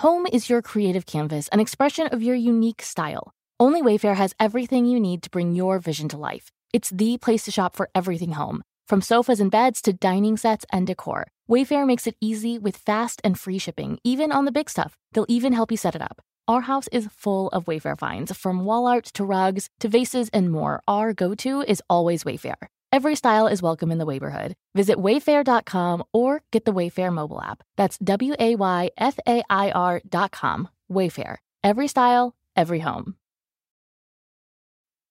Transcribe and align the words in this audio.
Home 0.00 0.26
is 0.30 0.50
your 0.50 0.60
creative 0.60 1.06
canvas, 1.06 1.48
an 1.48 1.60
expression 1.60 2.06
of 2.08 2.22
your 2.22 2.36
unique 2.36 2.82
style. 2.82 3.32
Only 3.58 3.80
Wayfair 3.80 4.16
has 4.16 4.34
everything 4.38 4.84
you 4.84 5.00
need 5.00 5.22
to 5.22 5.30
bring 5.30 5.54
your 5.54 5.78
vision 5.78 6.06
to 6.10 6.18
life. 6.18 6.52
It's 6.74 6.90
the 6.90 7.16
place 7.16 7.46
to 7.46 7.50
shop 7.50 7.74
for 7.74 7.88
everything 7.94 8.32
home, 8.32 8.62
from 8.86 9.00
sofas 9.00 9.40
and 9.40 9.50
beds 9.50 9.80
to 9.82 9.94
dining 9.94 10.36
sets 10.36 10.66
and 10.70 10.86
decor. 10.86 11.28
Wayfair 11.48 11.86
makes 11.86 12.06
it 12.06 12.16
easy 12.20 12.58
with 12.58 12.76
fast 12.76 13.22
and 13.24 13.40
free 13.40 13.56
shipping, 13.56 13.98
even 14.04 14.32
on 14.32 14.44
the 14.44 14.52
big 14.52 14.68
stuff. 14.68 14.98
They'll 15.12 15.30
even 15.30 15.54
help 15.54 15.70
you 15.70 15.78
set 15.78 15.94
it 15.94 16.02
up. 16.02 16.20
Our 16.46 16.60
house 16.60 16.88
is 16.92 17.08
full 17.10 17.48
of 17.48 17.64
Wayfair 17.64 17.98
finds, 17.98 18.36
from 18.36 18.66
wall 18.66 18.86
art 18.86 19.06
to 19.14 19.24
rugs 19.24 19.70
to 19.80 19.88
vases 19.88 20.28
and 20.28 20.52
more. 20.52 20.82
Our 20.86 21.14
go 21.14 21.34
to 21.36 21.62
is 21.62 21.82
always 21.88 22.22
Wayfair. 22.22 22.68
Every 22.96 23.14
style 23.14 23.46
is 23.46 23.60
welcome 23.60 23.92
in 23.92 23.98
the 23.98 24.06
neighborhood. 24.06 24.54
Visit 24.74 24.96
wayfair.com 24.96 26.02
or 26.14 26.40
get 26.50 26.64
the 26.64 26.72
Wayfair 26.72 27.12
mobile 27.12 27.42
app. 27.42 27.62
That's 27.76 27.98
W 27.98 28.34
A 28.38 28.56
Y 28.56 28.90
F 28.96 29.18
A 29.28 29.42
I 29.50 29.70
R.com. 29.70 30.70
Wayfair. 30.90 31.36
Every 31.62 31.88
style, 31.88 32.34
every 32.56 32.78
home. 32.78 33.16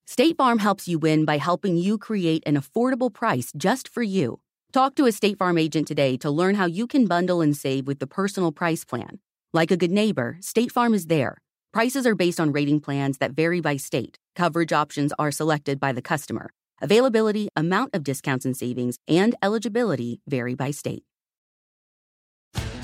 State 0.07 0.35
Farm 0.35 0.57
helps 0.57 0.87
you 0.87 0.97
win 0.97 1.25
by 1.25 1.37
helping 1.37 1.77
you 1.77 1.99
create 1.99 2.41
an 2.47 2.55
affordable 2.55 3.13
price 3.13 3.51
just 3.55 3.87
for 3.87 4.01
you. 4.01 4.39
Talk 4.73 4.95
to 4.95 5.05
a 5.05 5.11
State 5.11 5.37
Farm 5.37 5.59
agent 5.59 5.87
today 5.87 6.17
to 6.17 6.31
learn 6.31 6.55
how 6.55 6.65
you 6.65 6.87
can 6.87 7.05
bundle 7.05 7.39
and 7.41 7.55
save 7.55 7.85
with 7.85 7.99
the 7.99 8.07
personal 8.07 8.51
price 8.51 8.83
plan. 8.83 9.19
Like 9.53 9.69
a 9.69 9.77
good 9.77 9.91
neighbor, 9.91 10.37
State 10.41 10.71
Farm 10.71 10.95
is 10.95 11.05
there. 11.05 11.37
Prices 11.71 12.07
are 12.07 12.15
based 12.15 12.39
on 12.39 12.51
rating 12.51 12.79
plans 12.79 13.19
that 13.19 13.33
vary 13.33 13.61
by 13.61 13.77
state. 13.77 14.17
Coverage 14.35 14.73
options 14.73 15.13
are 15.19 15.29
selected 15.29 15.79
by 15.79 15.91
the 15.91 16.01
customer. 16.01 16.49
Availability, 16.85 17.49
amount 17.55 17.95
of 17.95 18.03
discounts 18.03 18.45
and 18.45 18.55
savings, 18.55 18.99
and 19.07 19.33
eligibility 19.41 20.21
vary 20.27 20.53
by 20.53 20.69
state. 20.69 21.01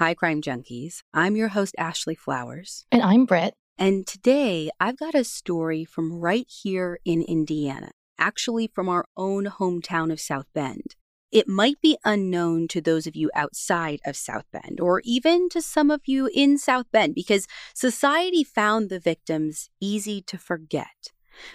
Hi, 0.00 0.12
Crime 0.12 0.42
Junkies. 0.42 1.04
I'm 1.14 1.36
your 1.36 1.46
host, 1.46 1.76
Ashley 1.78 2.16
Flowers. 2.16 2.84
And 2.90 3.00
I'm 3.00 3.26
Britt. 3.26 3.54
And 3.78 4.04
today 4.04 4.68
I've 4.80 4.98
got 4.98 5.14
a 5.14 5.22
story 5.22 5.84
from 5.84 6.18
right 6.18 6.48
here 6.48 6.98
in 7.04 7.22
Indiana, 7.22 7.92
actually 8.18 8.66
from 8.66 8.88
our 8.88 9.04
own 9.16 9.44
hometown 9.44 10.10
of 10.10 10.18
South 10.18 10.46
Bend. 10.52 10.96
It 11.30 11.46
might 11.46 11.80
be 11.80 11.96
unknown 12.04 12.66
to 12.68 12.80
those 12.80 13.06
of 13.06 13.14
you 13.14 13.30
outside 13.36 14.00
of 14.04 14.16
South 14.16 14.46
Bend, 14.52 14.80
or 14.80 15.00
even 15.04 15.48
to 15.50 15.62
some 15.62 15.92
of 15.92 16.00
you 16.06 16.28
in 16.34 16.58
South 16.58 16.86
Bend, 16.90 17.14
because 17.14 17.46
society 17.72 18.42
found 18.42 18.90
the 18.90 18.98
victims 18.98 19.70
easy 19.80 20.20
to 20.22 20.36
forget. 20.36 21.12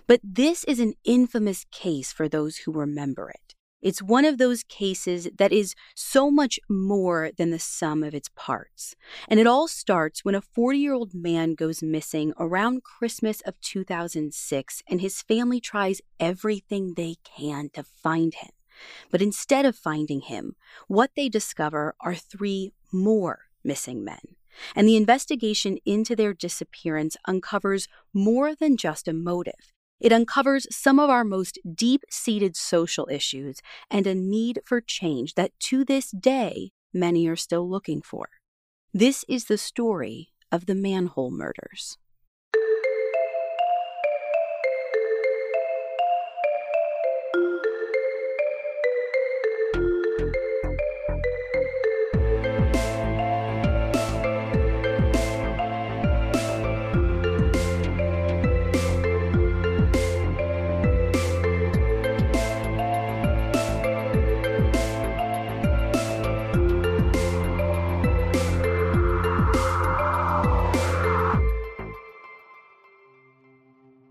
But 0.07 0.21
this 0.23 0.63
is 0.63 0.79
an 0.79 0.93
infamous 1.03 1.65
case 1.71 2.13
for 2.13 2.29
those 2.29 2.59
who 2.59 2.71
remember 2.71 3.31
it. 3.31 3.55
It's 3.81 4.01
one 4.01 4.25
of 4.25 4.37
those 4.37 4.63
cases 4.63 5.29
that 5.37 5.53
is 5.53 5.73
so 5.95 6.29
much 6.29 6.59
more 6.69 7.31
than 7.37 7.51
the 7.51 7.59
sum 7.59 8.03
of 8.03 8.13
its 8.13 8.29
parts. 8.35 8.95
And 9.27 9.39
it 9.39 9.47
all 9.47 9.67
starts 9.67 10.25
when 10.25 10.35
a 10.35 10.41
40 10.41 10.77
year 10.77 10.93
old 10.93 11.13
man 11.13 11.55
goes 11.55 11.81
missing 11.81 12.33
around 12.37 12.83
Christmas 12.83 13.41
of 13.41 13.59
2006, 13.61 14.83
and 14.89 15.01
his 15.01 15.21
family 15.21 15.61
tries 15.61 16.01
everything 16.19 16.93
they 16.95 17.15
can 17.23 17.69
to 17.73 17.83
find 17.83 18.33
him. 18.33 18.51
But 19.11 19.21
instead 19.21 19.65
of 19.65 19.75
finding 19.75 20.21
him, 20.21 20.55
what 20.87 21.11
they 21.15 21.29
discover 21.29 21.95
are 22.01 22.15
three 22.15 22.73
more 22.91 23.39
missing 23.63 24.03
men. 24.03 24.35
And 24.75 24.87
the 24.87 24.97
investigation 24.97 25.77
into 25.85 26.15
their 26.15 26.33
disappearance 26.33 27.15
uncovers 27.25 27.87
more 28.13 28.55
than 28.55 28.77
just 28.77 29.07
a 29.07 29.13
motive. 29.13 29.73
It 29.99 30.13
uncovers 30.13 30.67
some 30.71 30.99
of 30.99 31.09
our 31.09 31.23
most 31.23 31.59
deep 31.75 32.03
seated 32.09 32.55
social 32.55 33.07
issues 33.11 33.61
and 33.89 34.07
a 34.07 34.15
need 34.15 34.61
for 34.65 34.81
change 34.81 35.35
that 35.35 35.51
to 35.59 35.83
this 35.83 36.11
day 36.11 36.71
many 36.93 37.27
are 37.27 37.35
still 37.35 37.69
looking 37.69 38.01
for. 38.01 38.29
This 38.93 39.25
is 39.27 39.45
the 39.45 39.57
story 39.57 40.29
of 40.51 40.65
the 40.65 40.75
manhole 40.75 41.31
murders. 41.31 41.97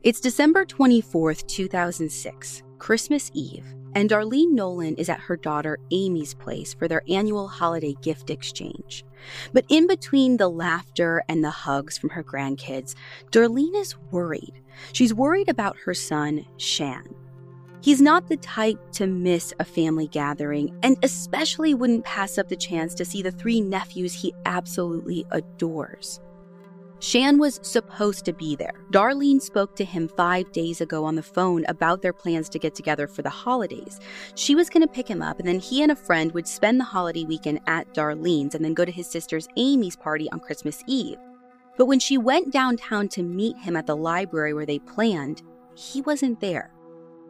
It's 0.09 0.21
December 0.21 0.65
24th, 0.65 1.47
2006, 1.49 2.63
Christmas 2.79 3.31
Eve, 3.35 3.67
and 3.95 4.09
Darlene 4.09 4.53
Nolan 4.53 4.95
is 4.95 5.11
at 5.11 5.21
her 5.21 5.37
daughter 5.37 5.79
Amy's 5.91 6.33
place 6.33 6.73
for 6.73 6.89
their 6.89 7.03
annual 7.11 7.47
holiday 7.47 7.95
gift 8.01 8.31
exchange. 8.31 9.05
But 9.53 9.67
in 9.69 9.87
between 9.87 10.39
the 10.39 10.49
laughter 10.49 11.23
and 11.29 11.45
the 11.45 11.51
hugs 11.51 11.99
from 11.99 12.09
her 12.09 12.25
grandkids, 12.25 12.95
Darlene 13.33 13.77
is 13.77 13.99
worried. 14.11 14.63
She's 14.95 15.13
worried 15.13 15.51
about 15.51 15.77
her 15.85 15.93
son, 15.93 16.47
Shan. 16.57 17.15
He's 17.83 18.01
not 18.01 18.29
the 18.29 18.39
type 18.39 18.81
to 18.93 19.07
miss 19.07 19.53
a 19.61 19.65
family 19.65 20.09
gathering, 20.09 20.75
and 20.83 20.97
especially 21.03 21.75
wouldn't 21.75 22.07
pass 22.07 22.39
up 22.39 22.49
the 22.49 22.57
chance 22.57 22.95
to 22.95 23.05
see 23.05 23.21
the 23.21 23.31
three 23.31 23.61
nephews 23.61 24.15
he 24.15 24.35
absolutely 24.47 25.27
adores. 25.33 26.19
Shan 27.01 27.39
was 27.39 27.61
supposed 27.63 28.25
to 28.25 28.33
be 28.33 28.57
there. 28.57 28.75
Darlene 28.91 29.41
spoke 29.41 29.77
to 29.77 29.85
him 29.85 30.09
five 30.09 30.51
days 30.51 30.81
ago 30.81 31.05
on 31.05 31.15
the 31.15 31.23
phone 31.23 31.65
about 31.69 32.03
their 32.03 32.13
plans 32.13 32.49
to 32.49 32.59
get 32.59 32.75
together 32.75 33.07
for 33.07 33.23
the 33.23 33.31
holidays. 33.31 34.01
She 34.35 34.55
was 34.55 34.69
going 34.69 34.83
to 34.87 34.93
pick 34.93 35.09
him 35.09 35.23
up, 35.23 35.39
and 35.39 35.47
then 35.47 35.61
he 35.61 35.83
and 35.83 35.93
a 35.93 35.97
friend 35.97 36.33
would 36.33 36.49
spend 36.49 36.81
the 36.81 36.85
holiday 36.85 37.25
weekend 37.25 37.61
at 37.67 37.95
Darlene's 37.95 38.55
and 38.55 38.65
then 38.65 38.75
go 38.75 38.85
to 38.85 38.91
his 38.93 39.07
sister's 39.07 39.49
Amy's 39.57 39.97
party 39.97 40.29
on 40.33 40.41
Christmas 40.41 40.83
Eve. 40.87 41.19
But 41.77 41.87
when 41.87 42.01
she 42.01 42.19
went 42.19 42.53
downtown 42.53 43.09
to 43.11 43.23
meet 43.23 43.57
him 43.57 43.77
at 43.77 43.87
the 43.87 43.97
library 43.97 44.53
where 44.53 44.67
they 44.67 44.81
planned, 44.81 45.43
he 45.75 46.01
wasn't 46.01 46.41
there. 46.41 46.73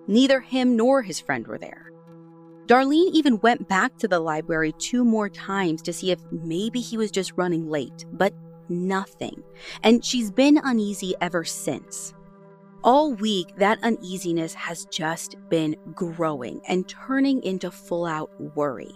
Neither 0.07 0.41
him 0.41 0.75
nor 0.75 1.03
his 1.03 1.21
friend 1.21 1.47
were 1.47 1.59
there. 1.59 1.91
Darlene 2.65 3.11
even 3.13 3.41
went 3.41 3.69
back 3.69 3.97
to 3.99 4.09
the 4.09 4.21
library 4.21 4.73
two 4.79 5.05
more 5.05 5.29
times 5.29 5.83
to 5.83 5.93
see 5.93 6.11
if 6.11 6.21
maybe 6.31 6.81
he 6.81 6.97
was 6.97 7.11
just 7.11 7.33
running 7.37 7.69
late, 7.69 8.07
but 8.13 8.33
nothing. 8.69 9.43
And 9.83 10.05
she's 10.05 10.31
been 10.31 10.61
uneasy 10.63 11.15
ever 11.21 11.45
since. 11.45 12.15
All 12.85 13.13
week, 13.13 13.57
that 13.57 13.79
uneasiness 13.83 14.55
has 14.55 14.87
just 14.87 15.37
been 15.49 15.77
growing 15.95 16.61
and 16.69 16.89
turning 16.89 17.43
into 17.43 17.71
full 17.71 18.07
out 18.07 18.31
worry. 18.55 18.93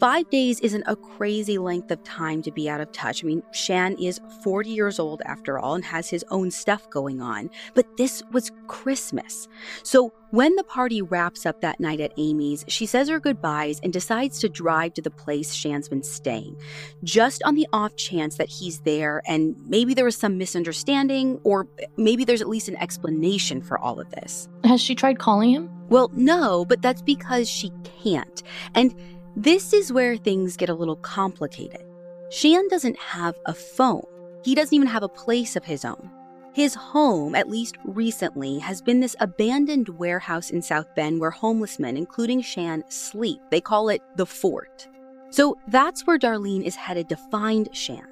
Five 0.00 0.30
days 0.30 0.60
isn't 0.60 0.84
a 0.86 0.94
crazy 0.94 1.58
length 1.58 1.90
of 1.90 2.00
time 2.04 2.40
to 2.42 2.52
be 2.52 2.70
out 2.70 2.80
of 2.80 2.92
touch. 2.92 3.24
I 3.24 3.26
mean, 3.26 3.42
Shan 3.50 3.96
is 4.00 4.20
40 4.44 4.70
years 4.70 5.00
old 5.00 5.22
after 5.24 5.58
all 5.58 5.74
and 5.74 5.84
has 5.84 6.08
his 6.08 6.24
own 6.30 6.52
stuff 6.52 6.88
going 6.88 7.20
on. 7.20 7.50
But 7.74 7.96
this 7.96 8.22
was 8.30 8.52
Christmas. 8.68 9.48
So 9.82 10.12
when 10.30 10.54
the 10.54 10.62
party 10.62 11.02
wraps 11.02 11.46
up 11.46 11.62
that 11.62 11.80
night 11.80 12.00
at 12.00 12.12
Amy's, 12.16 12.64
she 12.68 12.86
says 12.86 13.08
her 13.08 13.18
goodbyes 13.18 13.80
and 13.82 13.92
decides 13.92 14.38
to 14.38 14.48
drive 14.48 14.94
to 14.94 15.02
the 15.02 15.10
place 15.10 15.52
Shan's 15.52 15.88
been 15.88 16.04
staying, 16.04 16.56
just 17.02 17.42
on 17.42 17.56
the 17.56 17.66
off 17.72 17.96
chance 17.96 18.36
that 18.36 18.48
he's 18.48 18.78
there 18.80 19.20
and 19.26 19.56
maybe 19.66 19.94
there 19.94 20.04
was 20.04 20.16
some 20.16 20.38
misunderstanding 20.38 21.40
or 21.42 21.66
maybe 21.96 22.24
there's 22.24 22.42
at 22.42 22.48
least 22.48 22.68
an 22.68 22.76
explanation 22.76 23.60
for 23.60 23.76
all 23.78 23.98
of 23.98 24.08
this. 24.10 24.48
Has 24.62 24.80
she 24.80 24.94
tried 24.94 25.18
calling 25.18 25.50
him? 25.50 25.68
Well, 25.88 26.10
no, 26.14 26.64
but 26.66 26.82
that's 26.82 27.02
because 27.02 27.48
she 27.48 27.72
can't. 28.02 28.42
And 28.74 28.94
this 29.38 29.72
is 29.72 29.92
where 29.92 30.16
things 30.16 30.56
get 30.56 30.68
a 30.68 30.74
little 30.74 30.96
complicated. 30.96 31.86
Shan 32.28 32.66
doesn't 32.66 32.98
have 32.98 33.36
a 33.46 33.54
phone. 33.54 34.02
He 34.42 34.56
doesn't 34.56 34.74
even 34.74 34.88
have 34.88 35.04
a 35.04 35.08
place 35.08 35.54
of 35.54 35.64
his 35.64 35.84
own. 35.84 36.10
His 36.54 36.74
home, 36.74 37.36
at 37.36 37.48
least 37.48 37.76
recently, 37.84 38.58
has 38.58 38.82
been 38.82 38.98
this 38.98 39.14
abandoned 39.20 39.90
warehouse 39.90 40.50
in 40.50 40.60
South 40.60 40.92
Bend 40.96 41.20
where 41.20 41.30
homeless 41.30 41.78
men, 41.78 41.96
including 41.96 42.42
Shan, 42.42 42.82
sleep. 42.88 43.38
They 43.52 43.60
call 43.60 43.90
it 43.90 44.02
the 44.16 44.26
fort. 44.26 44.88
So 45.30 45.56
that's 45.68 46.04
where 46.04 46.18
Darlene 46.18 46.64
is 46.64 46.74
headed 46.74 47.08
to 47.10 47.16
find 47.16 47.68
Shan. 47.72 48.07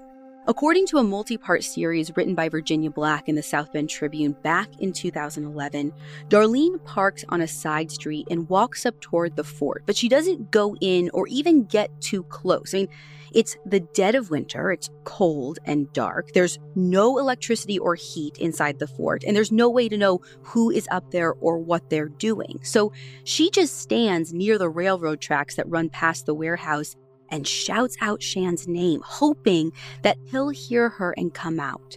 According 0.48 0.86
to 0.86 0.98
a 0.98 1.02
multi 1.02 1.36
part 1.36 1.64
series 1.64 2.16
written 2.16 2.36
by 2.36 2.48
Virginia 2.48 2.88
Black 2.88 3.28
in 3.28 3.34
the 3.34 3.42
South 3.42 3.72
Bend 3.72 3.90
Tribune 3.90 4.30
back 4.44 4.68
in 4.78 4.92
2011, 4.92 5.92
Darlene 6.28 6.84
parks 6.84 7.24
on 7.30 7.40
a 7.40 7.48
side 7.48 7.90
street 7.90 8.28
and 8.30 8.48
walks 8.48 8.86
up 8.86 9.00
toward 9.00 9.34
the 9.34 9.42
fort, 9.42 9.82
but 9.86 9.96
she 9.96 10.08
doesn't 10.08 10.52
go 10.52 10.76
in 10.80 11.10
or 11.12 11.26
even 11.26 11.64
get 11.64 11.90
too 12.00 12.22
close. 12.22 12.74
I 12.74 12.78
mean, 12.78 12.88
it's 13.32 13.56
the 13.66 13.80
dead 13.80 14.14
of 14.14 14.30
winter, 14.30 14.70
it's 14.70 14.88
cold 15.02 15.58
and 15.64 15.92
dark. 15.92 16.30
There's 16.32 16.60
no 16.76 17.18
electricity 17.18 17.80
or 17.80 17.96
heat 17.96 18.38
inside 18.38 18.78
the 18.78 18.86
fort, 18.86 19.24
and 19.26 19.36
there's 19.36 19.50
no 19.50 19.68
way 19.68 19.88
to 19.88 19.98
know 19.98 20.20
who 20.42 20.70
is 20.70 20.86
up 20.92 21.10
there 21.10 21.32
or 21.40 21.58
what 21.58 21.90
they're 21.90 22.08
doing. 22.08 22.60
So 22.62 22.92
she 23.24 23.50
just 23.50 23.80
stands 23.80 24.32
near 24.32 24.58
the 24.58 24.68
railroad 24.68 25.20
tracks 25.20 25.56
that 25.56 25.68
run 25.68 25.88
past 25.88 26.24
the 26.24 26.34
warehouse 26.34 26.94
and 27.30 27.46
shouts 27.46 27.96
out 28.00 28.22
Shan's 28.22 28.68
name, 28.68 29.00
hoping 29.04 29.72
that 30.02 30.18
he'll 30.24 30.50
hear 30.50 30.88
her 30.88 31.14
and 31.16 31.32
come 31.32 31.60
out. 31.60 31.96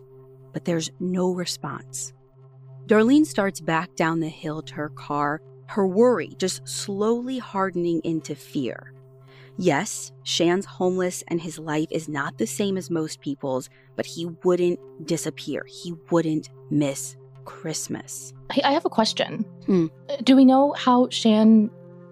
But 0.54 0.66
there's 0.66 0.92
no 1.00 1.32
response. 1.32 2.14
Darlene 2.88 3.26
starts 3.26 3.62
back 3.62 3.96
down 3.96 4.20
the 4.20 4.30
hill 4.30 4.62
to 4.64 4.74
her 4.76 4.90
car, 4.90 5.42
her 5.68 5.86
worry 5.86 6.34
just 6.38 6.68
slowly 6.68 7.38
hardening 7.38 8.02
into 8.04 8.36
fear. 8.36 8.94
Yes, 9.58 10.12
Shan's 10.24 10.66
homeless 10.66 11.24
and 11.28 11.42
his 11.42 11.60
life 11.60 11.90
is 11.92 12.08
not 12.08 12.38
the 12.38 12.48
same 12.48 12.78
as 12.78 12.90
most 12.90 13.20
people's, 13.20 13.70
but 13.96 14.06
he 14.06 14.26
wouldn't 14.44 14.80
disappear. 15.06 15.66
He 15.68 15.94
wouldn't 16.10 16.50
miss 16.72 17.18
Christmas. 17.46 18.34
I 18.64 18.72
have 18.72 18.86
a 18.86 18.90
question. 18.90 19.46
Hmm. 19.66 19.88
Do 20.24 20.36
we 20.36 20.46
know 20.46 20.74
how 20.74 21.10
Shan 21.10 21.70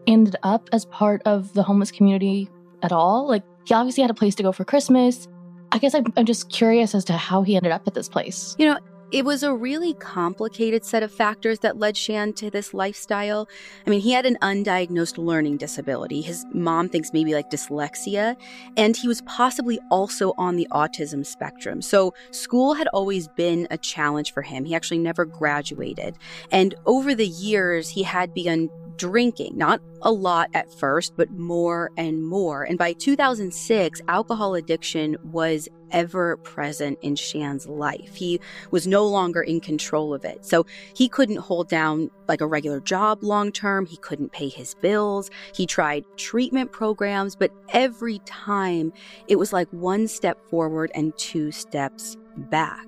ended 0.07 0.35
up 0.43 0.69
as 0.73 0.85
part 0.85 1.21
of 1.25 1.53
the 1.53 1.63
homeless 1.63 1.91
community 1.91 2.49
at 2.81 2.91
all. 2.91 3.27
Like, 3.27 3.43
he 3.65 3.73
obviously 3.73 4.01
had 4.01 4.11
a 4.11 4.15
place 4.15 4.35
to 4.35 4.43
go 4.43 4.51
for 4.51 4.65
Christmas. 4.65 5.27
I 5.71 5.79
guess 5.79 5.93
I'm, 5.93 6.05
I'm 6.15 6.25
just 6.25 6.49
curious 6.49 6.95
as 6.95 7.03
to 7.05 7.13
how 7.13 7.41
he 7.41 7.55
ended 7.55 7.71
up 7.71 7.87
at 7.87 7.93
this 7.93 8.07
place. 8.07 8.55
You 8.57 8.67
know, 8.67 8.79
it 9.09 9.23
was 9.23 9.41
a 9.41 9.53
really 9.53 9.93
complicated 9.93 10.83
set 10.83 11.01
of 11.01 11.11
factors 11.11 11.59
that 11.59 11.77
led 11.77 11.95
Shan 11.95 12.33
to 12.33 12.49
this 12.49 12.73
lifestyle. 12.73 13.47
I 13.85 13.89
mean, 13.89 14.01
he 14.01 14.11
had 14.11 14.25
an 14.25 14.37
undiagnosed 14.41 15.17
learning 15.17 15.57
disability. 15.57 16.21
His 16.21 16.45
mom 16.53 16.89
thinks 16.89 17.13
maybe 17.13 17.33
like 17.33 17.49
dyslexia, 17.49 18.35
and 18.75 18.97
he 18.97 19.07
was 19.07 19.21
possibly 19.21 19.79
also 19.89 20.33
on 20.37 20.57
the 20.57 20.67
autism 20.71 21.25
spectrum. 21.25 21.81
So, 21.81 22.13
school 22.31 22.73
had 22.73 22.87
always 22.89 23.29
been 23.29 23.65
a 23.71 23.77
challenge 23.77 24.33
for 24.33 24.41
him. 24.41 24.65
He 24.65 24.75
actually 24.75 24.99
never 24.99 25.23
graduated. 25.23 26.17
And 26.51 26.75
over 26.85 27.15
the 27.15 27.27
years, 27.27 27.89
he 27.89 28.03
had 28.03 28.33
begun 28.33 28.69
drinking, 28.97 29.57
not 29.57 29.81
a 30.01 30.11
lot 30.11 30.49
at 30.53 30.71
first, 30.73 31.13
but 31.15 31.31
more 31.31 31.91
and 31.97 32.25
more. 32.25 32.63
And 32.63 32.77
by 32.77 32.93
2006, 32.93 34.01
alcohol 34.07 34.55
addiction 34.55 35.17
was 35.23 35.69
ever 35.91 36.37
present 36.37 36.99
in 37.01 37.15
Shan's 37.15 37.67
life. 37.67 38.15
He 38.15 38.39
was 38.71 38.87
no 38.87 39.05
longer 39.05 39.41
in 39.41 39.61
control 39.61 40.13
of 40.13 40.25
it. 40.25 40.45
So 40.45 40.65
he 40.93 41.07
couldn't 41.07 41.37
hold 41.37 41.69
down 41.69 42.09
like 42.27 42.41
a 42.41 42.47
regular 42.47 42.79
job 42.79 43.23
long 43.23 43.51
term. 43.51 43.85
He 43.85 43.97
couldn't 43.97 44.31
pay 44.31 44.49
his 44.49 44.75
bills. 44.75 45.29
He 45.53 45.65
tried 45.65 46.05
treatment 46.17 46.71
programs, 46.71 47.35
but 47.35 47.51
every 47.69 48.19
time 48.25 48.91
it 49.27 49.37
was 49.37 49.53
like 49.53 49.69
one 49.71 50.07
step 50.07 50.37
forward 50.49 50.91
and 50.93 51.17
two 51.17 51.51
steps 51.51 52.17
back. 52.35 52.85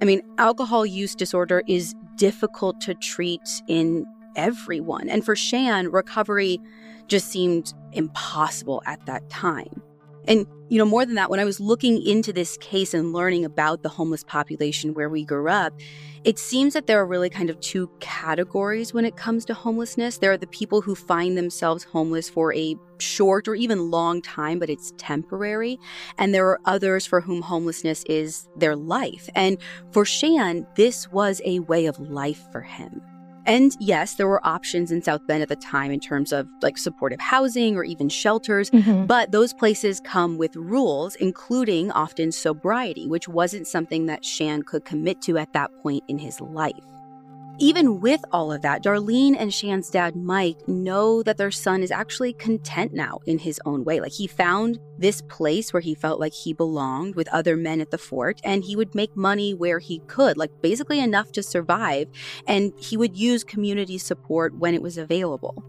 I 0.00 0.04
mean, 0.04 0.22
alcohol 0.38 0.84
use 0.84 1.14
disorder 1.14 1.62
is 1.68 1.94
difficult 2.16 2.80
to 2.82 2.94
treat 2.94 3.40
in 3.68 4.04
everyone. 4.36 5.08
And 5.08 5.24
for 5.24 5.36
Shan, 5.36 5.90
recovery 5.90 6.60
just 7.08 7.28
seemed 7.28 7.74
impossible 7.92 8.82
at 8.86 9.04
that 9.06 9.28
time. 9.30 9.82
And, 10.28 10.46
you 10.68 10.78
know, 10.78 10.84
more 10.84 11.04
than 11.04 11.16
that, 11.16 11.30
when 11.30 11.40
I 11.40 11.44
was 11.44 11.58
looking 11.58 12.00
into 12.00 12.32
this 12.32 12.56
case 12.58 12.94
and 12.94 13.12
learning 13.12 13.44
about 13.44 13.82
the 13.82 13.88
homeless 13.88 14.22
population 14.22 14.94
where 14.94 15.08
we 15.08 15.24
grew 15.24 15.48
up, 15.48 15.72
it 16.22 16.38
seems 16.38 16.74
that 16.74 16.86
there 16.86 17.00
are 17.00 17.06
really 17.06 17.28
kind 17.28 17.50
of 17.50 17.58
two 17.58 17.90
categories 17.98 18.94
when 18.94 19.04
it 19.04 19.16
comes 19.16 19.44
to 19.46 19.54
homelessness. 19.54 20.18
There 20.18 20.30
are 20.30 20.36
the 20.36 20.46
people 20.46 20.80
who 20.80 20.94
find 20.94 21.36
themselves 21.36 21.82
homeless 21.82 22.30
for 22.30 22.54
a 22.54 22.76
short 23.00 23.48
or 23.48 23.56
even 23.56 23.90
long 23.90 24.22
time, 24.22 24.60
but 24.60 24.70
it's 24.70 24.92
temporary. 24.96 25.80
And 26.18 26.32
there 26.32 26.46
are 26.46 26.60
others 26.66 27.04
for 27.04 27.20
whom 27.20 27.42
homelessness 27.42 28.04
is 28.08 28.48
their 28.56 28.76
life. 28.76 29.28
And 29.34 29.58
for 29.90 30.04
Shan, 30.04 30.68
this 30.76 31.10
was 31.10 31.42
a 31.44 31.58
way 31.60 31.86
of 31.86 31.98
life 31.98 32.44
for 32.52 32.60
him. 32.60 33.02
And 33.46 33.76
yes, 33.80 34.14
there 34.14 34.28
were 34.28 34.44
options 34.46 34.92
in 34.92 35.02
South 35.02 35.26
Bend 35.26 35.42
at 35.42 35.48
the 35.48 35.56
time 35.56 35.90
in 35.90 36.00
terms 36.00 36.32
of 36.32 36.48
like 36.62 36.78
supportive 36.78 37.20
housing 37.20 37.76
or 37.76 37.84
even 37.84 38.08
shelters, 38.08 38.70
mm-hmm. 38.70 39.06
but 39.06 39.32
those 39.32 39.52
places 39.52 40.00
come 40.00 40.38
with 40.38 40.54
rules, 40.56 41.16
including 41.16 41.90
often 41.92 42.32
sobriety, 42.32 43.06
which 43.06 43.28
wasn't 43.28 43.66
something 43.66 44.06
that 44.06 44.24
Shan 44.24 44.62
could 44.62 44.84
commit 44.84 45.20
to 45.22 45.38
at 45.38 45.52
that 45.52 45.70
point 45.82 46.04
in 46.08 46.18
his 46.18 46.40
life. 46.40 46.91
Even 47.58 48.00
with 48.00 48.20
all 48.32 48.50
of 48.50 48.62
that, 48.62 48.82
Darlene 48.82 49.36
and 49.38 49.54
Shan's 49.54 49.90
dad, 49.90 50.16
Mike, 50.16 50.66
know 50.66 51.22
that 51.22 51.36
their 51.36 51.50
son 51.50 51.82
is 51.82 51.90
actually 51.90 52.32
content 52.32 52.92
now 52.92 53.20
in 53.24 53.38
his 53.38 53.60
own 53.64 53.84
way. 53.84 54.00
Like 54.00 54.12
he 54.12 54.26
found 54.26 54.80
this 54.98 55.20
place 55.22 55.72
where 55.72 55.80
he 55.80 55.94
felt 55.94 56.18
like 56.18 56.32
he 56.32 56.52
belonged 56.52 57.14
with 57.14 57.28
other 57.28 57.56
men 57.56 57.80
at 57.80 57.90
the 57.90 57.98
fort, 57.98 58.40
and 58.42 58.64
he 58.64 58.74
would 58.74 58.94
make 58.94 59.16
money 59.16 59.54
where 59.54 59.78
he 59.78 60.00
could, 60.06 60.36
like 60.36 60.50
basically 60.60 60.98
enough 60.98 61.30
to 61.32 61.42
survive. 61.42 62.08
And 62.48 62.72
he 62.78 62.96
would 62.96 63.16
use 63.16 63.44
community 63.44 63.98
support 63.98 64.54
when 64.56 64.74
it 64.74 64.82
was 64.82 64.98
available. 64.98 65.62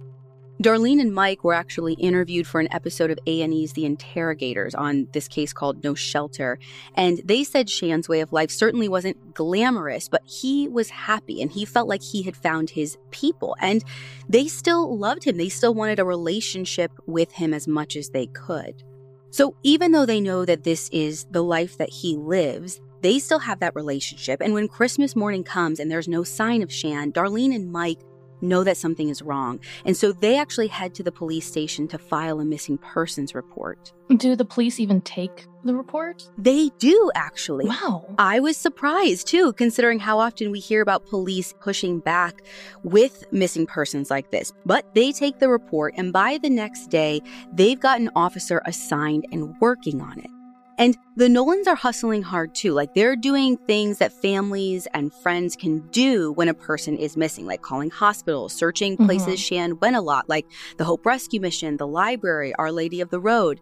Darlene 0.62 1.02
and 1.02 1.14
Mike 1.14 1.44
were 1.44 1.54
actually 1.54 1.94
interviewed 1.96 2.46
for 2.46 2.60
an 2.60 2.72
episode 2.72 3.10
of 3.10 3.20
A&E's 3.26 3.74
The 3.74 3.86
Interrogators 3.86 4.76
on 4.76 5.08
this 5.12 5.28
case 5.28 5.52
called 5.52 5.84
No 5.84 5.96
Shelter, 5.96 6.60
and 6.96 7.20
they 7.26 7.44
said 7.44 7.70
Shan's 7.70 8.08
way 8.08 8.22
of 8.22 8.32
life 8.32 8.52
certainly 8.52 8.88
wasn't 8.88 9.34
glamorous, 9.34 10.08
but 10.08 10.22
he 10.26 10.68
was 10.68 10.90
happy 10.90 11.42
and 11.42 11.52
he 11.52 11.66
felt 11.66 11.88
like 11.90 12.04
he 12.04 12.22
had 12.22 12.38
found 12.38 12.70
his 12.70 12.98
people 13.12 13.56
and 13.60 13.84
they 14.30 14.48
still 14.48 14.98
loved 14.98 15.24
him. 15.24 15.38
They 15.38 15.50
still 15.50 15.74
wanted 15.74 16.00
a 16.00 16.06
relationship 16.06 16.92
with 17.08 17.32
him 17.32 17.54
as 17.54 17.68
much 17.68 17.96
as 17.96 18.10
they 18.10 18.28
could. 18.28 18.84
So 19.32 19.56
even 19.64 19.92
though 19.92 20.06
they 20.06 20.22
know 20.22 20.46
that 20.46 20.64
this 20.64 20.88
is 20.90 21.26
the 21.32 21.44
life 21.44 21.78
that 21.78 21.90
he 21.90 22.16
lives, 22.16 22.80
they 23.02 23.18
still 23.20 23.40
have 23.40 23.60
that 23.60 23.76
relationship. 23.76 24.40
And 24.42 24.54
when 24.54 24.68
Christmas 24.68 25.16
morning 25.16 25.44
comes 25.44 25.80
and 25.80 25.90
there's 25.90 26.08
no 26.08 26.24
sign 26.24 26.62
of 26.62 26.72
Shan, 26.72 27.12
Darlene 27.12 27.54
and 27.54 27.72
Mike 27.72 28.00
know 28.44 28.64
that 28.64 28.78
something 28.78 29.10
is 29.10 29.22
wrong. 29.22 29.60
And 29.86 29.98
so 29.98 30.12
they 30.12 30.38
actually 30.38 30.68
head 30.68 30.94
to 30.96 31.04
the 31.04 31.12
police 31.12 31.48
station 31.48 31.88
to 31.88 31.98
file 31.98 32.40
a 32.40 32.46
missing 32.46 32.78
persons 32.78 33.34
report. 33.34 33.94
Do 34.18 34.36
the 34.36 34.46
police 34.46 34.80
even 34.80 35.02
take 35.02 35.48
the 35.64 35.74
report? 35.74 36.30
They 36.38 36.70
do, 36.78 37.10
actually. 37.16 37.66
Wow. 37.66 38.06
I 38.18 38.40
was 38.40 38.58
surprised 38.58 39.28
too, 39.28 39.54
considering 39.54 40.00
how 40.00 40.20
often 40.20 40.52
we 40.52 40.60
hear 40.60 40.82
about 40.82 41.06
police 41.08 41.54
pushing 41.62 42.00
back 42.00 42.42
with 42.84 43.24
missing 43.32 43.66
persons 43.66 44.12
like 44.12 44.30
this. 44.32 44.52
But 44.66 44.94
they 44.94 45.12
take 45.12 45.40
the 45.40 45.50
report, 45.50 45.94
and 45.98 46.12
by 46.12 46.38
the 46.42 46.50
next 46.50 46.88
day, 46.88 47.22
they've 47.54 47.80
got 47.80 48.02
an 48.02 48.12
officer 48.16 48.62
assigned 48.66 49.26
and 49.32 49.56
working 49.62 50.02
on 50.02 50.20
it. 50.20 50.30
And 50.78 50.98
the 51.16 51.30
Nolans 51.30 51.68
are 51.68 51.76
hustling 51.76 52.24
hard 52.24 52.56
too. 52.56 52.74
Like 52.74 52.94
they're 52.96 53.16
doing 53.16 53.58
things 53.58 54.00
that 54.00 54.12
families 54.12 54.88
and 54.94 55.14
friends 55.14 55.56
can 55.56 55.80
do 55.90 56.32
when 56.32 56.50
a 56.50 56.54
person 56.54 56.98
is 56.98 57.16
missing, 57.16 57.46
like 57.46 57.62
calling 57.62 57.92
hospitals, 57.92 58.54
searching 58.54 58.98
places 58.98 59.28
mm-hmm. 59.28 59.36
Shan 59.36 59.80
went 59.80 59.96
a 59.96 60.02
lot, 60.02 60.28
like 60.28 60.48
the 60.78 60.86
Hope 60.86 61.06
Rescue 61.06 61.40
Mission, 61.40 61.78
the 61.78 61.88
library, 61.88 62.54
Our 62.56 62.72
Lady 62.72 63.02
of 63.02 63.10
the 63.12 63.20
Road. 63.20 63.62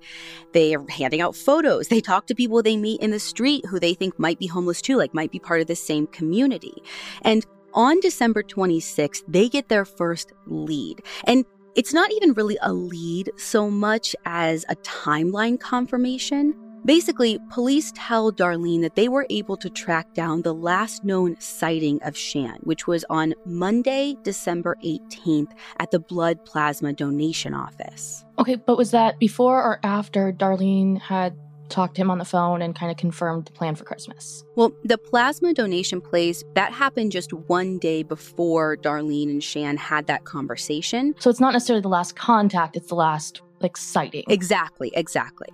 They 0.54 0.76
are 0.76 0.86
handing 0.90 1.22
out 1.22 1.36
photos. 1.36 1.90
They 1.90 2.02
talk 2.02 2.28
to 2.28 2.36
people 2.36 2.64
they 2.64 2.78
meet 2.78 3.02
in 3.02 3.12
the 3.12 3.20
street 3.20 3.66
who 3.66 3.80
they 3.80 3.94
think 3.94 4.18
might 4.18 4.40
be 4.40 4.48
homeless 4.48 4.82
too, 4.82 4.96
like 4.96 5.14
might 5.14 5.32
be 5.32 5.40
part 5.40 5.62
of 5.62 5.68
the 5.68 5.76
same 5.76 6.08
community. 6.08 6.82
And 7.24 7.46
on 7.74 8.00
December 8.00 8.44
26th, 8.44 9.24
they 9.28 9.50
get 9.50 9.70
their 9.70 9.86
first 9.86 10.32
lead. 10.46 11.02
And 11.26 11.46
it's 11.76 11.94
not 11.94 12.12
even 12.12 12.34
really 12.34 12.58
a 12.62 12.74
lead 12.74 13.32
so 13.38 13.70
much 13.70 14.16
as 14.26 14.66
a 14.68 14.76
timeline 14.78 15.60
confirmation. 15.60 16.54
Basically, 16.84 17.40
police 17.52 17.92
tell 17.96 18.32
Darlene 18.32 18.82
that 18.82 18.96
they 18.96 19.08
were 19.08 19.28
able 19.30 19.56
to 19.58 19.70
track 19.70 20.14
down 20.14 20.42
the 20.42 20.54
last 20.54 21.04
known 21.04 21.40
sighting 21.40 22.02
of 22.02 22.18
Shan, 22.18 22.58
which 22.62 22.88
was 22.88 23.06
on 23.10 23.36
Monday, 23.46 24.18
December 24.24 24.76
18th 24.84 25.52
at 25.80 25.92
the 25.92 26.00
blood 26.00 26.44
plasma 26.44 26.94
donation 26.94 27.54
office. 27.54 28.26
Okay, 28.40 28.56
but 28.56 28.78
was 28.78 28.92
that 28.92 29.20
before 29.20 29.62
or 29.62 29.80
after 29.84 30.34
Darlene 30.34 31.00
had 31.00 31.38
talked 31.70 31.96
to 31.96 32.02
him 32.02 32.10
on 32.10 32.18
the 32.18 32.26
phone 32.26 32.62
and 32.62 32.76
kind 32.76 32.92
of 32.92 32.98
confirmed 32.98 33.46
the 33.46 33.52
plan 33.52 33.76
for 33.76 33.84
Christmas? 33.84 34.44
Well, 34.56 34.74
the 34.84 34.98
plasma 34.98 35.54
donation 35.54 36.02
place, 36.02 36.44
that 36.56 36.74
happened 36.74 37.12
just 37.12 37.32
one 37.32 37.78
day 37.78 38.02
before 38.02 38.76
Darlene 38.78 39.30
and 39.30 39.44
Shan 39.44 39.78
had 39.78 40.08
that 40.08 40.26
conversation. 40.26 41.14
So 41.20 41.30
it's 41.30 41.40
not 41.40 41.54
necessarily 41.54 41.82
the 41.82 41.90
last 41.90 42.16
contact, 42.16 42.76
it's 42.76 42.88
the 42.88 42.96
last 42.96 43.44
like 43.62 43.78
sighting. 43.78 44.24
Exactly, 44.28 44.92
exactly. 44.96 45.50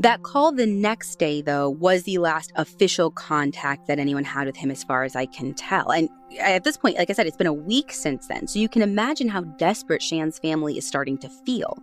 That 0.00 0.22
call 0.22 0.52
the 0.52 0.66
next 0.66 1.18
day, 1.18 1.40
though, 1.40 1.70
was 1.70 2.02
the 2.02 2.18
last 2.18 2.52
official 2.56 3.10
contact 3.10 3.86
that 3.86 3.98
anyone 3.98 4.24
had 4.24 4.46
with 4.46 4.56
him, 4.56 4.70
as 4.70 4.82
far 4.82 5.04
as 5.04 5.14
I 5.14 5.26
can 5.26 5.54
tell. 5.54 5.90
And 5.92 6.08
at 6.40 6.64
this 6.64 6.76
point, 6.76 6.96
like 6.96 7.10
I 7.10 7.12
said, 7.12 7.26
it's 7.26 7.36
been 7.36 7.46
a 7.46 7.52
week 7.52 7.92
since 7.92 8.26
then. 8.26 8.48
So 8.48 8.58
you 8.58 8.68
can 8.68 8.82
imagine 8.82 9.28
how 9.28 9.42
desperate 9.42 10.02
Shan's 10.02 10.38
family 10.38 10.76
is 10.76 10.86
starting 10.86 11.16
to 11.18 11.28
feel. 11.28 11.78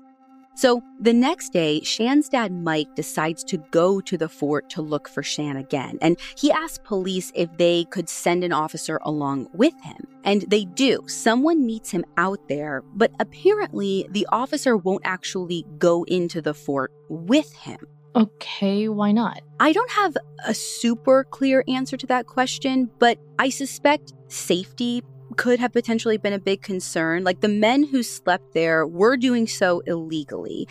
So 0.53 0.83
the 0.99 1.13
next 1.13 1.53
day, 1.53 1.81
Shan's 1.81 2.27
dad, 2.27 2.51
Mike, 2.51 2.93
decides 2.95 3.43
to 3.45 3.57
go 3.71 4.01
to 4.01 4.17
the 4.17 4.27
fort 4.27 4.69
to 4.71 4.81
look 4.81 5.07
for 5.07 5.23
Shan 5.23 5.55
again. 5.55 5.97
And 6.01 6.19
he 6.37 6.51
asks 6.51 6.79
police 6.83 7.31
if 7.33 7.49
they 7.57 7.85
could 7.85 8.09
send 8.09 8.43
an 8.43 8.51
officer 8.51 8.99
along 9.03 9.47
with 9.53 9.73
him. 9.81 10.05
And 10.25 10.41
they 10.43 10.65
do. 10.65 11.03
Someone 11.07 11.65
meets 11.65 11.89
him 11.89 12.03
out 12.17 12.49
there, 12.49 12.83
but 12.93 13.11
apparently 13.19 14.05
the 14.11 14.27
officer 14.31 14.75
won't 14.75 15.05
actually 15.05 15.65
go 15.77 16.03
into 16.03 16.41
the 16.41 16.53
fort 16.53 16.91
with 17.09 17.51
him. 17.53 17.79
Okay, 18.15 18.89
why 18.89 19.11
not? 19.11 19.41
I 19.59 19.71
don't 19.71 19.91
have 19.91 20.17
a 20.45 20.53
super 20.53 21.23
clear 21.23 21.63
answer 21.67 21.97
to 21.97 22.07
that 22.07 22.27
question, 22.27 22.89
but 22.99 23.17
I 23.39 23.49
suspect 23.49 24.13
safety 24.27 25.03
could 25.37 25.59
have 25.59 25.71
potentially 25.71 26.17
been 26.17 26.33
a 26.33 26.39
big 26.39 26.61
concern. 26.61 27.23
Like 27.23 27.39
the 27.39 27.47
men 27.47 27.83
who 27.83 28.03
slept 28.03 28.53
there 28.53 28.85
were 28.85 29.17
doing 29.17 29.47
so 29.47 29.81
illegally. 29.87 30.67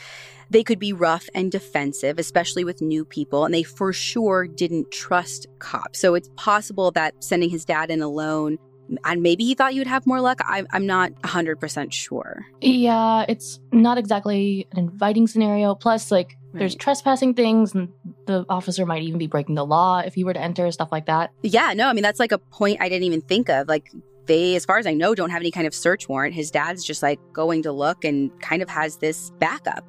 They 0.50 0.64
could 0.64 0.78
be 0.78 0.92
rough 0.92 1.28
and 1.34 1.50
defensive, 1.50 2.18
especially 2.18 2.64
with 2.64 2.82
new 2.82 3.04
people, 3.04 3.44
and 3.44 3.54
they 3.54 3.62
for 3.62 3.92
sure 3.92 4.46
didn't 4.46 4.90
trust 4.90 5.46
cops. 5.60 6.00
So 6.00 6.14
it's 6.14 6.28
possible 6.36 6.90
that 6.92 7.14
sending 7.22 7.50
his 7.50 7.64
dad 7.64 7.90
in 7.90 8.02
alone 8.02 8.58
and 9.04 9.22
maybe 9.22 9.44
he 9.44 9.54
thought 9.54 9.74
you 9.74 9.80
would 9.80 9.86
have 9.86 10.06
more 10.06 10.20
luck. 10.20 10.40
I'm, 10.46 10.66
I'm 10.72 10.86
not 10.86 11.12
100% 11.22 11.92
sure. 11.92 12.44
Yeah, 12.60 13.24
it's 13.28 13.60
not 13.72 13.98
exactly 13.98 14.66
an 14.72 14.78
inviting 14.78 15.26
scenario. 15.26 15.74
Plus, 15.74 16.10
like, 16.10 16.36
right. 16.52 16.60
there's 16.60 16.74
trespassing 16.74 17.34
things, 17.34 17.74
and 17.74 17.88
the 18.26 18.44
officer 18.48 18.86
might 18.86 19.02
even 19.02 19.18
be 19.18 19.26
breaking 19.26 19.54
the 19.54 19.66
law 19.66 20.00
if 20.00 20.14
he 20.14 20.24
were 20.24 20.32
to 20.32 20.40
enter, 20.40 20.70
stuff 20.70 20.90
like 20.92 21.06
that. 21.06 21.32
Yeah, 21.42 21.72
no, 21.74 21.88
I 21.88 21.92
mean, 21.92 22.02
that's 22.02 22.20
like 22.20 22.32
a 22.32 22.38
point 22.38 22.78
I 22.80 22.88
didn't 22.88 23.04
even 23.04 23.22
think 23.22 23.48
of. 23.48 23.68
Like, 23.68 23.90
they, 24.26 24.54
as 24.54 24.64
far 24.64 24.78
as 24.78 24.86
I 24.86 24.94
know, 24.94 25.14
don't 25.14 25.30
have 25.30 25.42
any 25.42 25.50
kind 25.50 25.66
of 25.66 25.74
search 25.74 26.08
warrant. 26.08 26.34
His 26.34 26.50
dad's 26.50 26.84
just 26.84 27.02
like 27.02 27.18
going 27.32 27.62
to 27.64 27.72
look 27.72 28.04
and 28.04 28.30
kind 28.40 28.62
of 28.62 28.68
has 28.68 28.98
this 28.98 29.30
backup. 29.38 29.84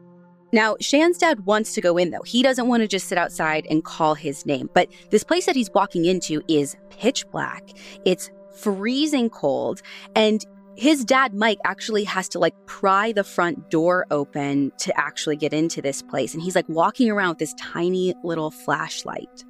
Now, 0.53 0.75
Shan's 0.82 1.18
dad 1.18 1.46
wants 1.46 1.74
to 1.75 1.82
go 1.82 1.98
in 1.98 2.12
though. 2.12 2.24
He 2.24 2.44
doesn't 2.44 2.68
want 2.68 2.82
to 2.82 2.88
just 2.88 3.08
sit 3.08 3.18
outside 3.18 3.65
and 3.70 3.84
call 3.84 4.15
his 4.15 4.46
name. 4.46 4.70
But 4.74 4.89
this 5.10 5.24
place 5.24 5.46
that 5.46 5.56
he's 5.56 5.72
walking 5.74 6.06
into 6.06 6.41
is 6.48 6.75
pitch 6.89 7.30
black. 7.32 7.70
It's 8.03 8.32
freezing 8.53 9.30
cold. 9.30 9.82
And 10.15 10.46
his 10.81 11.05
dad, 11.05 11.35
Mike, 11.35 11.59
actually 11.63 12.03
has 12.05 12.27
to 12.29 12.39
like 12.39 12.55
pry 12.65 13.11
the 13.11 13.23
front 13.23 13.69
door 13.69 14.07
open 14.09 14.71
to 14.79 15.00
actually 15.00 15.35
get 15.35 15.53
into 15.53 15.79
this 15.79 16.01
place. 16.01 16.33
And 16.33 16.41
he's 16.41 16.55
like 16.55 16.67
walking 16.67 17.11
around 17.11 17.29
with 17.29 17.38
this 17.38 17.53
tiny 17.53 18.15
little 18.23 18.50
flashlight. 18.50 19.45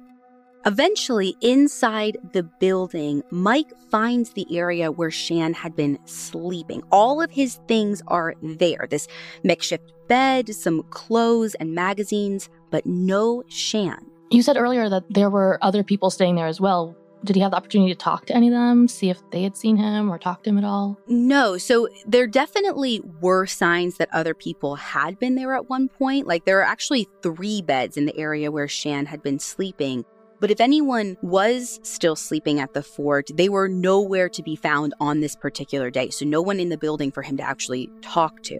Eventually, 0.66 1.34
inside 1.40 2.18
the 2.34 2.42
building, 2.42 3.22
Mike 3.30 3.72
finds 3.90 4.34
the 4.34 4.46
area 4.54 4.92
where 4.92 5.10
Shan 5.10 5.54
had 5.54 5.74
been 5.74 5.98
sleeping. 6.04 6.82
All 6.92 7.22
of 7.22 7.30
his 7.30 7.58
things 7.66 8.02
are 8.08 8.34
there 8.42 8.86
this 8.90 9.08
makeshift 9.42 9.90
bed, 10.08 10.54
some 10.54 10.82
clothes, 10.90 11.54
and 11.54 11.74
magazines, 11.74 12.50
but 12.70 12.84
no 12.84 13.42
Shan. 13.48 14.04
You 14.30 14.42
said 14.42 14.58
earlier 14.58 14.90
that 14.90 15.04
there 15.08 15.30
were 15.30 15.58
other 15.62 15.82
people 15.82 16.10
staying 16.10 16.34
there 16.34 16.46
as 16.46 16.60
well 16.60 16.94
did 17.24 17.36
he 17.36 17.42
have 17.42 17.52
the 17.52 17.56
opportunity 17.56 17.92
to 17.92 17.98
talk 17.98 18.26
to 18.26 18.36
any 18.36 18.48
of 18.48 18.52
them, 18.52 18.88
see 18.88 19.10
if 19.10 19.18
they 19.30 19.42
had 19.42 19.56
seen 19.56 19.76
him 19.76 20.10
or 20.10 20.18
talked 20.18 20.44
to 20.44 20.50
him 20.50 20.58
at 20.58 20.64
all? 20.64 20.98
No. 21.06 21.56
So 21.58 21.88
there 22.06 22.26
definitely 22.26 23.00
were 23.20 23.46
signs 23.46 23.96
that 23.98 24.08
other 24.12 24.34
people 24.34 24.76
had 24.76 25.18
been 25.18 25.34
there 25.34 25.54
at 25.54 25.68
one 25.68 25.88
point. 25.88 26.26
Like 26.26 26.44
there 26.44 26.58
are 26.60 26.64
actually 26.64 27.08
three 27.22 27.62
beds 27.62 27.96
in 27.96 28.06
the 28.06 28.16
area 28.16 28.50
where 28.50 28.68
Shan 28.68 29.06
had 29.06 29.22
been 29.22 29.38
sleeping. 29.38 30.04
But 30.40 30.50
if 30.50 30.60
anyone 30.60 31.16
was 31.22 31.78
still 31.84 32.16
sleeping 32.16 32.58
at 32.58 32.74
the 32.74 32.82
fort, 32.82 33.30
they 33.34 33.48
were 33.48 33.68
nowhere 33.68 34.28
to 34.30 34.42
be 34.42 34.56
found 34.56 34.92
on 34.98 35.20
this 35.20 35.36
particular 35.36 35.88
day. 35.88 36.10
So 36.10 36.24
no 36.24 36.42
one 36.42 36.58
in 36.58 36.68
the 36.68 36.76
building 36.76 37.12
for 37.12 37.22
him 37.22 37.36
to 37.36 37.44
actually 37.44 37.88
talk 38.00 38.42
to. 38.44 38.58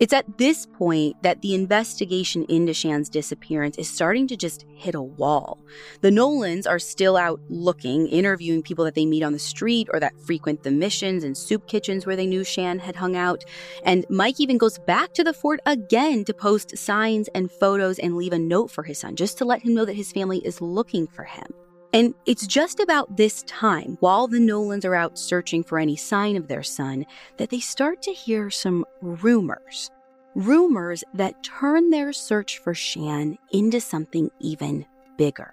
It's 0.00 0.14
at 0.14 0.38
this 0.38 0.64
point 0.64 1.22
that 1.22 1.42
the 1.42 1.54
investigation 1.54 2.46
into 2.48 2.72
Shan's 2.72 3.10
disappearance 3.10 3.76
is 3.76 3.86
starting 3.86 4.26
to 4.28 4.36
just 4.36 4.64
hit 4.74 4.94
a 4.94 5.02
wall. 5.02 5.58
The 6.00 6.10
Nolans 6.10 6.66
are 6.66 6.78
still 6.78 7.18
out 7.18 7.38
looking, 7.50 8.06
interviewing 8.06 8.62
people 8.62 8.86
that 8.86 8.94
they 8.94 9.04
meet 9.04 9.22
on 9.22 9.34
the 9.34 9.38
street 9.38 9.88
or 9.92 10.00
that 10.00 10.18
frequent 10.18 10.62
the 10.62 10.70
missions 10.70 11.22
and 11.22 11.36
soup 11.36 11.68
kitchens 11.68 12.06
where 12.06 12.16
they 12.16 12.26
knew 12.26 12.44
Shan 12.44 12.78
had 12.78 12.96
hung 12.96 13.14
out. 13.14 13.44
And 13.84 14.06
Mike 14.08 14.40
even 14.40 14.56
goes 14.56 14.78
back 14.78 15.12
to 15.12 15.22
the 15.22 15.34
fort 15.34 15.60
again 15.66 16.24
to 16.24 16.32
post 16.32 16.78
signs 16.78 17.28
and 17.34 17.50
photos 17.50 17.98
and 17.98 18.16
leave 18.16 18.32
a 18.32 18.38
note 18.38 18.70
for 18.70 18.84
his 18.84 19.00
son, 19.00 19.16
just 19.16 19.36
to 19.36 19.44
let 19.44 19.60
him 19.60 19.74
know 19.74 19.84
that 19.84 19.96
his 19.96 20.12
family 20.12 20.38
is 20.38 20.62
looking 20.62 21.08
for 21.08 21.24
him. 21.24 21.52
And 21.92 22.14
it's 22.24 22.46
just 22.46 22.78
about 22.78 23.16
this 23.16 23.42
time, 23.44 23.96
while 24.00 24.28
the 24.28 24.38
Nolans 24.38 24.84
are 24.84 24.94
out 24.94 25.18
searching 25.18 25.64
for 25.64 25.78
any 25.78 25.96
sign 25.96 26.36
of 26.36 26.46
their 26.46 26.62
son, 26.62 27.04
that 27.36 27.50
they 27.50 27.58
start 27.58 28.00
to 28.02 28.12
hear 28.12 28.48
some 28.48 28.84
rumors. 29.02 29.90
Rumors 30.36 31.02
that 31.14 31.42
turn 31.42 31.90
their 31.90 32.12
search 32.12 32.58
for 32.58 32.74
Shan 32.74 33.36
into 33.52 33.80
something 33.80 34.30
even 34.38 34.86
bigger. 35.18 35.52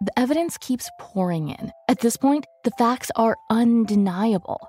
The 0.00 0.18
evidence 0.18 0.58
keeps 0.58 0.90
pouring 0.98 1.50
in. 1.50 1.72
At 1.88 2.00
this 2.00 2.16
point, 2.16 2.46
the 2.64 2.72
facts 2.72 3.12
are 3.14 3.36
undeniable. 3.48 4.68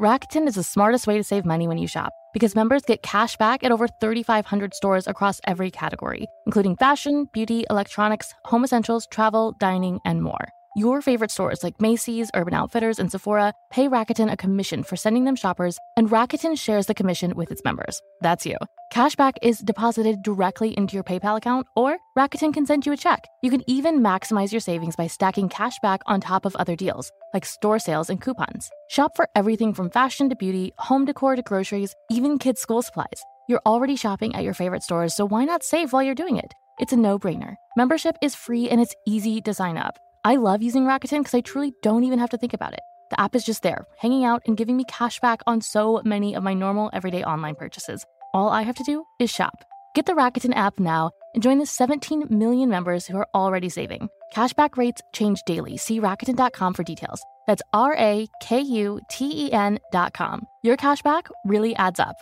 Rakuten 0.00 0.46
is 0.48 0.54
the 0.56 0.62
smartest 0.62 1.06
way 1.06 1.16
to 1.16 1.24
save 1.24 1.44
money 1.44 1.68
when 1.68 1.78
you 1.78 1.86
shop. 1.86 2.12
because 2.32 2.54
members 2.54 2.80
get 2.82 3.02
cash 3.02 3.36
back 3.36 3.62
at 3.62 3.72
over 3.72 3.86
3,500 3.86 4.72
stores 4.72 5.06
across 5.06 5.38
every 5.46 5.70
category, 5.70 6.26
including 6.46 6.76
fashion, 6.76 7.28
beauty, 7.30 7.64
electronics, 7.68 8.32
home 8.46 8.64
essentials, 8.64 9.06
travel, 9.06 9.52
dining, 9.58 10.00
and 10.06 10.22
more. 10.22 10.48
Your 10.74 11.02
favorite 11.02 11.30
stores 11.30 11.62
like 11.62 11.78
Macy's, 11.82 12.30
Urban 12.34 12.54
Outfitters, 12.54 12.98
and 12.98 13.12
Sephora 13.12 13.52
pay 13.70 13.88
Rakuten 13.88 14.32
a 14.32 14.38
commission 14.38 14.82
for 14.82 14.96
sending 14.96 15.24
them 15.24 15.36
shoppers, 15.36 15.78
and 15.98 16.08
Rakuten 16.08 16.58
shares 16.58 16.86
the 16.86 16.94
commission 16.94 17.34
with 17.36 17.50
its 17.50 17.62
members. 17.62 18.00
That's 18.22 18.46
you. 18.46 18.56
Cashback 18.90 19.34
is 19.42 19.58
deposited 19.58 20.22
directly 20.22 20.74
into 20.74 20.94
your 20.94 21.04
PayPal 21.04 21.36
account, 21.36 21.66
or 21.76 21.98
Rakuten 22.16 22.54
can 22.54 22.64
send 22.64 22.86
you 22.86 22.92
a 22.94 22.96
check. 22.96 23.26
You 23.42 23.50
can 23.50 23.62
even 23.66 24.00
maximize 24.00 24.50
your 24.50 24.62
savings 24.62 24.96
by 24.96 25.08
stacking 25.08 25.50
cashback 25.50 25.98
on 26.06 26.22
top 26.22 26.46
of 26.46 26.56
other 26.56 26.74
deals, 26.74 27.12
like 27.34 27.44
store 27.44 27.78
sales 27.78 28.08
and 28.08 28.18
coupons. 28.18 28.70
Shop 28.88 29.14
for 29.14 29.28
everything 29.36 29.74
from 29.74 29.90
fashion 29.90 30.30
to 30.30 30.36
beauty, 30.36 30.72
home 30.78 31.04
decor 31.04 31.36
to 31.36 31.42
groceries, 31.42 31.94
even 32.10 32.38
kids' 32.38 32.62
school 32.62 32.80
supplies. 32.80 33.22
You're 33.46 33.60
already 33.66 33.96
shopping 33.96 34.34
at 34.34 34.42
your 34.42 34.54
favorite 34.54 34.84
stores, 34.84 35.14
so 35.14 35.26
why 35.26 35.44
not 35.44 35.64
save 35.64 35.92
while 35.92 36.02
you're 36.02 36.14
doing 36.14 36.38
it? 36.38 36.54
It's 36.78 36.94
a 36.94 36.96
no 36.96 37.18
brainer. 37.18 37.56
Membership 37.76 38.16
is 38.22 38.34
free 38.34 38.70
and 38.70 38.80
it's 38.80 38.94
easy 39.06 39.42
to 39.42 39.52
sign 39.52 39.76
up. 39.76 39.98
I 40.24 40.36
love 40.36 40.62
using 40.62 40.84
Rakuten 40.84 41.18
because 41.18 41.34
I 41.34 41.40
truly 41.40 41.74
don't 41.82 42.04
even 42.04 42.20
have 42.20 42.30
to 42.30 42.38
think 42.38 42.54
about 42.54 42.74
it. 42.74 42.80
The 43.10 43.20
app 43.20 43.34
is 43.34 43.44
just 43.44 43.62
there, 43.62 43.86
hanging 43.98 44.24
out 44.24 44.42
and 44.46 44.56
giving 44.56 44.76
me 44.76 44.84
cash 44.84 45.18
back 45.18 45.40
on 45.48 45.60
so 45.60 46.00
many 46.04 46.34
of 46.34 46.44
my 46.44 46.54
normal 46.54 46.90
everyday 46.92 47.24
online 47.24 47.56
purchases. 47.56 48.06
All 48.32 48.48
I 48.48 48.62
have 48.62 48.76
to 48.76 48.84
do 48.84 49.04
is 49.18 49.30
shop. 49.30 49.64
Get 49.94 50.06
the 50.06 50.12
Rakuten 50.12 50.54
app 50.54 50.78
now 50.78 51.10
and 51.34 51.42
join 51.42 51.58
the 51.58 51.66
17 51.66 52.28
million 52.30 52.70
members 52.70 53.06
who 53.06 53.16
are 53.16 53.28
already 53.34 53.68
saving. 53.68 54.08
Cashback 54.32 54.76
rates 54.76 55.02
change 55.12 55.42
daily. 55.44 55.76
See 55.76 56.00
Rakuten.com 56.00 56.72
for 56.72 56.84
details. 56.84 57.20
That's 57.46 57.62
R 57.72 57.94
A 57.98 58.28
K 58.40 58.60
U 58.60 59.00
T 59.10 59.46
E 59.46 59.52
N.com. 59.52 60.46
Your 60.62 60.76
cashback 60.76 61.28
really 61.44 61.74
adds 61.74 61.98
up. 61.98 62.16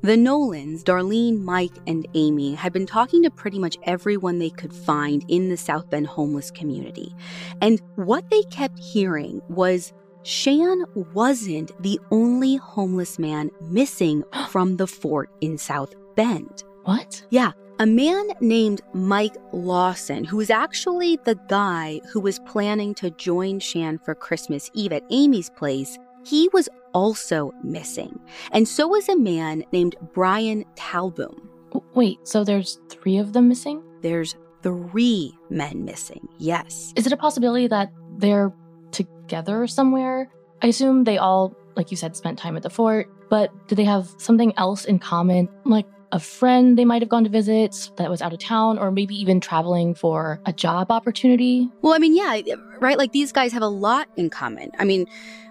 The 0.00 0.16
Nolans, 0.16 0.84
Darlene, 0.84 1.42
Mike, 1.42 1.76
and 1.88 2.06
Amy 2.14 2.54
had 2.54 2.72
been 2.72 2.86
talking 2.86 3.24
to 3.24 3.30
pretty 3.30 3.58
much 3.58 3.76
everyone 3.82 4.38
they 4.38 4.50
could 4.50 4.72
find 4.72 5.24
in 5.28 5.48
the 5.48 5.56
South 5.56 5.90
Bend 5.90 6.06
homeless 6.06 6.52
community. 6.52 7.12
And 7.60 7.82
what 7.96 8.30
they 8.30 8.42
kept 8.44 8.78
hearing 8.78 9.42
was 9.48 9.92
Shan 10.22 10.84
wasn't 11.14 11.72
the 11.82 11.98
only 12.12 12.56
homeless 12.56 13.18
man 13.18 13.50
missing 13.62 14.22
from 14.50 14.76
the 14.76 14.86
fort 14.86 15.30
in 15.40 15.58
South 15.58 15.94
Bend. 16.14 16.62
What? 16.84 17.24
Yeah, 17.30 17.50
a 17.80 17.86
man 17.86 18.28
named 18.40 18.82
Mike 18.94 19.36
Lawson, 19.52 20.22
who 20.22 20.36
was 20.36 20.50
actually 20.50 21.18
the 21.24 21.38
guy 21.48 22.00
who 22.12 22.20
was 22.20 22.38
planning 22.40 22.94
to 22.96 23.10
join 23.10 23.58
Shan 23.58 23.98
for 23.98 24.14
Christmas 24.14 24.70
Eve 24.74 24.92
at 24.92 25.04
Amy's 25.10 25.50
place, 25.50 25.98
he 26.24 26.48
was 26.52 26.68
also 26.94 27.52
missing. 27.62 28.18
And 28.52 28.66
so 28.66 28.88
was 28.88 29.08
a 29.08 29.16
man 29.16 29.64
named 29.72 29.96
Brian 30.14 30.64
Talboom. 30.76 31.48
Wait, 31.94 32.26
so 32.26 32.44
there's 32.44 32.80
three 32.88 33.18
of 33.18 33.32
them 33.32 33.48
missing? 33.48 33.82
There's 34.02 34.36
three 34.62 35.36
men 35.50 35.84
missing, 35.84 36.28
yes. 36.38 36.92
Is 36.96 37.06
it 37.06 37.12
a 37.12 37.16
possibility 37.16 37.66
that 37.68 37.92
they're 38.16 38.52
together 38.90 39.66
somewhere? 39.66 40.30
I 40.62 40.68
assume 40.68 41.04
they 41.04 41.18
all, 41.18 41.56
like 41.76 41.90
you 41.90 41.96
said, 41.96 42.16
spent 42.16 42.38
time 42.38 42.56
at 42.56 42.62
the 42.62 42.70
fort, 42.70 43.08
but 43.28 43.50
do 43.68 43.74
they 43.74 43.84
have 43.84 44.08
something 44.18 44.52
else 44.56 44.84
in 44.84 44.98
common? 44.98 45.48
Like 45.64 45.86
a 46.12 46.20
friend 46.20 46.78
they 46.78 46.84
might 46.84 47.02
have 47.02 47.08
gone 47.08 47.24
to 47.24 47.30
visit 47.30 47.90
that 47.96 48.10
was 48.10 48.22
out 48.22 48.32
of 48.32 48.38
town, 48.38 48.78
or 48.78 48.90
maybe 48.90 49.14
even 49.14 49.40
traveling 49.40 49.94
for 49.94 50.40
a 50.46 50.52
job 50.52 50.90
opportunity? 50.90 51.68
Well, 51.82 51.94
I 51.94 51.98
mean, 51.98 52.16
yeah, 52.16 52.40
right? 52.80 52.98
Like 52.98 53.12
these 53.12 53.32
guys 53.32 53.52
have 53.52 53.62
a 53.62 53.68
lot 53.68 54.08
in 54.16 54.30
common. 54.30 54.70
I 54.78 54.84
mean, 54.84 55.06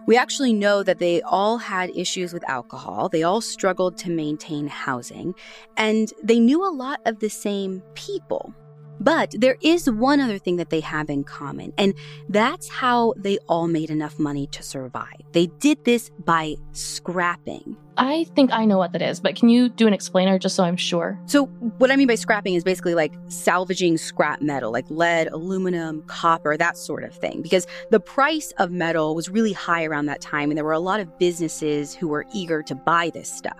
we 0.08 0.16
actually 0.16 0.54
know 0.54 0.84
that 0.84 1.00
they 1.00 1.22
all 1.22 1.58
had 1.58 1.90
issues 1.96 2.34
with 2.34 2.48
alcohol, 2.50 3.10
they 3.10 3.24
all 3.24 3.42
struggled 3.42 3.98
to 3.98 4.10
maintain 4.10 4.68
housing, 4.68 5.36
and 5.76 6.14
they 6.24 6.40
knew 6.40 6.66
a 6.66 6.72
lot 6.72 7.02
of 7.06 7.20
the 7.20 7.30
same 7.30 7.84
people. 7.94 8.54
But 9.00 9.36
there 9.38 9.58
is 9.62 9.90
one 9.90 10.20
other 10.20 10.38
thing 10.38 10.58
that 10.58 10.70
they 10.70 10.80
have 10.82 11.10
in 11.10 11.24
common, 11.24 11.74
and 11.78 11.94
that's 12.30 12.68
how 12.68 13.14
they 13.18 13.38
all 13.48 13.68
made 13.68 13.90
enough 13.90 14.20
money 14.20 14.48
to 14.48 14.64
survive. 14.64 15.22
They 15.32 15.48
did 15.48 15.84
this 15.86 16.10
by 16.26 16.56
scrapping. 16.74 17.78
I 18.00 18.26
think 18.36 18.52
I 18.54 18.66
know 18.66 18.78
what 18.78 18.92
that 18.92 19.02
is, 19.02 19.20
but 19.20 19.36
can 19.36 19.50
you 19.50 19.70
do 19.70 19.88
an 19.88 19.94
explainer 19.94 20.38
just 20.38 20.56
so 20.56 20.64
I'm 20.64 20.78
sure? 20.78 21.20
So, 21.26 21.46
what 21.80 21.90
I 21.90 21.96
mean 21.96 22.08
by 22.08 22.16
scrapping 22.16 22.54
is 22.54 22.64
basically 22.64 22.94
like 22.94 23.14
salvaging 23.28 23.98
scrap 23.98 24.42
metal, 24.42 24.72
like 24.72 24.86
lead, 24.90 25.28
aluminum, 25.28 26.04
copper, 26.04 26.56
that 26.58 26.78
sort 26.78 27.04
of 27.04 27.14
thing. 27.14 27.42
Because 27.42 27.66
the 27.90 28.00
price 28.00 28.52
of 28.60 28.72
metal 28.72 29.16
was 29.16 29.30
really 29.30 29.54
high 29.54 29.84
around 29.84 30.06
that 30.08 30.22
time, 30.22 30.52
and 30.52 30.58
there 30.58 30.66
were 30.66 30.74
a 30.74 30.80
lot 30.80 31.00
of 31.00 31.18
businesses 31.18 31.96
who 31.96 32.08
were 32.08 32.26
eager 32.34 32.62
to 32.64 32.76
buy 32.76 33.10
this 33.14 33.32
stuff. 33.32 33.58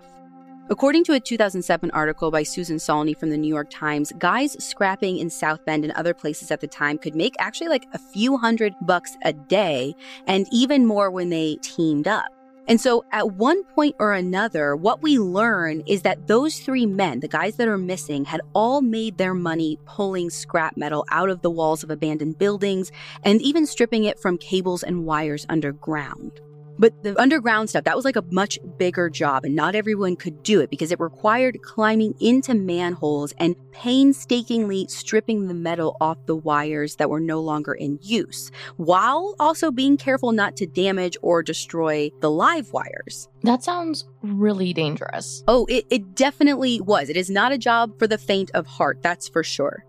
According 0.70 1.06
to 1.06 1.14
a 1.14 1.20
2007 1.22 1.92
article 1.92 2.30
by 2.30 2.44
Susan 2.44 2.76
Saulny 2.76 3.14
from 3.14 3.30
the 3.30 3.38
New 3.38 3.48
York 3.48 3.70
Times, 3.70 4.12
guys 4.18 4.62
scrapping 4.62 5.18
in 5.18 5.30
South 5.30 5.64
Bend 5.64 5.86
and 5.86 5.94
other 5.94 6.14
places 6.14 6.52
at 6.52 6.60
the 6.60 6.68
time 6.68 6.98
could 6.98 7.16
make 7.16 7.36
actually 7.40 7.70
like 7.70 7.88
a 7.94 7.98
few 7.98 8.36
hundred 8.36 8.76
bucks 8.82 9.16
a 9.24 9.32
day 9.32 9.96
and 10.28 10.46
even 10.52 10.86
more 10.86 11.10
when 11.10 11.30
they 11.30 11.56
teamed 11.62 12.06
up. 12.06 12.26
And 12.68 12.82
so 12.82 13.06
at 13.14 13.32
one 13.32 13.64
point 13.64 13.96
or 13.98 14.12
another, 14.12 14.76
what 14.76 15.02
we 15.02 15.18
learn 15.18 15.84
is 15.88 16.02
that 16.02 16.28
those 16.28 16.60
three 16.60 16.86
men, 16.86 17.22
the 17.22 17.30
guys 17.30 17.56
that 17.56 17.70
are 17.70 17.78
missing, 17.78 18.26
had 18.26 18.42
all 18.54 18.82
made 18.82 19.18
their 19.18 19.34
money 19.34 19.80
pulling 19.86 20.30
scrap 20.30 20.76
metal 20.76 21.06
out 21.10 21.30
of 21.30 21.44
the 21.44 21.50
walls 21.50 21.82
of 21.82 21.90
abandoned 21.90 22.38
buildings 22.38 22.92
and 23.24 23.42
even 23.42 23.66
stripping 23.66 24.04
it 24.04 24.20
from 24.20 24.38
cables 24.38 24.84
and 24.84 25.06
wires 25.06 25.46
underground. 25.48 26.42
But 26.80 27.04
the 27.04 27.20
underground 27.20 27.70
stuff, 27.70 27.84
that 27.86 27.96
was 27.96 28.06
like 28.06 28.16
a 28.16 28.24
much 28.32 28.60
bigger 28.78 29.10
job, 29.10 29.46
and 29.46 29.56
not 29.56 29.76
everyone 29.76 30.16
could 30.16 30.44
do 30.44 30.62
it 30.62 30.70
because 30.70 30.92
it 30.92 31.00
required 31.00 31.62
climbing 31.62 32.14
into 32.20 32.54
manholes 32.54 33.34
and 33.38 33.56
painstakingly 33.72 34.88
stripping 34.88 35.48
the 35.48 35.54
metal 35.54 35.98
off 36.00 36.18
the 36.26 36.36
wires 36.36 36.96
that 36.98 37.10
were 37.10 37.20
no 37.20 37.40
longer 37.40 37.74
in 37.74 38.00
use, 38.02 38.52
while 38.78 39.36
also 39.40 39.72
being 39.72 39.98
careful 39.98 40.32
not 40.32 40.56
to 40.58 40.68
damage 40.68 41.18
or 41.22 41.42
destroy 41.42 42.12
the 42.22 42.30
live 42.30 42.72
wires. 42.74 43.28
That 43.44 43.64
sounds 43.64 44.08
really 44.22 44.74
dangerous. 44.74 45.44
Oh, 45.48 45.66
it, 45.70 45.86
it 45.90 46.16
definitely 46.16 46.82
was. 46.82 47.10
It 47.10 47.18
is 47.18 47.30
not 47.30 47.52
a 47.52 47.58
job 47.58 47.98
for 47.98 48.08
the 48.08 48.18
faint 48.18 48.52
of 48.54 48.68
heart, 48.68 49.00
that's 49.02 49.28
for 49.28 49.44
sure. 49.44 49.84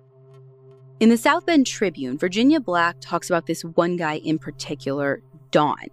In 1.00 1.10
the 1.10 1.16
South 1.16 1.46
Bend 1.46 1.64
Tribune, 1.66 2.18
Virginia 2.18 2.58
Black 2.58 2.96
talks 3.00 3.30
about 3.30 3.46
this 3.46 3.62
one 3.62 3.96
guy 3.96 4.16
in 4.16 4.36
particular, 4.36 5.22
Don, 5.50 5.86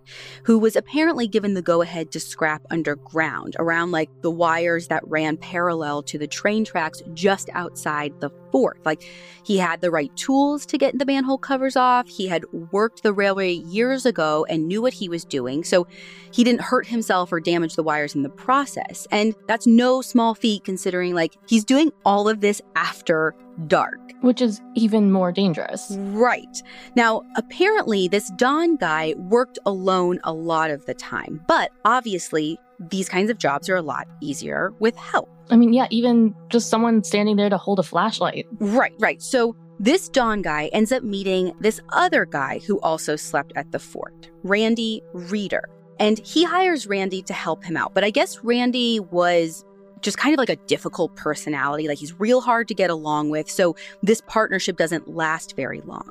who 0.43 0.59
was 0.59 0.75
apparently 0.75 1.27
given 1.27 1.53
the 1.53 1.61
go 1.61 1.81
ahead 1.81 2.11
to 2.11 2.19
scrap 2.19 2.63
underground 2.69 3.55
around 3.59 3.91
like 3.91 4.09
the 4.21 4.31
wires 4.31 4.87
that 4.87 5.07
ran 5.07 5.37
parallel 5.37 6.03
to 6.03 6.17
the 6.17 6.27
train 6.27 6.65
tracks 6.65 7.01
just 7.13 7.49
outside 7.53 8.13
the 8.19 8.29
fort. 8.51 8.79
Like 8.85 9.03
he 9.43 9.57
had 9.57 9.81
the 9.81 9.91
right 9.91 10.15
tools 10.15 10.65
to 10.67 10.77
get 10.77 10.97
the 10.97 11.05
manhole 11.05 11.37
covers 11.37 11.75
off. 11.75 12.07
He 12.07 12.27
had 12.27 12.45
worked 12.71 13.03
the 13.03 13.13
railway 13.13 13.51
years 13.51 14.05
ago 14.05 14.45
and 14.49 14.67
knew 14.67 14.81
what 14.81 14.93
he 14.93 15.09
was 15.09 15.25
doing. 15.25 15.63
So 15.63 15.87
he 16.31 16.43
didn't 16.43 16.61
hurt 16.61 16.87
himself 16.87 17.31
or 17.31 17.39
damage 17.39 17.75
the 17.75 17.83
wires 17.83 18.15
in 18.15 18.23
the 18.23 18.29
process. 18.29 19.07
And 19.11 19.35
that's 19.47 19.67
no 19.67 20.01
small 20.01 20.35
feat 20.35 20.63
considering 20.63 21.13
like 21.13 21.35
he's 21.47 21.65
doing 21.65 21.91
all 22.05 22.29
of 22.29 22.41
this 22.41 22.61
after 22.75 23.35
dark. 23.67 23.99
Which 24.21 24.41
is 24.41 24.61
even 24.75 25.11
more 25.11 25.31
dangerous. 25.31 25.95
Right. 25.97 26.61
Now, 26.95 27.21
apparently, 27.35 28.07
this 28.07 28.31
Don 28.35 28.75
guy 28.75 29.13
worked 29.17 29.59
alone 29.65 30.19
a 30.23 30.33
lot 30.33 30.71
of 30.71 30.85
the 30.85 30.93
time, 30.93 31.41
but 31.47 31.71
obviously, 31.83 32.59
these 32.79 33.07
kinds 33.07 33.29
of 33.29 33.37
jobs 33.37 33.69
are 33.69 33.75
a 33.75 33.81
lot 33.81 34.07
easier 34.21 34.73
with 34.79 34.95
help. 34.95 35.29
I 35.49 35.55
mean, 35.55 35.73
yeah, 35.73 35.87
even 35.91 36.35
just 36.49 36.69
someone 36.69 37.03
standing 37.03 37.35
there 37.35 37.49
to 37.49 37.57
hold 37.57 37.79
a 37.79 37.83
flashlight. 37.83 38.47
Right, 38.59 38.93
right. 38.99 39.21
So, 39.21 39.55
this 39.79 40.07
Don 40.07 40.41
guy 40.41 40.69
ends 40.71 40.91
up 40.91 41.03
meeting 41.03 41.53
this 41.59 41.81
other 41.91 42.25
guy 42.25 42.59
who 42.65 42.79
also 42.79 43.15
slept 43.17 43.51
at 43.55 43.71
the 43.71 43.79
fort, 43.79 44.29
Randy 44.43 45.01
Reeder. 45.13 45.69
And 45.99 46.19
he 46.19 46.43
hires 46.43 46.87
Randy 46.87 47.21
to 47.23 47.33
help 47.33 47.63
him 47.63 47.77
out. 47.77 47.93
But 47.93 48.03
I 48.03 48.09
guess 48.09 48.43
Randy 48.43 48.99
was 48.99 49.65
just 50.01 50.17
kind 50.17 50.34
of 50.34 50.38
like 50.38 50.49
a 50.49 50.55
difficult 50.55 51.15
personality. 51.15 51.88
Like 51.88 51.97
he's 51.97 52.19
real 52.19 52.41
hard 52.41 52.67
to 52.67 52.73
get 52.73 52.89
along 52.89 53.29
with. 53.29 53.49
So 53.49 53.75
this 54.03 54.21
partnership 54.27 54.77
doesn't 54.77 55.15
last 55.15 55.55
very 55.55 55.81
long. 55.81 56.10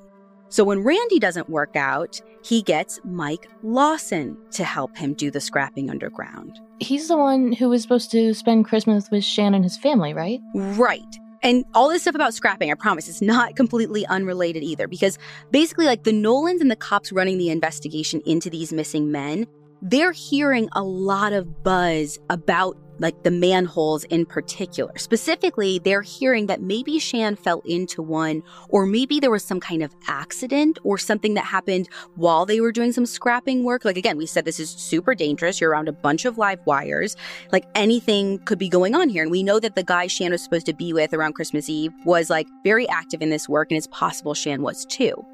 So 0.49 0.63
when 0.63 0.85
Randy 0.85 1.19
doesn't 1.19 1.51
work 1.51 1.75
out, 1.75 2.21
he 2.45 2.63
gets 2.63 3.01
Mike 3.03 3.49
Lawson 3.63 4.37
to 4.53 4.63
help 4.63 4.97
him 4.97 5.15
do 5.15 5.31
the 5.31 5.41
scrapping 5.41 5.91
underground. 5.91 6.61
He's 6.79 7.09
the 7.09 7.17
one 7.17 7.53
who 7.53 7.69
was 7.69 7.83
supposed 7.83 8.11
to 8.13 8.35
spend 8.35 8.65
Christmas 8.65 9.11
with 9.11 9.25
Shan 9.25 9.55
and 9.55 9.65
his 9.65 9.77
family, 9.77 10.15
right? 10.15 10.41
Right. 10.55 11.03
And 11.43 11.65
all 11.75 11.89
this 11.89 12.03
stuff 12.03 12.15
about 12.15 12.35
scrapping, 12.35 12.71
I 12.71 12.75
promise, 12.75 13.09
it's 13.09 13.21
not 13.21 13.57
completely 13.57 14.07
unrelated 14.07 14.63
either, 14.63 14.87
because 14.87 15.19
basically, 15.51 15.87
like 15.87 16.05
the 16.05 16.13
Nolans 16.13 16.61
and 16.61 16.71
the 16.71 16.77
cops 16.77 17.13
running 17.13 17.37
the 17.37 17.51
investigation 17.51 18.23
into 18.25 18.49
these 18.49 18.73
missing 18.73 19.11
men, 19.11 19.47
they're 19.83 20.13
hearing 20.13 20.69
a 20.73 20.83
lot 20.83 21.33
of 21.33 21.63
buzz 21.63 22.19
about 22.31 22.77
like 22.99 23.23
the 23.23 23.31
manholes 23.31 24.05
in 24.05 24.27
particular. 24.27 24.97
Specifically, 24.99 25.79
they're 25.79 26.03
hearing 26.03 26.47
that 26.47 26.63
maybe 26.63 26.99
Shan 26.99 27.37
fell 27.37 27.63
into 27.65 28.03
one, 28.03 28.43
or 28.69 28.87
maybe 28.87 29.21
there 29.21 29.31
was 29.31 29.45
some 29.45 29.61
kind 29.61 29.83
of 29.83 29.95
accident 30.09 30.79
or 30.85 30.99
something 30.99 31.35
that 31.35 31.45
happened 31.45 31.89
while 32.15 32.47
they 32.47 32.61
were 32.61 32.73
doing 32.73 32.93
some 32.93 33.07
scrapping 33.07 33.65
work. 33.65 33.85
Like, 33.85 33.97
again, 33.97 34.17
we 34.17 34.27
said 34.27 34.45
this 34.45 34.61
is 34.61 34.71
super 34.71 35.15
dangerous. 35.15 35.61
You're 35.61 35.71
around 35.71 35.89
a 35.89 35.93
bunch 35.93 36.25
of 36.25 36.39
live 36.39 36.61
wires. 36.67 37.17
Like, 37.53 37.67
anything 37.75 38.39
could 38.41 38.59
be 38.59 38.69
going 38.69 38.95
on 38.95 39.09
here. 39.09 39.23
And 39.23 39.31
we 39.31 39.43
know 39.43 39.61
that 39.61 39.75
the 39.75 39.83
guy 39.83 40.07
Shan 40.07 40.31
was 40.33 40.43
supposed 40.43 40.67
to 40.67 40.75
be 40.75 40.93
with 40.93 41.13
around 41.13 41.35
Christmas 41.35 41.69
Eve 41.69 41.93
was 42.05 42.31
like 42.31 42.47
very 42.63 42.89
active 42.89 43.23
in 43.23 43.31
this 43.31 43.49
work, 43.49 43.71
and 43.71 43.79
it's 43.79 43.89
possible 43.89 44.35
Shan 44.35 44.63
was 44.63 44.85
too. 44.85 45.25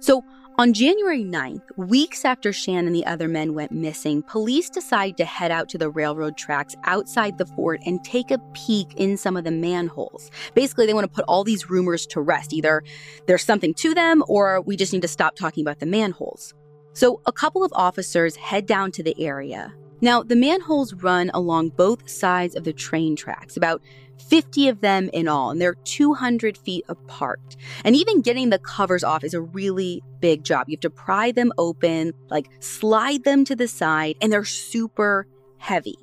So, 0.00 0.24
on 0.58 0.74
January 0.74 1.24
9th, 1.24 1.62
weeks 1.76 2.24
after 2.24 2.52
Shan 2.52 2.86
and 2.86 2.94
the 2.94 3.06
other 3.06 3.26
men 3.26 3.54
went 3.54 3.72
missing, 3.72 4.22
police 4.22 4.68
decide 4.68 5.16
to 5.16 5.24
head 5.24 5.50
out 5.50 5.68
to 5.70 5.78
the 5.78 5.88
railroad 5.88 6.36
tracks 6.36 6.74
outside 6.84 7.38
the 7.38 7.46
fort 7.46 7.80
and 7.86 8.04
take 8.04 8.30
a 8.30 8.38
peek 8.52 8.92
in 8.96 9.16
some 9.16 9.36
of 9.36 9.44
the 9.44 9.50
manholes. 9.50 10.30
Basically, 10.54 10.84
they 10.84 10.92
want 10.92 11.04
to 11.04 11.14
put 11.14 11.24
all 11.26 11.42
these 11.42 11.70
rumors 11.70 12.06
to 12.08 12.20
rest. 12.20 12.52
Either 12.52 12.82
there's 13.26 13.44
something 13.44 13.72
to 13.74 13.94
them 13.94 14.22
or 14.28 14.60
we 14.60 14.76
just 14.76 14.92
need 14.92 15.02
to 15.02 15.08
stop 15.08 15.36
talking 15.36 15.64
about 15.64 15.80
the 15.80 15.86
manholes. 15.86 16.52
So, 16.92 17.22
a 17.24 17.32
couple 17.32 17.64
of 17.64 17.72
officers 17.74 18.36
head 18.36 18.66
down 18.66 18.92
to 18.92 19.02
the 19.02 19.18
area. 19.18 19.74
Now, 20.02 20.24
the 20.24 20.34
manholes 20.34 20.94
run 20.94 21.30
along 21.32 21.70
both 21.70 22.10
sides 22.10 22.56
of 22.56 22.64
the 22.64 22.72
train 22.72 23.14
tracks, 23.14 23.56
about 23.56 23.80
50 24.28 24.68
of 24.68 24.80
them 24.80 25.08
in 25.12 25.28
all, 25.28 25.50
and 25.50 25.60
they're 25.60 25.76
200 25.84 26.58
feet 26.58 26.84
apart. 26.88 27.56
And 27.84 27.94
even 27.94 28.20
getting 28.20 28.50
the 28.50 28.58
covers 28.58 29.04
off 29.04 29.22
is 29.22 29.32
a 29.32 29.40
really 29.40 30.02
big 30.18 30.42
job. 30.42 30.68
You 30.68 30.74
have 30.74 30.80
to 30.80 30.90
pry 30.90 31.30
them 31.30 31.52
open, 31.56 32.12
like 32.28 32.48
slide 32.58 33.22
them 33.22 33.44
to 33.44 33.54
the 33.54 33.68
side, 33.68 34.16
and 34.20 34.32
they're 34.32 34.44
super 34.44 35.28
heavy. 35.58 35.96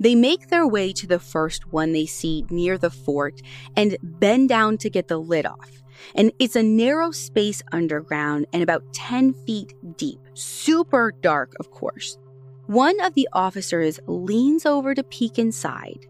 They 0.00 0.16
make 0.16 0.48
their 0.48 0.66
way 0.66 0.92
to 0.94 1.06
the 1.06 1.20
first 1.20 1.72
one 1.72 1.92
they 1.92 2.06
see 2.06 2.44
near 2.50 2.76
the 2.76 2.90
fort 2.90 3.40
and 3.76 3.96
bend 4.02 4.48
down 4.48 4.76
to 4.78 4.90
get 4.90 5.06
the 5.06 5.18
lid 5.18 5.46
off. 5.46 5.70
And 6.16 6.32
it's 6.40 6.56
a 6.56 6.62
narrow 6.62 7.12
space 7.12 7.62
underground 7.70 8.46
and 8.52 8.62
about 8.62 8.92
10 8.92 9.32
feet 9.46 9.72
deep, 9.96 10.18
super 10.34 11.12
dark, 11.22 11.54
of 11.60 11.70
course. 11.70 12.18
One 12.66 13.00
of 13.00 13.14
the 13.14 13.28
officers 13.32 14.00
leans 14.06 14.66
over 14.66 14.94
to 14.94 15.04
peek 15.04 15.38
inside, 15.38 16.06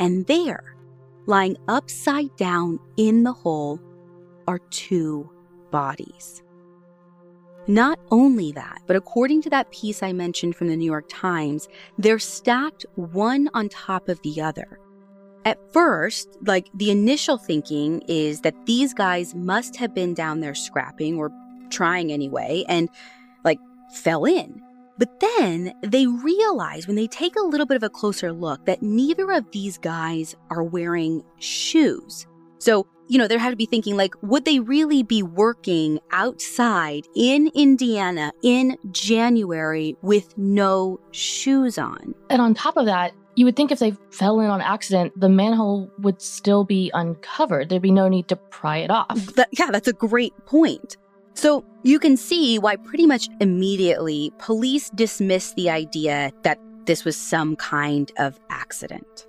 and 0.00 0.26
there, 0.26 0.76
lying 1.26 1.56
upside 1.68 2.34
down 2.36 2.80
in 2.96 3.22
the 3.22 3.32
hole 3.32 3.80
are 4.48 4.58
two 4.70 5.30
bodies. 5.70 6.42
Not 7.68 8.00
only 8.10 8.50
that, 8.52 8.80
but 8.88 8.96
according 8.96 9.42
to 9.42 9.50
that 9.50 9.70
piece 9.70 10.02
I 10.02 10.12
mentioned 10.12 10.56
from 10.56 10.66
the 10.66 10.76
New 10.76 10.90
York 10.90 11.04
Times, 11.08 11.68
they're 11.96 12.18
stacked 12.18 12.84
one 12.96 13.48
on 13.54 13.68
top 13.68 14.08
of 14.08 14.20
the 14.22 14.40
other. 14.40 14.80
At 15.44 15.72
first, 15.72 16.36
like 16.44 16.66
the 16.74 16.90
initial 16.90 17.38
thinking 17.38 18.02
is 18.08 18.40
that 18.40 18.66
these 18.66 18.92
guys 18.92 19.36
must 19.36 19.76
have 19.76 19.94
been 19.94 20.14
down 20.14 20.40
there 20.40 20.54
scrapping 20.54 21.16
or 21.16 21.30
trying 21.70 22.10
anyway 22.10 22.64
and 22.68 22.88
like 23.44 23.58
fell 23.94 24.24
in. 24.24 24.60
But 25.02 25.18
then 25.18 25.74
they 25.82 26.06
realize 26.06 26.86
when 26.86 26.94
they 26.94 27.08
take 27.08 27.34
a 27.34 27.42
little 27.42 27.66
bit 27.66 27.76
of 27.76 27.82
a 27.82 27.90
closer 27.90 28.32
look 28.32 28.64
that 28.66 28.82
neither 28.82 29.32
of 29.32 29.50
these 29.50 29.76
guys 29.76 30.36
are 30.48 30.62
wearing 30.62 31.24
shoes. 31.40 32.24
So, 32.60 32.86
you 33.08 33.18
know, 33.18 33.26
they 33.26 33.36
had 33.36 33.50
to 33.50 33.56
be 33.56 33.66
thinking 33.66 33.96
like, 33.96 34.14
would 34.22 34.44
they 34.44 34.60
really 34.60 35.02
be 35.02 35.20
working 35.24 35.98
outside 36.12 37.08
in 37.16 37.50
Indiana 37.52 38.30
in 38.44 38.76
January 38.92 39.96
with 40.02 40.38
no 40.38 41.00
shoes 41.10 41.78
on? 41.78 42.14
And 42.30 42.40
on 42.40 42.54
top 42.54 42.76
of 42.76 42.86
that, 42.86 43.12
you 43.34 43.44
would 43.44 43.56
think 43.56 43.72
if 43.72 43.80
they 43.80 43.96
fell 44.12 44.38
in 44.38 44.50
on 44.50 44.60
accident, 44.60 45.18
the 45.18 45.28
manhole 45.28 45.90
would 45.98 46.22
still 46.22 46.62
be 46.62 46.92
uncovered. 46.94 47.70
There'd 47.70 47.82
be 47.82 47.90
no 47.90 48.08
need 48.08 48.28
to 48.28 48.36
pry 48.36 48.76
it 48.78 48.90
off. 48.90 49.16
That, 49.34 49.48
yeah, 49.50 49.72
that's 49.72 49.88
a 49.88 49.92
great 49.92 50.32
point. 50.46 50.96
So 51.34 51.64
you 51.82 51.98
can 51.98 52.16
see 52.16 52.58
why 52.58 52.76
pretty 52.76 53.06
much 53.06 53.28
immediately 53.40 54.32
police 54.38 54.90
dismissed 54.90 55.56
the 55.56 55.70
idea 55.70 56.32
that 56.42 56.58
this 56.84 57.04
was 57.04 57.16
some 57.16 57.56
kind 57.56 58.10
of 58.18 58.38
accident. 58.50 59.26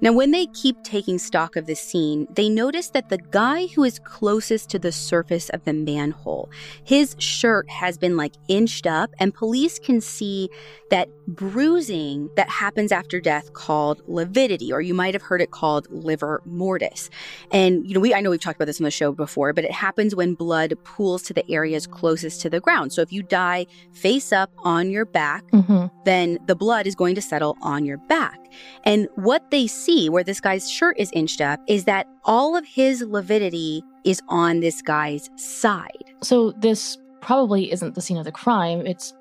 Now, 0.00 0.12
when 0.12 0.30
they 0.30 0.46
keep 0.46 0.82
taking 0.82 1.18
stock 1.18 1.56
of 1.56 1.66
the 1.66 1.74
scene, 1.74 2.26
they 2.30 2.48
notice 2.48 2.90
that 2.90 3.08
the 3.08 3.18
guy 3.18 3.66
who 3.68 3.82
is 3.84 3.98
closest 4.00 4.68
to 4.70 4.78
the 4.78 4.92
surface 4.92 5.48
of 5.50 5.64
the 5.64 5.72
manhole, 5.72 6.50
his 6.84 7.16
shirt 7.18 7.68
has 7.70 7.96
been 7.96 8.16
like 8.16 8.34
inched 8.48 8.86
up, 8.86 9.10
and 9.18 9.32
police 9.32 9.78
can 9.78 10.00
see 10.00 10.50
that 10.90 11.08
bruising 11.26 12.30
that 12.36 12.48
happens 12.48 12.92
after 12.92 13.20
death 13.20 13.52
called 13.54 14.02
lividity, 14.06 14.72
or 14.72 14.80
you 14.80 14.94
might 14.94 15.14
have 15.14 15.22
heard 15.22 15.40
it 15.40 15.50
called 15.50 15.88
livor 15.90 16.42
mortis. 16.44 17.10
And, 17.50 17.86
you 17.86 17.94
know, 17.94 18.00
we, 18.00 18.14
I 18.14 18.20
know 18.20 18.30
we've 18.30 18.40
talked 18.40 18.56
about 18.56 18.66
this 18.66 18.80
on 18.80 18.84
the 18.84 18.90
show 18.90 19.12
before, 19.12 19.52
but 19.52 19.64
it 19.64 19.72
happens 19.72 20.14
when 20.14 20.34
blood 20.34 20.74
pools 20.84 21.22
to 21.24 21.32
the 21.32 21.50
areas 21.50 21.86
closest 21.86 22.40
to 22.42 22.50
the 22.50 22.60
ground. 22.60 22.92
So 22.92 23.00
if 23.00 23.12
you 23.12 23.22
die 23.22 23.66
face 23.92 24.32
up 24.32 24.52
on 24.58 24.90
your 24.90 25.04
back, 25.04 25.50
mm-hmm. 25.50 25.86
then 26.04 26.38
the 26.46 26.54
blood 26.54 26.86
is 26.86 26.94
going 26.94 27.14
to 27.14 27.22
settle 27.22 27.56
on 27.62 27.84
your 27.84 27.98
back. 28.08 28.38
And 28.84 29.08
what 29.16 29.50
they 29.50 29.66
see, 29.66 29.85
where 30.08 30.24
this 30.24 30.40
guy's 30.40 30.70
shirt 30.70 30.96
is 30.98 31.10
inched 31.12 31.40
up, 31.40 31.60
is 31.66 31.84
that 31.84 32.06
all 32.24 32.56
of 32.56 32.64
his 32.66 33.02
lividity 33.02 33.82
is 34.04 34.20
on 34.28 34.60
this 34.60 34.82
guy's 34.82 35.30
side. 35.36 36.04
So 36.22 36.52
this 36.52 36.98
probably 37.20 37.72
isn't 37.72 37.94
the 37.94 38.00
scene 38.00 38.16
of 38.16 38.24
the 38.24 38.32
crime. 38.32 38.86
It's 38.86 39.14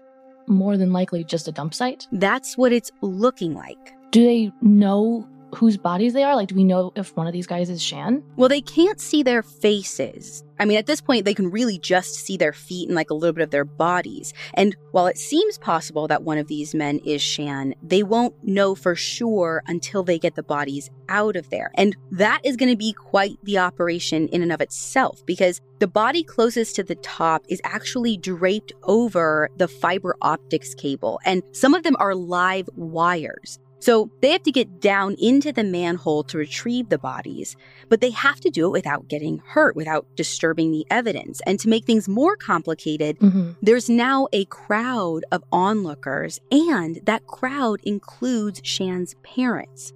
more 0.48 0.78
than 0.78 0.94
likely 0.94 1.24
just 1.24 1.48
a 1.48 1.52
dump 1.52 1.74
site? 1.74 2.08
That's 2.12 2.58
what 2.58 2.72
it's 2.72 2.92
looking 3.02 3.54
like. 3.54 3.94
Do 4.12 4.24
they 4.24 4.52
know 4.62 5.28
whose 5.56 5.78
bodies 5.78 6.14
they 6.14 6.24
are? 6.24 6.36
Like, 6.36 6.50
do 6.50 6.56
we 6.56 6.64
know 6.64 6.92
if 6.96 7.16
one 7.16 7.28
of 7.28 7.34
these 7.34 7.48
guys 7.48 7.70
is 7.70 7.82
Shan? 7.82 8.24
Well, 8.36 8.50
they 8.50 8.62
can't 8.62 9.00
see 9.00 9.24
their 9.24 9.42
faces. 9.42 10.44
I 10.60 10.66
mean, 10.66 10.78
at 10.78 10.86
this 10.86 11.02
point, 11.02 11.26
they 11.26 11.34
can 11.34 11.52
really 11.52 11.78
just 11.78 12.16
see 12.16 12.38
their 12.38 12.54
feet 12.54 12.88
and 12.88 12.96
like 12.96 13.10
a 13.10 13.14
little 13.14 13.34
bit 13.34 13.44
of 13.44 13.52
their 13.52 13.66
bodies. 13.66 14.34
And 14.54 14.76
while 14.92 15.08
it 15.08 15.18
seems 15.18 15.58
possible 15.58 16.08
that 16.08 16.24
one 16.24 16.38
of 16.38 16.48
these 16.48 16.74
men 16.74 17.00
is 17.00 17.22
Shan, 17.22 17.74
they 17.84 18.04
won't 18.04 18.36
know 18.44 18.76
for 18.76 18.96
sure 18.96 19.64
until 19.68 20.04
they 20.04 20.18
get 20.18 20.36
the 20.36 20.44
bodies 20.44 20.90
out 21.10 21.36
of 21.36 21.50
there. 21.50 21.72
And 21.76 21.96
that 22.12 22.42
is 22.44 22.56
going 22.56 22.72
to 22.72 22.78
be 22.78 22.94
quite 22.94 23.38
the 23.44 23.58
operation 23.58 24.28
in 24.30 24.42
and 24.42 24.52
of 24.52 24.62
itself 24.62 25.26
because 25.26 25.62
the 25.80 25.88
body 25.88 26.24
closest 26.24 26.76
to 26.78 26.84
the 26.84 26.96
top 26.96 27.44
is 27.50 27.60
actually 27.66 28.16
draped 28.16 28.72
over 28.84 29.50
the 29.58 29.68
fiber 29.68 30.16
optics 30.22 30.74
cable, 30.74 31.20
and 31.26 31.44
some 31.52 31.74
of 31.74 31.84
them 31.84 31.98
are 32.00 32.16
live 32.16 32.70
wires. 32.76 33.60
So 33.86 34.10
they 34.20 34.32
have 34.32 34.42
to 34.42 34.52
get 34.52 34.80
down 34.82 35.16
into 35.20 35.54
the 35.54 35.64
manhole 35.64 36.24
to 36.24 36.40
retrieve 36.40 36.90
the 36.90 36.98
bodies, 36.98 37.56
but 37.88 38.02
they 38.02 38.10
have 38.10 38.40
to 38.40 38.50
do 38.50 38.66
it 38.66 38.72
without 38.72 39.08
getting 39.08 39.44
hurt, 39.46 39.76
without 39.76 40.08
disturbing 40.16 40.72
the 40.72 40.88
evidence. 40.90 41.40
And 41.46 41.60
to 41.60 41.70
make 41.70 41.86
things 41.86 42.10
more 42.10 42.36
complicated, 42.36 43.20
mm-hmm. 43.20 43.52
there's 43.62 43.88
now 43.88 44.28
a 44.34 44.46
crowd 44.46 45.24
of 45.32 45.44
onlookers, 45.52 46.40
and 46.52 47.00
that 47.04 47.28
crowd 47.28 47.80
includes 47.84 48.60
Shan's 48.64 49.14
parents. 49.22 49.94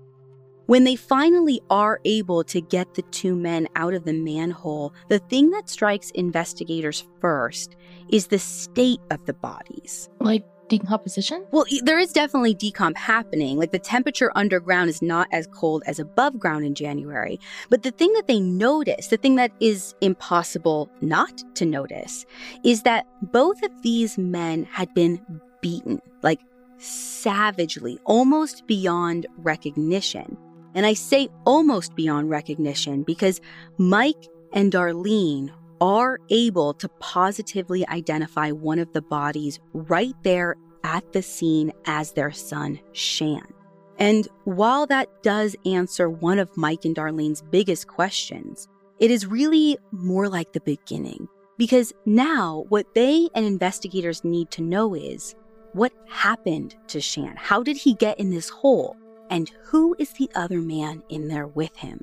When 0.67 0.83
they 0.83 0.95
finally 0.95 1.59
are 1.71 1.99
able 2.05 2.43
to 2.43 2.61
get 2.61 2.93
the 2.93 3.01
two 3.01 3.35
men 3.35 3.67
out 3.75 3.95
of 3.95 4.05
the 4.05 4.13
manhole, 4.13 4.93
the 5.07 5.17
thing 5.17 5.49
that 5.49 5.67
strikes 5.67 6.11
investigators 6.11 7.07
first 7.21 7.75
is 8.11 8.27
the 8.27 8.37
state 8.37 9.01
of 9.09 9.25
the 9.25 9.33
bodies. 9.33 10.09
Like 10.19 10.45
decomposition? 10.69 11.45
Well, 11.51 11.65
there 11.83 11.99
is 11.99 12.13
definitely 12.13 12.55
decomp 12.55 12.95
happening. 12.95 13.57
Like 13.57 13.71
the 13.71 13.79
temperature 13.79 14.31
underground 14.35 14.89
is 14.89 15.01
not 15.01 15.27
as 15.31 15.47
cold 15.47 15.83
as 15.85 15.99
above 15.99 16.39
ground 16.39 16.65
in 16.65 16.75
January. 16.75 17.39
But 17.69 17.83
the 17.83 17.91
thing 17.91 18.13
that 18.13 18.27
they 18.27 18.39
notice, 18.39 19.07
the 19.07 19.17
thing 19.17 19.35
that 19.35 19.51
is 19.59 19.95
impossible 20.01 20.89
not 21.01 21.43
to 21.55 21.65
notice, 21.65 22.25
is 22.63 22.83
that 22.83 23.05
both 23.21 23.61
of 23.63 23.71
these 23.81 24.17
men 24.17 24.63
had 24.63 24.93
been 24.93 25.19
beaten, 25.61 26.01
like 26.21 26.39
savagely, 26.77 27.99
almost 28.05 28.65
beyond 28.67 29.27
recognition. 29.37 30.37
And 30.75 30.85
I 30.85 30.93
say 30.93 31.29
almost 31.45 31.95
beyond 31.95 32.29
recognition 32.29 33.03
because 33.03 33.41
Mike 33.77 34.27
and 34.53 34.71
Darlene 34.71 35.51
are 35.81 36.19
able 36.29 36.73
to 36.75 36.89
positively 36.99 37.87
identify 37.87 38.51
one 38.51 38.79
of 38.79 38.91
the 38.93 39.01
bodies 39.01 39.59
right 39.73 40.15
there 40.23 40.55
at 40.83 41.11
the 41.13 41.21
scene 41.21 41.71
as 41.85 42.13
their 42.13 42.31
son, 42.31 42.79
Shan. 42.93 43.53
And 43.97 44.27
while 44.45 44.87
that 44.87 45.23
does 45.23 45.55
answer 45.65 46.09
one 46.09 46.39
of 46.39 46.55
Mike 46.55 46.85
and 46.85 46.95
Darlene's 46.95 47.41
biggest 47.41 47.87
questions, 47.87 48.67
it 48.99 49.11
is 49.11 49.25
really 49.25 49.77
more 49.91 50.29
like 50.29 50.53
the 50.53 50.61
beginning. 50.61 51.27
Because 51.57 51.91
now 52.05 52.65
what 52.69 52.93
they 52.95 53.27
and 53.35 53.45
investigators 53.45 54.23
need 54.23 54.49
to 54.51 54.61
know 54.61 54.93
is 54.93 55.35
what 55.73 55.91
happened 56.07 56.75
to 56.87 57.01
Shan? 57.01 57.35
How 57.35 57.61
did 57.61 57.75
he 57.75 57.93
get 57.93 58.19
in 58.19 58.29
this 58.29 58.49
hole? 58.49 58.95
And 59.29 59.51
who 59.65 59.95
is 59.99 60.13
the 60.13 60.29
other 60.33 60.59
man 60.59 61.03
in 61.09 61.27
there 61.27 61.47
with 61.47 61.75
him? 61.75 62.01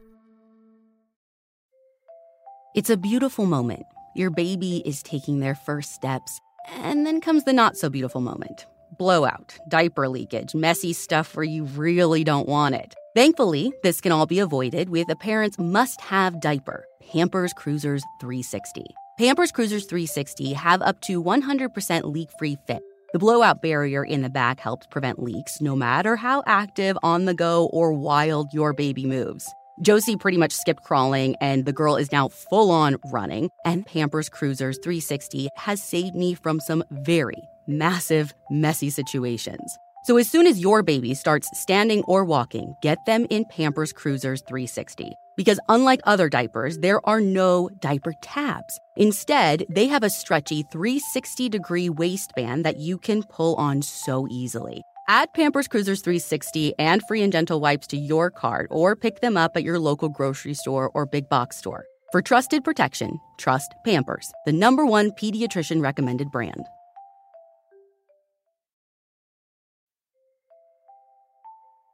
It's 2.76 2.90
a 2.90 2.96
beautiful 2.98 3.46
moment. 3.46 3.86
Your 4.14 4.28
baby 4.28 4.82
is 4.84 5.02
taking 5.02 5.40
their 5.40 5.54
first 5.54 5.94
steps, 5.94 6.42
and 6.68 7.06
then 7.06 7.22
comes 7.22 7.44
the 7.44 7.54
not 7.54 7.78
so 7.78 7.88
beautiful 7.88 8.20
moment. 8.20 8.66
blowout, 8.98 9.56
diaper 9.66 10.06
leakage, 10.10 10.54
messy 10.54 10.92
stuff 10.92 11.34
where 11.34 11.44
you 11.44 11.64
really 11.64 12.22
don't 12.22 12.46
want 12.46 12.74
it. 12.74 12.94
Thankfully, 13.14 13.72
this 13.82 14.02
can 14.02 14.12
all 14.12 14.26
be 14.26 14.40
avoided 14.40 14.90
with 14.90 15.08
a 15.08 15.16
parent's 15.16 15.58
must 15.58 16.02
have 16.02 16.38
diaper, 16.38 16.84
Pampers 17.10 17.54
Cruisers 17.54 18.02
360. 18.20 18.84
Pampers 19.18 19.52
Cruisers 19.52 19.86
360 19.86 20.52
have 20.52 20.82
up 20.82 21.00
to 21.00 21.22
100% 21.22 22.04
leak 22.04 22.28
free 22.38 22.58
fit. 22.66 22.82
The 23.14 23.18
blowout 23.18 23.62
barrier 23.62 24.04
in 24.04 24.20
the 24.20 24.28
back 24.28 24.60
helps 24.60 24.86
prevent 24.88 25.22
leaks 25.22 25.62
no 25.62 25.74
matter 25.74 26.14
how 26.16 26.42
active, 26.46 26.98
on 27.02 27.24
the 27.24 27.32
go, 27.32 27.70
or 27.72 27.94
wild 27.94 28.52
your 28.52 28.74
baby 28.74 29.06
moves. 29.06 29.50
Josie 29.82 30.16
pretty 30.16 30.38
much 30.38 30.52
skipped 30.52 30.82
crawling, 30.82 31.36
and 31.40 31.64
the 31.64 31.72
girl 31.72 31.96
is 31.96 32.10
now 32.12 32.28
full 32.28 32.70
on 32.70 32.96
running. 33.12 33.50
And 33.64 33.84
Pampers 33.86 34.28
Cruisers 34.28 34.78
360 34.78 35.48
has 35.56 35.82
saved 35.82 36.14
me 36.14 36.34
from 36.34 36.60
some 36.60 36.82
very 36.90 37.42
massive, 37.66 38.32
messy 38.50 38.90
situations. 38.90 39.76
So 40.04 40.16
as 40.16 40.30
soon 40.30 40.46
as 40.46 40.60
your 40.60 40.82
baby 40.82 41.14
starts 41.14 41.50
standing 41.52 42.04
or 42.04 42.24
walking, 42.24 42.76
get 42.80 42.98
them 43.06 43.26
in 43.28 43.44
Pampers 43.44 43.92
Cruisers 43.92 44.40
360. 44.42 45.12
Because 45.36 45.60
unlike 45.68 46.00
other 46.04 46.28
diapers, 46.28 46.78
there 46.78 47.04
are 47.06 47.20
no 47.20 47.68
diaper 47.80 48.14
tabs. 48.22 48.78
Instead, 48.96 49.66
they 49.68 49.88
have 49.88 50.04
a 50.04 50.10
stretchy 50.10 50.62
360 50.70 51.48
degree 51.48 51.90
waistband 51.90 52.64
that 52.64 52.78
you 52.78 52.98
can 52.98 53.24
pull 53.24 53.56
on 53.56 53.82
so 53.82 54.26
easily. 54.30 54.82
Add 55.08 55.34
Pampers 55.34 55.68
Cruisers 55.68 56.00
360 56.00 56.74
and 56.80 57.00
free 57.06 57.22
and 57.22 57.32
gentle 57.32 57.60
wipes 57.60 57.86
to 57.88 57.96
your 57.96 58.28
cart 58.28 58.66
or 58.72 58.96
pick 58.96 59.20
them 59.20 59.36
up 59.36 59.52
at 59.56 59.62
your 59.62 59.78
local 59.78 60.08
grocery 60.08 60.54
store 60.54 60.90
or 60.94 61.06
big 61.06 61.28
box 61.28 61.56
store. 61.56 61.86
For 62.10 62.20
trusted 62.20 62.64
protection, 62.64 63.20
trust 63.38 63.72
Pampers, 63.84 64.32
the 64.46 64.52
number 64.52 64.84
one 64.84 65.12
pediatrician 65.12 65.80
recommended 65.80 66.32
brand. 66.32 66.66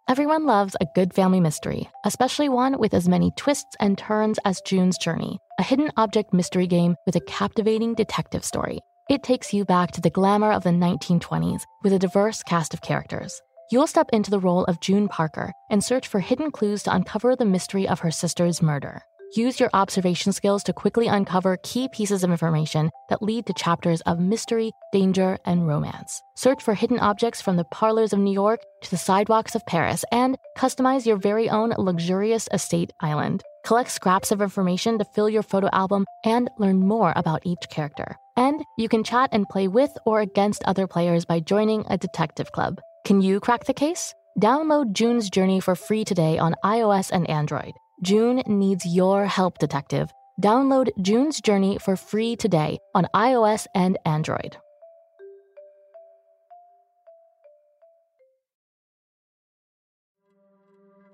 Everyone 0.08 0.46
loves 0.46 0.74
a 0.80 0.86
good 0.94 1.14
family 1.14 1.40
mystery, 1.40 1.90
especially 2.04 2.48
one 2.48 2.78
with 2.78 2.94
as 2.94 3.08
many 3.08 3.30
twists 3.36 3.76
and 3.78 3.96
turns 3.96 4.38
as 4.44 4.60
June's 4.62 4.98
Journey, 4.98 5.38
a 5.58 5.62
hidden 5.62 5.90
object 5.96 6.32
mystery 6.32 6.66
game 6.66 6.96
with 7.06 7.16
a 7.16 7.20
captivating 7.20 7.94
detective 7.94 8.44
story. 8.44 8.80
It 9.12 9.22
takes 9.22 9.52
you 9.52 9.66
back 9.66 9.90
to 9.90 10.00
the 10.00 10.08
glamour 10.08 10.52
of 10.52 10.62
the 10.62 10.70
1920s 10.70 11.64
with 11.82 11.92
a 11.92 11.98
diverse 11.98 12.42
cast 12.42 12.72
of 12.72 12.80
characters. 12.80 13.42
You'll 13.70 13.86
step 13.86 14.08
into 14.10 14.30
the 14.30 14.38
role 14.38 14.64
of 14.64 14.80
June 14.80 15.06
Parker 15.06 15.52
and 15.70 15.84
search 15.84 16.08
for 16.08 16.18
hidden 16.18 16.50
clues 16.50 16.82
to 16.84 16.94
uncover 16.94 17.36
the 17.36 17.44
mystery 17.44 17.86
of 17.86 18.00
her 18.00 18.10
sister's 18.10 18.62
murder. 18.62 19.02
Use 19.36 19.60
your 19.60 19.68
observation 19.74 20.32
skills 20.32 20.62
to 20.62 20.72
quickly 20.72 21.08
uncover 21.08 21.58
key 21.62 21.90
pieces 21.92 22.24
of 22.24 22.30
information 22.30 22.88
that 23.10 23.22
lead 23.22 23.44
to 23.44 23.52
chapters 23.52 24.00
of 24.06 24.18
mystery, 24.18 24.72
danger, 24.94 25.36
and 25.44 25.68
romance. 25.68 26.22
Search 26.34 26.62
for 26.62 26.72
hidden 26.72 26.98
objects 26.98 27.42
from 27.42 27.56
the 27.56 27.64
parlors 27.64 28.14
of 28.14 28.18
New 28.18 28.32
York 28.32 28.60
to 28.80 28.90
the 28.90 28.96
sidewalks 28.96 29.54
of 29.54 29.66
Paris 29.66 30.06
and 30.10 30.38
customize 30.56 31.04
your 31.04 31.18
very 31.18 31.50
own 31.50 31.74
luxurious 31.76 32.48
estate 32.50 32.94
island. 33.00 33.42
Collect 33.66 33.90
scraps 33.90 34.32
of 34.32 34.40
information 34.40 34.98
to 34.98 35.04
fill 35.04 35.28
your 35.28 35.42
photo 35.42 35.68
album 35.70 36.06
and 36.24 36.48
learn 36.58 36.78
more 36.78 37.12
about 37.14 37.42
each 37.44 37.68
character. 37.68 38.16
And 38.36 38.62
you 38.78 38.88
can 38.88 39.04
chat 39.04 39.28
and 39.32 39.48
play 39.48 39.68
with 39.68 39.90
or 40.06 40.20
against 40.20 40.64
other 40.64 40.86
players 40.86 41.24
by 41.24 41.40
joining 41.40 41.84
a 41.88 41.98
detective 41.98 42.52
club. 42.52 42.80
Can 43.04 43.20
you 43.20 43.40
crack 43.40 43.64
the 43.64 43.74
case? 43.74 44.14
Download 44.40 44.92
June's 44.92 45.28
Journey 45.28 45.60
for 45.60 45.74
free 45.74 46.04
today 46.04 46.38
on 46.38 46.54
iOS 46.64 47.10
and 47.12 47.28
Android. 47.28 47.72
June 48.02 48.42
needs 48.46 48.86
your 48.86 49.26
help, 49.26 49.58
detective. 49.58 50.10
Download 50.42 50.88
June's 51.00 51.40
Journey 51.40 51.78
for 51.78 51.96
free 51.96 52.36
today 52.36 52.78
on 52.94 53.06
iOS 53.14 53.66
and 53.74 53.98
Android. 54.06 54.56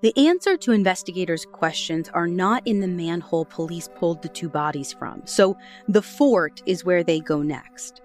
The 0.01 0.17
answer 0.17 0.55
to 0.55 0.71
investigators' 0.71 1.45
questions 1.51 2.07
are 2.13 2.27
not 2.27 2.65
in 2.65 2.79
the 2.79 2.87
manhole 2.87 3.43
police 3.43 3.89
pulled 3.95 4.21
the 4.21 4.29
two 4.29 4.47
bodies 4.47 4.93
from, 4.93 5.21
so 5.25 5.57
the 5.89 6.01
fort 6.01 6.63
is 6.65 6.85
where 6.85 7.03
they 7.03 7.19
go 7.19 7.41
next. 7.41 8.01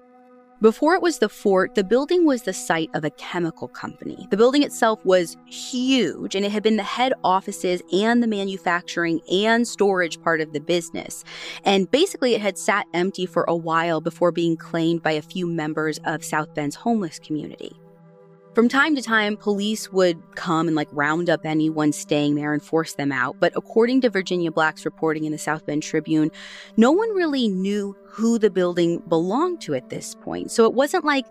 Before 0.61 0.95
it 0.95 1.03
was 1.03 1.19
the 1.19 1.29
fort, 1.29 1.77
the 1.77 1.85
building 1.85 2.25
was 2.25 2.43
the 2.43 2.53
site 2.53 2.91
of 2.95 3.05
a 3.05 3.11
chemical 3.11 3.69
company. 3.69 4.27
The 4.31 4.37
building 4.37 4.65
itself 4.65 5.05
was 5.05 5.37
huge, 5.47 6.35
and 6.35 6.45
it 6.45 6.51
had 6.51 6.65
been 6.65 6.77
the 6.77 6.83
head 6.83 7.13
offices 7.23 7.81
and 7.93 8.21
the 8.21 8.27
manufacturing 8.27 9.21
and 9.31 9.69
storage 9.69 10.21
part 10.21 10.41
of 10.41 10.53
the 10.53 10.61
business. 10.61 11.23
And 11.65 11.89
basically, 11.91 12.35
it 12.35 12.41
had 12.41 12.59
sat 12.59 12.87
empty 12.93 13.27
for 13.27 13.45
a 13.47 13.55
while 13.55 14.01
before 14.01 14.33
being 14.33 14.57
claimed 14.57 15.03
by 15.03 15.13
a 15.13 15.23
few 15.23 15.47
members 15.47 16.01
of 16.07 16.25
South 16.25 16.55
Bend's 16.55 16.77
homeless 16.77 17.21
community. 17.21 17.79
From 18.55 18.69
time 18.69 18.95
to 18.95 19.03
time, 19.03 19.37
police 19.37 19.91
would 19.93 20.23
come 20.37 20.69
and 20.69 20.77
like 20.77 20.89
round 20.93 21.29
up 21.29 21.45
anyone 21.45 21.91
staying 21.91 22.37
there 22.37 22.53
and 22.53 22.63
force 22.63 22.95
them 22.95 23.11
out. 23.11 23.37
But 23.41 23.53
according 23.57 24.03
to 24.03 24.11
Virginia 24.11 24.53
Black's 24.53 24.85
reporting 24.85 25.25
in 25.25 25.33
the 25.33 25.39
South 25.39 25.67
Bend 25.67 25.83
Tribune, 25.83 26.31
no 26.77 26.93
one 26.93 27.11
really 27.17 27.49
knew 27.49 27.97
who 28.07 28.39
the 28.39 28.51
building 28.51 29.03
belonged 29.09 29.61
to 29.63 29.75
at 29.75 29.91
this 29.91 30.15
point. 30.15 30.53
So 30.53 30.67
it 30.67 30.75
wasn't 30.75 31.05
like 31.05 31.27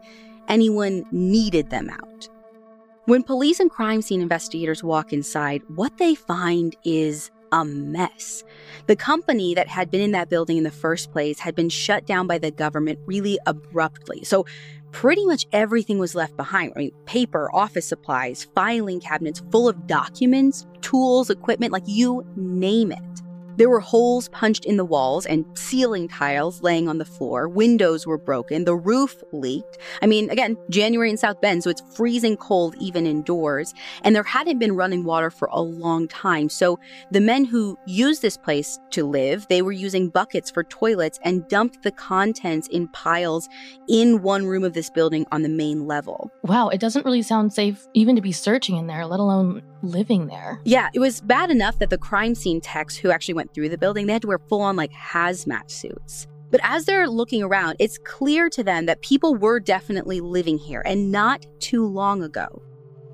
anyone 0.50 1.06
needed 1.14 1.70
them 1.70 1.90
out. 1.90 2.28
When 3.06 3.24
police 3.24 3.62
and 3.62 3.72
crime 3.72 4.02
scene 4.02 4.22
investigators 4.22 4.84
walk 4.84 5.14
inside, 5.14 5.62
what 5.70 5.98
they 5.98 6.16
find 6.16 6.76
is 6.84 7.32
a 7.54 7.64
mess. 7.64 8.44
The 8.88 8.96
company 8.98 9.54
that 9.54 9.70
had 9.70 9.90
been 9.90 10.02
in 10.02 10.12
that 10.12 10.30
building 10.30 10.58
in 10.58 10.64
the 10.64 10.72
first 10.72 11.12
place 11.14 11.40
had 11.40 11.56
been 11.56 11.70
shut 11.70 12.06
down 12.06 12.28
by 12.28 12.38
the 12.38 12.52
government 12.52 13.00
really 13.06 13.40
abruptly. 13.46 14.24
So 14.26 14.46
pretty 14.94 15.26
much 15.26 15.46
everything 15.52 16.00
was 16.00 16.16
left 16.16 16.38
behind. 16.38 16.72
I 16.76 16.80
mean, 16.80 16.92
paper, 17.06 17.50
office 17.54 17.86
supplies, 17.86 18.48
filing 18.56 19.02
cabinets 19.02 19.42
full 19.52 19.68
of 19.68 19.86
documents, 19.88 20.66
tools, 20.80 21.30
equipment, 21.30 21.74
like 21.74 21.84
you 21.86 22.26
name 22.38 22.94
it. 22.94 23.13
There 23.56 23.70
were 23.70 23.80
holes 23.80 24.30
punched 24.30 24.66
in 24.66 24.78
the 24.78 24.86
walls 24.86 25.26
and 25.26 25.46
ceiling 25.58 26.08
tiles 26.08 26.62
laying 26.62 26.88
on 26.90 26.98
the 26.98 27.06
floor. 27.06 27.48
Windows 27.48 28.08
were 28.08 28.18
broken. 28.18 28.66
The 28.66 28.76
roof 28.76 29.24
leaked. 29.32 29.78
I 30.02 30.08
mean, 30.08 30.30
again, 30.30 30.58
January 30.70 31.10
in 31.10 31.18
South 31.18 31.40
Bend, 31.42 31.64
so 31.64 31.70
it's 31.70 31.84
freezing 31.96 32.38
cold 32.38 32.76
even 32.80 33.06
indoors. 33.06 33.74
And 34.04 34.16
there 34.16 34.24
hadn't 34.24 34.60
been 34.60 34.76
running 34.76 35.04
water 35.04 35.30
for 35.30 35.50
a 35.52 35.62
long 35.62 36.08
time. 36.08 36.50
So 36.50 36.80
the 37.12 37.22
men 37.22 37.46
who 37.46 37.78
used 37.86 38.22
this 38.22 38.38
place 38.38 38.80
to 38.92 39.06
live, 39.06 39.46
they 39.50 39.62
were 39.62 39.72
using 39.72 40.10
buckets 40.10 40.50
for 40.50 40.64
toilets 40.64 41.20
and 41.24 41.48
dumped 41.48 41.84
the 41.84 41.92
contents 41.92 42.68
in 42.68 42.88
piles 42.90 43.50
in 43.88 44.22
one 44.22 44.46
room 44.46 44.64
of 44.64 44.74
this 44.74 44.90
building 44.90 45.26
on 45.32 45.44
the 45.44 45.50
main 45.50 45.86
level. 45.86 46.32
Wow, 46.44 46.70
it 46.70 46.80
doesn't 46.80 47.06
really 47.06 47.22
sound 47.22 47.54
safe 47.54 47.88
even 47.94 48.16
to 48.16 48.22
be 48.22 48.32
searching 48.32 48.78
in 48.78 48.88
there, 48.88 49.06
let 49.06 49.20
alone 49.20 49.62
living 49.84 50.28
there. 50.28 50.62
Yeah, 50.64 50.90
it 50.94 51.00
was 51.00 51.22
bad 51.22 51.52
enough 51.52 51.80
that 51.80 51.90
the 51.90 51.98
crime 51.98 52.36
scene 52.36 52.62
techs 52.62 52.96
who 52.96 53.12
actually 53.12 53.34
went 53.44 53.54
through 53.54 53.70
the 53.70 53.78
building, 53.78 54.08
they 54.08 54.14
had 54.14 54.22
to 54.22 54.28
wear 54.30 54.40
full 54.40 54.62
on 54.62 54.78
like 54.78 54.92
hazmat 54.94 55.70
suits. 55.70 56.28
But 56.50 56.62
as 56.64 56.86
they're 56.86 57.10
looking 57.10 57.44
around, 57.44 57.76
it's 57.80 57.98
clear 57.98 58.50
to 58.50 58.64
them 58.64 58.86
that 58.86 59.02
people 59.02 59.36
were 59.36 59.60
definitely 59.60 60.22
living 60.22 60.58
here 60.58 60.82
and 60.86 61.12
not 61.12 61.46
too 61.60 61.86
long 61.86 62.24
ago. 62.24 62.62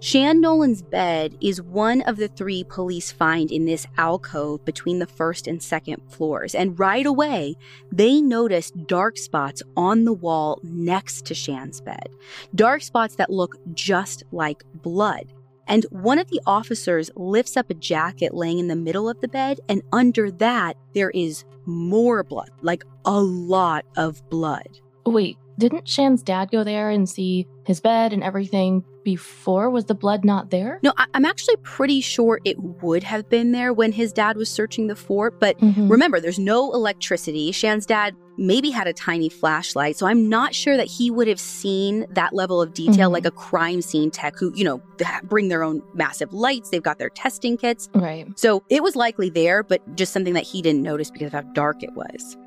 Shan 0.02 0.39
Nolan's 0.39 0.82
bed 0.82 1.36
is 1.42 1.62
one 1.62 2.02
of 2.04 2.18
the 2.18 2.28
three 2.30 2.63
police 2.63 3.12
find 3.12 3.52
in 3.52 3.65
this 3.65 3.88
alcove 3.98 4.63
between 4.65 5.00
the 5.00 5.08
first 5.08 5.48
and 5.48 5.62
second 5.62 6.02
floors. 6.10 6.54
And 6.54 6.80
right 6.80 7.06
away, 7.06 7.56
they 7.92 8.22
notice 8.22 8.72
dark 8.72 9.18
spots 9.18 9.63
on 9.76 10.06
the 10.06 10.13
wall 10.13 10.60
next 10.63 11.26
to 11.26 11.34
Shan's 11.34 11.82
bed. 11.82 12.08
Dark 12.56 12.82
spots 12.82 13.15
that 13.15 13.30
look 13.30 13.58
just 13.74 14.24
like 14.32 14.63
blood. 14.76 15.34
And 15.70 15.86
one 15.92 16.20
of 16.20 16.30
the 16.30 16.42
officers 16.48 17.12
lifts 17.16 17.56
up 17.56 17.70
a 17.70 17.76
jacket 17.76 18.34
laying 18.34 18.58
in 18.58 18.68
the 18.68 18.76
middle 18.76 19.08
of 19.08 19.22
the 19.22 19.28
bed, 19.28 19.60
and 19.70 19.84
under 19.94 20.32
that, 20.32 20.76
there 20.94 21.12
is 21.12 21.46
more 21.66 22.24
blood, 22.24 22.50
like 22.62 22.84
a 23.06 23.22
lot 23.22 23.86
of 23.96 24.28
blood. 24.30 24.68
Wait, 25.06 25.38
didn't 25.60 25.88
Shan's 25.88 26.24
dad 26.24 26.52
go 26.52 26.63
there 26.63 26.89
and 26.89 27.08
see 27.08 27.48
his 27.65 27.80
bed 27.80 28.13
and 28.13 28.24
everything 28.24 28.84
before? 29.04 29.69
Was 29.69 29.86
the 29.86 29.93
blood 29.93 30.26
not 30.26 30.50
there? 30.50 30.80
No, 30.82 30.93
I- 30.98 31.06
am 31.13 31.26
actually 31.26 31.58
pretty 31.58 32.02
sure 32.02 32.39
it 32.45 32.58
would 32.82 33.04
have 33.04 33.30
been 33.30 33.52
there 33.52 33.74
when 33.74 33.91
his 33.91 34.12
dad 34.12 34.38
was 34.38 34.50
searching 34.50 34.88
the 34.88 34.95
fort. 34.95 35.39
But 35.39 35.60
mm-hmm. 35.60 35.88
remember, 35.88 36.19
there's 36.19 36.39
no 36.39 36.74
electricity. 36.74 37.52
Shan's 37.52 37.86
dad 37.86 38.15
maybe 38.38 38.69
had 38.69 38.88
a 38.88 38.93
tiny 38.93 39.28
flashlight. 39.28 39.98
So 39.98 40.08
I'm 40.08 40.30
not 40.30 40.56
sure 40.56 40.78
that 40.78 40.88
he 40.88 41.12
would 41.12 41.28
have 41.28 41.39
seen 41.39 42.06
that 42.12 42.34
level 42.34 42.62
of 42.62 42.74
detail 42.74 43.08
mm-hmm. 43.08 43.13
like 43.13 43.26
a 43.26 43.32
crime 43.32 43.82
scene 43.82 44.10
tech 44.10 44.38
who, 44.39 44.54
you 44.56 44.63
know, 44.63 44.82
bring 45.24 45.50
their 45.50 45.62
own 45.62 45.82
massive 45.93 46.34
lights. 46.34 46.69
They've 46.69 46.82
got 46.82 47.00
their 47.00 47.10
testing 47.10 47.58
kits. 47.58 47.89
Right. 47.93 48.28
So 48.39 48.63
it 48.69 48.82
was 48.82 48.95
likely 48.95 49.30
there, 49.30 49.62
but 49.62 49.95
just 49.95 50.13
something 50.13 50.34
that 50.34 50.43
he 50.43 50.62
didn't 50.62 50.82
notice 50.82 51.12
because 51.12 51.28
of 51.28 51.34
how 51.34 51.41
dark 51.52 51.84
it 51.84 51.93
was. 51.95 52.38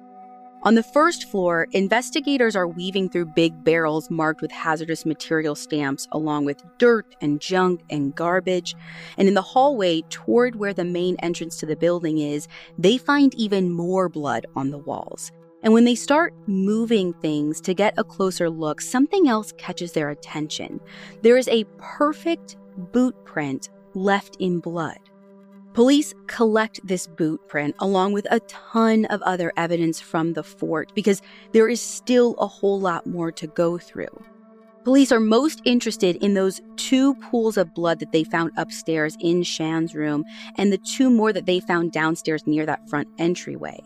On 0.65 0.77
the 0.77 0.83
first 0.85 1.29
floor, 1.29 1.67
investigators 1.73 2.55
are 2.55 2.69
weaving 2.69 3.09
through 3.09 3.27
big 3.35 3.65
barrels 3.65 4.09
marked 4.11 4.41
with 4.41 4.53
hazardous 4.53 5.05
material 5.05 5.57
stamps, 5.57 6.07
along 6.13 6.45
with 6.45 6.63
dirt 6.79 7.17
and 7.21 7.41
junk 7.41 7.81
and 7.91 8.15
garbage. 8.15 8.77
And 9.19 9.27
in 9.27 9.35
the 9.35 9.43
hallway 9.43 10.03
toward 10.03 10.55
where 10.55 10.73
the 10.73 10.85
main 10.85 11.17
entrance 11.17 11.57
to 11.59 11.67
the 11.67 11.75
building 11.75 12.19
is, 12.19 12.47
they 12.79 12.97
find 12.97 13.35
even 13.35 13.73
more 13.73 14.09
blood 14.09 14.47
on 14.55 14.71
the 14.71 14.79
walls. 14.79 15.33
And 15.65 15.73
when 15.73 15.85
they 15.85 15.97
start 15.97 16.33
moving 16.47 17.13
things 17.15 17.61
to 17.63 17.75
get 17.75 17.95
a 17.97 18.05
closer 18.05 18.49
look, 18.49 18.81
something 18.81 19.27
else 19.27 19.53
catches 19.59 19.91
their 19.91 20.11
attention. 20.11 20.79
There 21.23 21.37
is 21.37 21.49
a 21.49 21.65
perfect 21.79 22.57
boot 22.93 23.17
print 23.25 23.69
left 23.95 24.37
in 24.39 24.61
blood. 24.61 24.99
Police 25.75 26.13
collect 26.27 26.81
this 26.85 27.07
boot 27.07 27.41
print 27.49 27.75
along 27.79 28.13
with 28.13 28.27
a 28.31 28.41
ton 28.41 29.07
of 29.07 29.23
other 29.23 29.53
evidence 29.57 30.01
from 30.01 30.35
the 30.35 30.43
fort 30.43 30.93
because 30.95 31.23
there 31.53 31.67
is 31.67 31.81
still 31.81 32.35
a 32.39 32.47
whole 32.47 32.79
lot 32.79 33.07
more 33.07 33.33
to 33.33 33.47
go 33.47 33.79
through. 33.79 34.23
Police 34.85 35.13
are 35.13 35.21
most 35.21 35.63
interested 35.65 36.17
in 36.17 36.35
those 36.35 36.61
two 36.77 37.15
pools 37.15 37.57
of 37.57 37.73
blood 37.73 38.01
that 38.01 38.13
they 38.13 38.25
found 38.25 38.51
upstairs 38.59 39.17
in 39.21 39.45
Shan's 39.45 39.95
room 39.95 40.25
and 40.59 40.71
the 40.71 40.79
two 40.79 41.09
more 41.09 41.33
that 41.33 41.47
they 41.47 41.61
found 41.61 41.93
downstairs 41.93 42.47
near 42.47 42.67
that 42.67 42.87
front 42.91 43.09
entryway. 43.19 43.79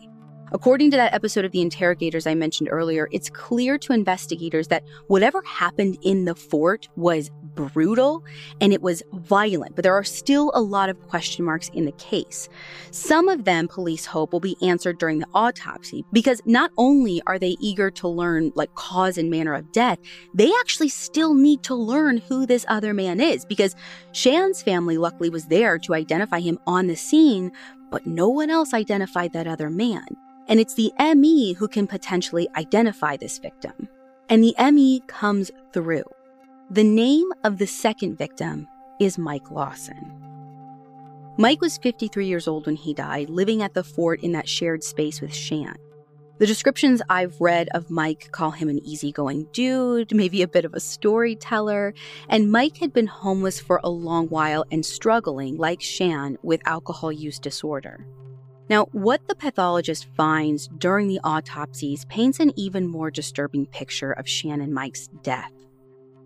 According 0.51 0.91
to 0.91 0.97
that 0.97 1.13
episode 1.13 1.45
of 1.45 1.51
The 1.51 1.61
Interrogators 1.61 2.25
I 2.25 2.33
mentioned 2.33 2.69
earlier, 2.71 3.09
it's 3.11 3.29
clear 3.29 3.77
to 3.79 3.93
investigators 3.93 4.69
that 4.69 4.83
whatever 5.07 5.41
happened 5.43 5.97
in 6.03 6.25
the 6.25 6.35
fort 6.35 6.87
was 6.95 7.31
brutal 7.57 8.23
and 8.61 8.71
it 8.71 8.81
was 8.81 9.03
violent, 9.13 9.75
but 9.75 9.83
there 9.83 9.93
are 9.95 10.03
still 10.03 10.51
a 10.53 10.61
lot 10.61 10.89
of 10.89 11.07
question 11.07 11.43
marks 11.43 11.69
in 11.69 11.85
the 11.85 11.91
case. 11.93 12.47
Some 12.91 13.27
of 13.27 13.43
them 13.43 13.67
police 13.67 14.05
hope 14.05 14.31
will 14.31 14.39
be 14.39 14.55
answered 14.61 14.97
during 14.97 15.19
the 15.19 15.27
autopsy 15.33 16.05
because 16.13 16.41
not 16.45 16.71
only 16.77 17.21
are 17.27 17.37
they 17.39 17.57
eager 17.59 17.91
to 17.91 18.07
learn 18.07 18.51
like 18.55 18.73
cause 18.75 19.17
and 19.17 19.29
manner 19.29 19.53
of 19.53 19.71
death, 19.71 19.99
they 20.33 20.51
actually 20.59 20.89
still 20.89 21.33
need 21.33 21.63
to 21.63 21.75
learn 21.75 22.17
who 22.17 22.45
this 22.45 22.65
other 22.69 22.93
man 22.93 23.19
is 23.19 23.45
because 23.45 23.75
Shan's 24.11 24.61
family 24.61 24.97
luckily 24.97 25.29
was 25.29 25.45
there 25.45 25.77
to 25.79 25.93
identify 25.93 26.39
him 26.39 26.59
on 26.65 26.87
the 26.87 26.95
scene, 26.95 27.51
but 27.91 28.05
no 28.05 28.29
one 28.29 28.49
else 28.49 28.73
identified 28.73 29.33
that 29.33 29.47
other 29.47 29.69
man. 29.69 30.05
And 30.47 30.59
it's 30.59 30.75
the 30.75 30.93
ME 31.15 31.53
who 31.53 31.67
can 31.67 31.87
potentially 31.87 32.47
identify 32.55 33.17
this 33.17 33.37
victim. 33.37 33.89
And 34.29 34.43
the 34.43 34.55
ME 34.71 35.01
comes 35.07 35.51
through. 35.73 36.03
The 36.69 36.83
name 36.83 37.31
of 37.45 37.59
the 37.59 37.65
second 37.65 38.17
victim 38.17 38.67
is 38.99 39.17
Mike 39.17 39.49
Lawson. 39.51 40.11
Mike 41.37 41.61
was 41.61 41.77
53 41.77 42.27
years 42.27 42.45
old 42.45 42.65
when 42.65 42.75
he 42.75 42.93
died, 42.93 43.29
living 43.29 43.61
at 43.61 43.73
the 43.73 43.85
fort 43.85 44.21
in 44.21 44.33
that 44.33 44.49
shared 44.49 44.83
space 44.83 45.21
with 45.21 45.33
Shan. 45.33 45.77
The 46.39 46.45
descriptions 46.45 47.01
I've 47.09 47.39
read 47.39 47.69
of 47.73 47.89
Mike 47.89 48.33
call 48.33 48.51
him 48.51 48.67
an 48.67 48.85
easygoing 48.85 49.47
dude, 49.53 50.13
maybe 50.13 50.41
a 50.41 50.47
bit 50.47 50.65
of 50.65 50.73
a 50.73 50.81
storyteller, 50.81 51.93
and 52.27 52.51
Mike 52.51 52.75
had 52.75 52.91
been 52.91 53.07
homeless 53.07 53.61
for 53.61 53.79
a 53.81 53.89
long 53.89 54.27
while 54.27 54.65
and 54.69 54.85
struggling, 54.85 55.55
like 55.55 55.81
Shan, 55.81 56.37
with 56.43 56.59
alcohol 56.67 57.13
use 57.13 57.39
disorder. 57.39 58.05
Now, 58.69 58.87
what 58.91 59.25
the 59.29 59.35
pathologist 59.35 60.05
finds 60.17 60.67
during 60.67 61.07
the 61.07 61.21
autopsies 61.23 62.03
paints 62.09 62.41
an 62.41 62.51
even 62.57 62.89
more 62.89 63.09
disturbing 63.09 63.67
picture 63.67 64.11
of 64.11 64.27
Shan 64.27 64.59
and 64.59 64.73
Mike's 64.73 65.07
death. 65.23 65.53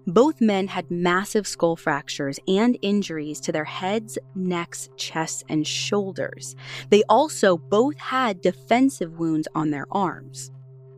Both 0.07 0.41
men 0.41 0.67
had 0.67 0.89
massive 0.89 1.47
skull 1.47 1.75
fractures 1.75 2.39
and 2.47 2.77
injuries 2.81 3.39
to 3.41 3.51
their 3.51 3.65
heads, 3.65 4.17
necks, 4.35 4.89
chests, 4.97 5.43
and 5.47 5.65
shoulders. 5.65 6.55
They 6.89 7.03
also 7.09 7.57
both 7.57 7.97
had 7.97 8.41
defensive 8.41 9.19
wounds 9.19 9.47
on 9.53 9.69
their 9.69 9.85
arms. 9.91 10.51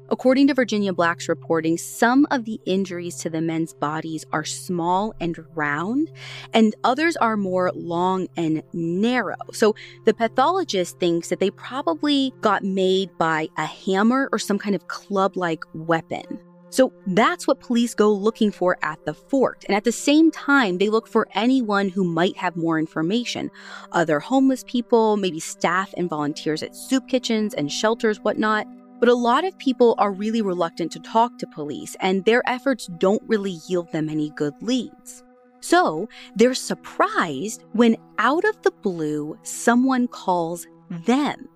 According 0.09 0.47
to 0.47 0.53
Virginia 0.53 0.93
Black's 0.93 1.27
reporting, 1.27 1.77
some 1.77 2.27
of 2.29 2.45
the 2.45 2.59
injuries 2.65 3.15
to 3.17 3.29
the 3.29 3.41
men's 3.41 3.73
bodies 3.73 4.25
are 4.31 4.43
small 4.43 5.13
and 5.19 5.37
round, 5.55 6.11
and 6.53 6.75
others 6.83 7.15
are 7.17 7.35
more 7.35 7.71
long 7.73 8.27
and 8.37 8.61
narrow. 8.73 9.37
So 9.53 9.75
the 10.05 10.13
pathologist 10.13 10.99
thinks 10.99 11.29
that 11.29 11.39
they 11.39 11.49
probably 11.51 12.33
got 12.41 12.63
made 12.63 13.17
by 13.17 13.49
a 13.57 13.65
hammer 13.65 14.29
or 14.31 14.39
some 14.39 14.59
kind 14.59 14.75
of 14.75 14.87
club 14.87 15.35
like 15.35 15.63
weapon. 15.73 16.39
So 16.73 16.91
that's 17.05 17.45
what 17.45 17.59
police 17.59 17.93
go 17.93 18.11
looking 18.11 18.49
for 18.49 18.79
at 18.81 18.97
the 19.05 19.13
fort. 19.13 19.63
And 19.67 19.77
at 19.77 19.83
the 19.83 19.91
same 19.91 20.31
time, 20.31 20.79
they 20.79 20.89
look 20.89 21.07
for 21.07 21.27
anyone 21.35 21.87
who 21.87 22.03
might 22.03 22.35
have 22.37 22.55
more 22.55 22.79
information 22.79 23.51
other 23.91 24.19
homeless 24.19 24.63
people, 24.65 25.15
maybe 25.15 25.39
staff 25.39 25.93
and 25.97 26.09
volunteers 26.09 26.63
at 26.63 26.75
soup 26.75 27.07
kitchens 27.07 27.53
and 27.53 27.71
shelters, 27.71 28.21
whatnot. 28.21 28.65
But 28.99 29.07
a 29.07 29.13
lot 29.13 29.45
of 29.45 29.55
people 29.59 29.93
are 29.99 30.11
really 30.11 30.41
reluctant 30.41 30.91
to 30.93 30.99
talk 30.99 31.37
to 31.37 31.45
police, 31.45 31.95
and 31.99 32.25
their 32.25 32.41
efforts 32.49 32.87
don't 32.97 33.21
really 33.27 33.59
yield 33.67 33.91
them 33.91 34.09
any 34.09 34.31
good 34.31 34.55
leads. 34.61 35.23
So 35.59 36.09
they're 36.35 36.55
surprised 36.55 37.65
when, 37.73 37.97
out 38.17 38.45
of 38.45 38.59
the 38.63 38.71
blue, 38.81 39.37
someone 39.43 40.07
calls 40.07 40.65
them. 40.89 41.47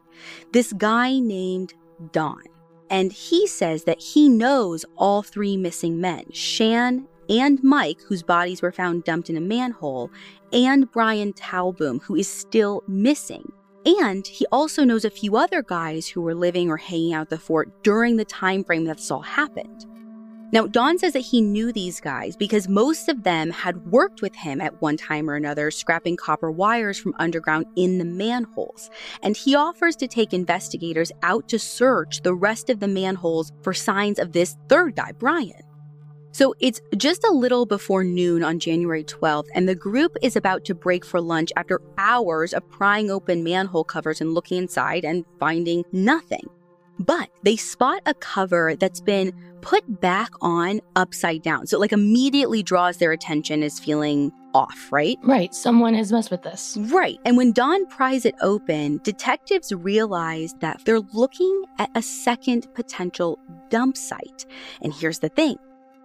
This 0.53 0.73
guy 0.73 1.17
named 1.17 1.73
Don. 2.11 2.43
And 2.89 3.11
he 3.11 3.47
says 3.47 3.83
that 3.83 4.01
he 4.01 4.29
knows 4.29 4.85
all 4.95 5.21
three 5.21 5.57
missing 5.57 5.99
men 5.99 6.25
Shan 6.31 7.07
and 7.29 7.61
Mike, 7.61 7.99
whose 8.07 8.23
bodies 8.23 8.61
were 8.61 8.71
found 8.71 9.03
dumped 9.03 9.29
in 9.29 9.37
a 9.37 9.41
manhole, 9.41 10.09
and 10.53 10.89
Brian 10.91 11.33
Talboom, 11.33 12.01
who 12.01 12.15
is 12.15 12.27
still 12.27 12.83
missing. 12.87 13.51
And 13.85 14.25
he 14.25 14.45
also 14.51 14.83
knows 14.83 15.05
a 15.05 15.09
few 15.09 15.37
other 15.37 15.61
guys 15.61 16.07
who 16.07 16.21
were 16.21 16.35
living 16.35 16.69
or 16.69 16.77
hanging 16.77 17.13
out 17.13 17.23
at 17.23 17.29
the 17.29 17.37
fort 17.37 17.83
during 17.83 18.17
the 18.17 18.25
time 18.25 18.63
frame 18.63 18.85
that 18.85 18.97
this 18.97 19.11
all 19.11 19.21
happened. 19.21 19.85
Now, 20.53 20.65
Don 20.65 20.97
says 20.97 21.11
that 21.11 21.19
he 21.19 21.41
knew 21.41 21.73
these 21.73 21.99
guys 21.99 22.37
because 22.37 22.69
most 22.69 23.09
of 23.09 23.23
them 23.23 23.51
had 23.51 23.85
worked 23.87 24.21
with 24.21 24.33
him 24.33 24.61
at 24.61 24.81
one 24.81 24.95
time 24.95 25.29
or 25.29 25.35
another, 25.35 25.71
scrapping 25.71 26.15
copper 26.15 26.49
wires 26.49 26.97
from 26.97 27.13
underground 27.19 27.65
in 27.75 27.97
the 27.97 28.05
manholes. 28.05 28.89
And 29.21 29.35
he 29.35 29.55
offers 29.55 29.97
to 29.97 30.07
take 30.07 30.33
investigators 30.33 31.11
out 31.21 31.49
to 31.49 31.59
search 31.59 32.21
the 32.21 32.33
rest 32.33 32.69
of 32.69 32.79
the 32.79 32.87
manholes 32.87 33.51
for 33.61 33.73
signs 33.73 34.19
of 34.19 34.31
this 34.31 34.55
third 34.69 34.95
guy, 34.95 35.11
Brian. 35.11 35.61
So 36.31 36.53
it's 36.59 36.79
just 36.95 37.25
a 37.25 37.31
little 37.31 37.65
before 37.65 38.03
noon 38.03 38.43
on 38.43 38.59
January 38.59 39.03
12th, 39.03 39.47
and 39.53 39.67
the 39.67 39.75
group 39.75 40.15
is 40.21 40.35
about 40.35 40.63
to 40.65 40.75
break 40.75 41.03
for 41.03 41.19
lunch 41.19 41.51
after 41.57 41.81
hours 41.97 42.53
of 42.53 42.69
prying 42.69 43.11
open 43.11 43.43
manhole 43.43 43.83
covers 43.83 44.21
and 44.21 44.33
looking 44.33 44.59
inside 44.59 45.03
and 45.03 45.25
finding 45.39 45.83
nothing. 45.91 46.47
But 46.99 47.29
they 47.43 47.55
spot 47.55 48.01
a 48.05 48.13
cover 48.13 48.75
that's 48.75 49.01
been 49.01 49.33
put 49.61 49.99
back 50.01 50.31
on 50.41 50.81
upside 50.95 51.41
down. 51.41 51.67
So, 51.67 51.79
like, 51.79 51.91
immediately 51.91 52.63
draws 52.63 52.97
their 52.97 53.11
attention 53.11 53.63
as 53.63 53.79
feeling 53.79 54.31
off, 54.53 54.89
right? 54.91 55.17
Right. 55.23 55.53
Someone 55.53 55.93
has 55.93 56.11
messed 56.11 56.31
with 56.31 56.41
this. 56.41 56.77
Right. 56.79 57.19
And 57.25 57.37
when 57.37 57.51
Don 57.51 57.85
pries 57.87 58.25
it 58.25 58.35
open, 58.41 58.99
detectives 59.03 59.71
realize 59.71 60.55
that 60.61 60.81
they're 60.85 61.01
looking 61.13 61.63
at 61.79 61.91
a 61.95 62.01
second 62.01 62.67
potential 62.73 63.39
dump 63.69 63.97
site. 63.97 64.45
And 64.81 64.93
here's 64.93 65.19
the 65.19 65.29
thing 65.29 65.57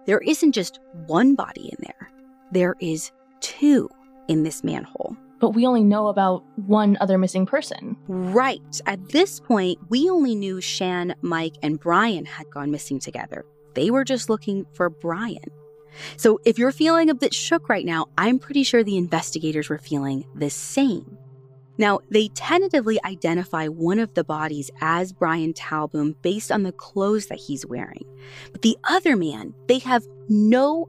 there 0.05 0.19
isn't 0.19 0.51
just 0.51 0.79
one 1.07 1.35
body 1.35 1.69
in 1.69 1.77
there, 1.79 2.11
there 2.51 2.75
is 2.79 3.11
two 3.39 3.89
in 4.27 4.43
this 4.43 4.63
manhole. 4.63 5.17
But 5.43 5.55
we 5.55 5.67
only 5.67 5.83
know 5.83 6.07
about 6.07 6.45
one 6.55 6.97
other 7.01 7.17
missing 7.17 7.45
person. 7.45 7.97
Right. 8.07 8.61
At 8.85 9.09
this 9.09 9.41
point, 9.41 9.77
we 9.89 10.09
only 10.09 10.35
knew 10.35 10.61
Shan, 10.61 11.15
Mike, 11.21 11.55
and 11.61 11.77
Brian 11.77 12.23
had 12.23 12.49
gone 12.49 12.71
missing 12.71 12.97
together. 12.97 13.43
They 13.73 13.91
were 13.91 14.05
just 14.05 14.29
looking 14.29 14.65
for 14.71 14.89
Brian. 14.89 15.43
So 16.15 16.39
if 16.45 16.57
you're 16.57 16.71
feeling 16.71 17.09
a 17.09 17.13
bit 17.13 17.33
shook 17.33 17.67
right 17.67 17.85
now, 17.85 18.05
I'm 18.17 18.39
pretty 18.39 18.63
sure 18.63 18.85
the 18.85 18.95
investigators 18.95 19.67
were 19.67 19.79
feeling 19.79 20.25
the 20.33 20.49
same. 20.49 21.17
Now, 21.77 21.99
they 22.09 22.29
tentatively 22.29 23.03
identify 23.03 23.67
one 23.67 23.99
of 23.99 24.13
the 24.13 24.23
bodies 24.23 24.71
as 24.79 25.11
Brian 25.11 25.51
Talboom 25.51 26.15
based 26.21 26.53
on 26.53 26.63
the 26.63 26.71
clothes 26.71 27.25
that 27.25 27.39
he's 27.39 27.65
wearing. 27.65 28.05
But 28.53 28.61
the 28.61 28.77
other 28.85 29.17
man, 29.17 29.53
they 29.67 29.79
have 29.79 30.07
no 30.29 30.87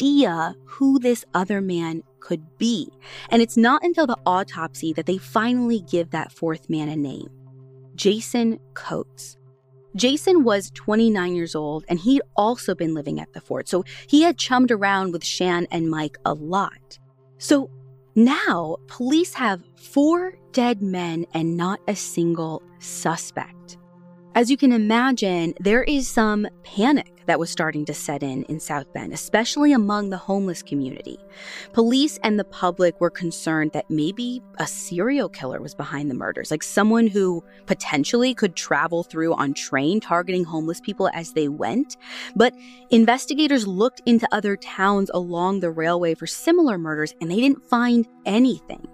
idea 0.00 0.54
who 0.64 0.98
this 0.98 1.24
other 1.34 1.60
man 1.60 2.02
could 2.20 2.42
be. 2.58 2.88
And 3.30 3.42
it's 3.42 3.56
not 3.56 3.82
until 3.84 4.06
the 4.06 4.18
autopsy 4.24 4.92
that 4.94 5.06
they 5.06 5.18
finally 5.18 5.80
give 5.80 6.10
that 6.10 6.32
fourth 6.32 6.68
man 6.70 6.88
a 6.88 6.96
name 6.96 7.28
Jason 7.94 8.58
Coates. 8.74 9.36
Jason 9.96 10.44
was 10.44 10.70
29 10.70 11.34
years 11.34 11.54
old 11.54 11.84
and 11.88 11.98
he'd 11.98 12.22
also 12.36 12.74
been 12.74 12.94
living 12.94 13.20
at 13.20 13.32
the 13.32 13.40
fort, 13.40 13.68
so 13.68 13.84
he 14.06 14.22
had 14.22 14.38
chummed 14.38 14.70
around 14.70 15.12
with 15.12 15.24
Shan 15.24 15.66
and 15.70 15.90
Mike 15.90 16.16
a 16.24 16.32
lot. 16.32 16.98
So 17.38 17.70
now, 18.14 18.76
police 18.86 19.34
have 19.34 19.62
four 19.76 20.34
dead 20.52 20.82
men 20.82 21.26
and 21.32 21.56
not 21.56 21.80
a 21.86 21.94
single 21.94 22.62
suspect. 22.78 23.78
As 24.36 24.48
you 24.48 24.56
can 24.56 24.70
imagine, 24.70 25.54
there 25.58 25.82
is 25.82 26.08
some 26.08 26.46
panic 26.62 27.24
that 27.26 27.40
was 27.40 27.50
starting 27.50 27.84
to 27.86 27.92
set 27.92 28.22
in 28.22 28.44
in 28.44 28.60
South 28.60 28.90
Bend, 28.92 29.12
especially 29.12 29.72
among 29.72 30.10
the 30.10 30.16
homeless 30.16 30.62
community. 30.62 31.18
Police 31.72 32.16
and 32.22 32.38
the 32.38 32.44
public 32.44 33.00
were 33.00 33.10
concerned 33.10 33.72
that 33.72 33.90
maybe 33.90 34.40
a 34.58 34.68
serial 34.68 35.28
killer 35.28 35.60
was 35.60 35.74
behind 35.74 36.08
the 36.08 36.14
murders, 36.14 36.52
like 36.52 36.62
someone 36.62 37.08
who 37.08 37.42
potentially 37.66 38.32
could 38.32 38.54
travel 38.54 39.02
through 39.02 39.34
on 39.34 39.52
train 39.52 39.98
targeting 39.98 40.44
homeless 40.44 40.80
people 40.80 41.10
as 41.12 41.32
they 41.32 41.48
went. 41.48 41.96
But 42.36 42.54
investigators 42.90 43.66
looked 43.66 44.00
into 44.06 44.28
other 44.30 44.56
towns 44.56 45.10
along 45.12 45.58
the 45.58 45.72
railway 45.72 46.14
for 46.14 46.28
similar 46.28 46.78
murders 46.78 47.14
and 47.20 47.32
they 47.32 47.40
didn't 47.40 47.68
find 47.68 48.06
anything. 48.26 48.86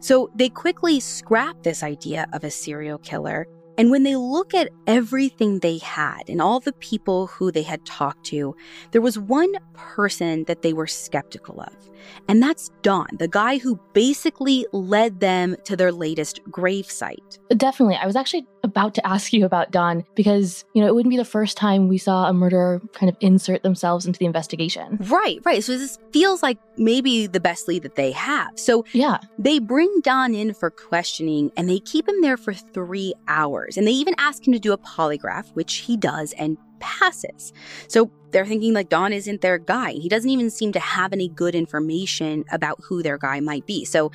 So 0.00 0.30
they 0.34 0.50
quickly 0.50 1.00
scrapped 1.00 1.62
this 1.62 1.82
idea 1.82 2.26
of 2.34 2.44
a 2.44 2.50
serial 2.50 2.98
killer 2.98 3.46
And 3.78 3.90
when 3.90 4.02
they 4.02 4.16
look 4.16 4.54
at 4.54 4.70
everything 4.86 5.58
they 5.58 5.78
had 5.78 6.28
and 6.28 6.42
all 6.42 6.60
the 6.60 6.74
people 6.74 7.28
who 7.28 7.50
they 7.50 7.62
had 7.62 7.84
talked 7.86 8.24
to, 8.26 8.54
there 8.90 9.00
was 9.00 9.18
one 9.18 9.52
person 9.72 10.44
that 10.44 10.62
they 10.62 10.72
were 10.72 10.86
skeptical 10.86 11.60
of. 11.60 11.90
And 12.28 12.42
that's 12.42 12.70
Don, 12.82 13.08
the 13.18 13.28
guy 13.28 13.58
who 13.58 13.78
basically 13.92 14.66
led 14.72 15.20
them 15.20 15.56
to 15.64 15.76
their 15.76 15.92
latest 15.92 16.40
grave 16.50 16.90
site. 16.90 17.38
Definitely. 17.56 17.96
I 17.96 18.06
was 18.06 18.16
actually 18.16 18.46
about 18.64 18.94
to 18.94 19.06
ask 19.06 19.32
you 19.32 19.44
about 19.44 19.70
Don 19.70 20.04
because, 20.14 20.64
you 20.74 20.80
know, 20.80 20.88
it 20.88 20.94
wouldn't 20.94 21.10
be 21.10 21.16
the 21.16 21.24
first 21.24 21.56
time 21.56 21.88
we 21.88 21.98
saw 21.98 22.28
a 22.28 22.32
murderer 22.32 22.80
kind 22.92 23.10
of 23.10 23.16
insert 23.20 23.62
themselves 23.62 24.06
into 24.06 24.18
the 24.18 24.26
investigation. 24.26 24.98
Right, 25.00 25.40
right. 25.44 25.62
So 25.62 25.76
this 25.76 25.98
feels 26.12 26.42
like 26.42 26.58
maybe 26.76 27.26
the 27.26 27.40
best 27.40 27.68
lead 27.68 27.82
that 27.82 27.96
they 27.96 28.12
have. 28.12 28.58
So 28.58 28.84
yeah, 28.92 29.18
they 29.38 29.58
bring 29.58 30.00
Don 30.02 30.34
in 30.34 30.54
for 30.54 30.70
questioning 30.70 31.50
and 31.56 31.68
they 31.68 31.80
keep 31.80 32.08
him 32.08 32.20
there 32.20 32.36
for 32.36 32.54
three 32.54 33.14
hours. 33.28 33.76
And 33.76 33.86
they 33.86 33.92
even 33.92 34.14
ask 34.18 34.46
him 34.46 34.52
to 34.52 34.58
do 34.58 34.72
a 34.72 34.78
polygraph, 34.78 35.52
which 35.54 35.74
he 35.76 35.96
does 35.96 36.32
and 36.34 36.56
passes. 36.82 37.52
So 37.88 38.10
they're 38.32 38.44
thinking 38.44 38.74
like 38.74 38.90
Don 38.90 39.12
isn't 39.12 39.40
their 39.40 39.58
guy. 39.58 39.92
He 39.92 40.08
doesn't 40.08 40.28
even 40.28 40.50
seem 40.50 40.72
to 40.72 40.80
have 40.80 41.12
any 41.12 41.28
good 41.28 41.54
information 41.54 42.44
about 42.52 42.78
who 42.82 43.02
their 43.02 43.16
guy 43.16 43.40
might 43.40 43.66
be. 43.66 43.84
So 43.84 44.10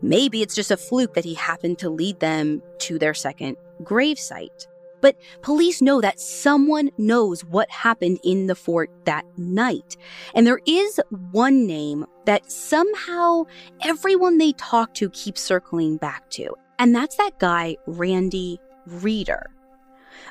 maybe 0.00 0.40
it's 0.40 0.54
just 0.54 0.70
a 0.70 0.76
fluke 0.76 1.14
that 1.14 1.24
he 1.24 1.34
happened 1.34 1.78
to 1.80 1.90
lead 1.90 2.20
them 2.20 2.62
to 2.78 2.98
their 2.98 3.14
second 3.14 3.56
gravesite. 3.82 4.66
But 5.00 5.16
police 5.42 5.82
know 5.82 6.00
that 6.00 6.18
someone 6.18 6.90
knows 6.96 7.44
what 7.44 7.70
happened 7.70 8.20
in 8.24 8.46
the 8.46 8.54
fort 8.54 8.90
that 9.04 9.26
night. 9.36 9.98
And 10.34 10.46
there 10.46 10.60
is 10.66 10.98
one 11.32 11.66
name 11.66 12.06
that 12.24 12.50
somehow 12.50 13.44
everyone 13.82 14.38
they 14.38 14.52
talk 14.52 14.94
to 14.94 15.10
keeps 15.10 15.42
circling 15.42 15.98
back 15.98 16.30
to. 16.30 16.54
And 16.78 16.94
that's 16.94 17.16
that 17.16 17.38
guy, 17.38 17.76
Randy 17.86 18.58
Reeder. 18.86 19.50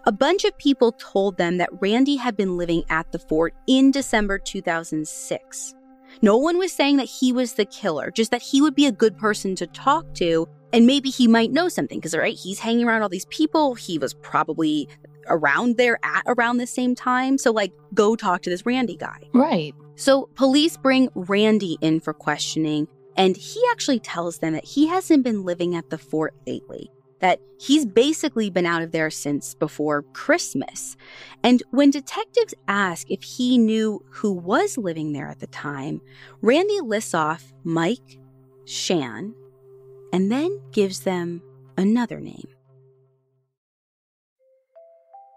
A 0.05 0.11
bunch 0.11 0.43
of 0.43 0.57
people 0.57 0.91
told 0.93 1.37
them 1.37 1.57
that 1.57 1.69
Randy 1.81 2.17
had 2.17 2.35
been 2.35 2.57
living 2.57 2.83
at 2.89 3.11
the 3.11 3.19
fort 3.19 3.53
in 3.67 3.91
December 3.91 4.37
2006. 4.37 5.75
No 6.21 6.37
one 6.37 6.57
was 6.57 6.73
saying 6.73 6.97
that 6.97 7.05
he 7.05 7.31
was 7.31 7.53
the 7.53 7.65
killer, 7.65 8.11
just 8.11 8.31
that 8.31 8.41
he 8.41 8.61
would 8.61 8.75
be 8.75 8.85
a 8.85 8.91
good 8.91 9.17
person 9.17 9.55
to 9.55 9.67
talk 9.67 10.13
to 10.15 10.47
and 10.73 10.87
maybe 10.87 11.09
he 11.09 11.27
might 11.27 11.51
know 11.51 11.69
something 11.69 11.99
because, 11.99 12.15
right, 12.15 12.35
he's 12.35 12.59
hanging 12.59 12.85
around 12.85 13.03
all 13.03 13.09
these 13.09 13.27
people. 13.27 13.75
He 13.75 13.99
was 13.99 14.15
probably 14.15 14.89
around 15.29 15.77
there 15.77 15.99
at 16.03 16.23
around 16.25 16.57
the 16.57 16.67
same 16.67 16.95
time. 16.95 17.37
So, 17.37 17.51
like, 17.51 17.71
go 17.93 18.15
talk 18.15 18.41
to 18.41 18.49
this 18.49 18.65
Randy 18.65 18.97
guy. 18.97 19.19
Right. 19.33 19.73
So, 19.95 20.29
police 20.33 20.75
bring 20.75 21.09
Randy 21.13 21.77
in 21.81 21.99
for 21.99 22.11
questioning, 22.11 22.87
and 23.15 23.37
he 23.37 23.61
actually 23.71 23.99
tells 23.99 24.39
them 24.39 24.53
that 24.53 24.65
he 24.65 24.87
hasn't 24.87 25.23
been 25.23 25.45
living 25.45 25.75
at 25.75 25.91
the 25.91 25.99
fort 25.99 26.33
lately 26.47 26.89
that 27.23 27.39
he's 27.57 27.85
basically 27.85 28.49
been 28.49 28.65
out 28.65 28.81
of 28.81 28.91
there 28.91 29.09
since 29.09 29.55
before 29.55 30.01
Christmas. 30.11 30.97
And 31.41 31.63
when 31.71 31.89
detectives 31.89 32.53
ask 32.67 33.09
if 33.09 33.23
he 33.23 33.57
knew 33.57 34.03
who 34.09 34.33
was 34.33 34.77
living 34.77 35.13
there 35.13 35.29
at 35.29 35.39
the 35.39 35.47
time, 35.47 36.01
Randy 36.41 36.81
lists 36.81 37.13
off 37.13 37.53
Mike, 37.63 38.19
Shan, 38.65 39.33
and 40.11 40.29
then 40.29 40.59
gives 40.73 40.99
them 40.99 41.41
another 41.77 42.19
name. 42.19 42.49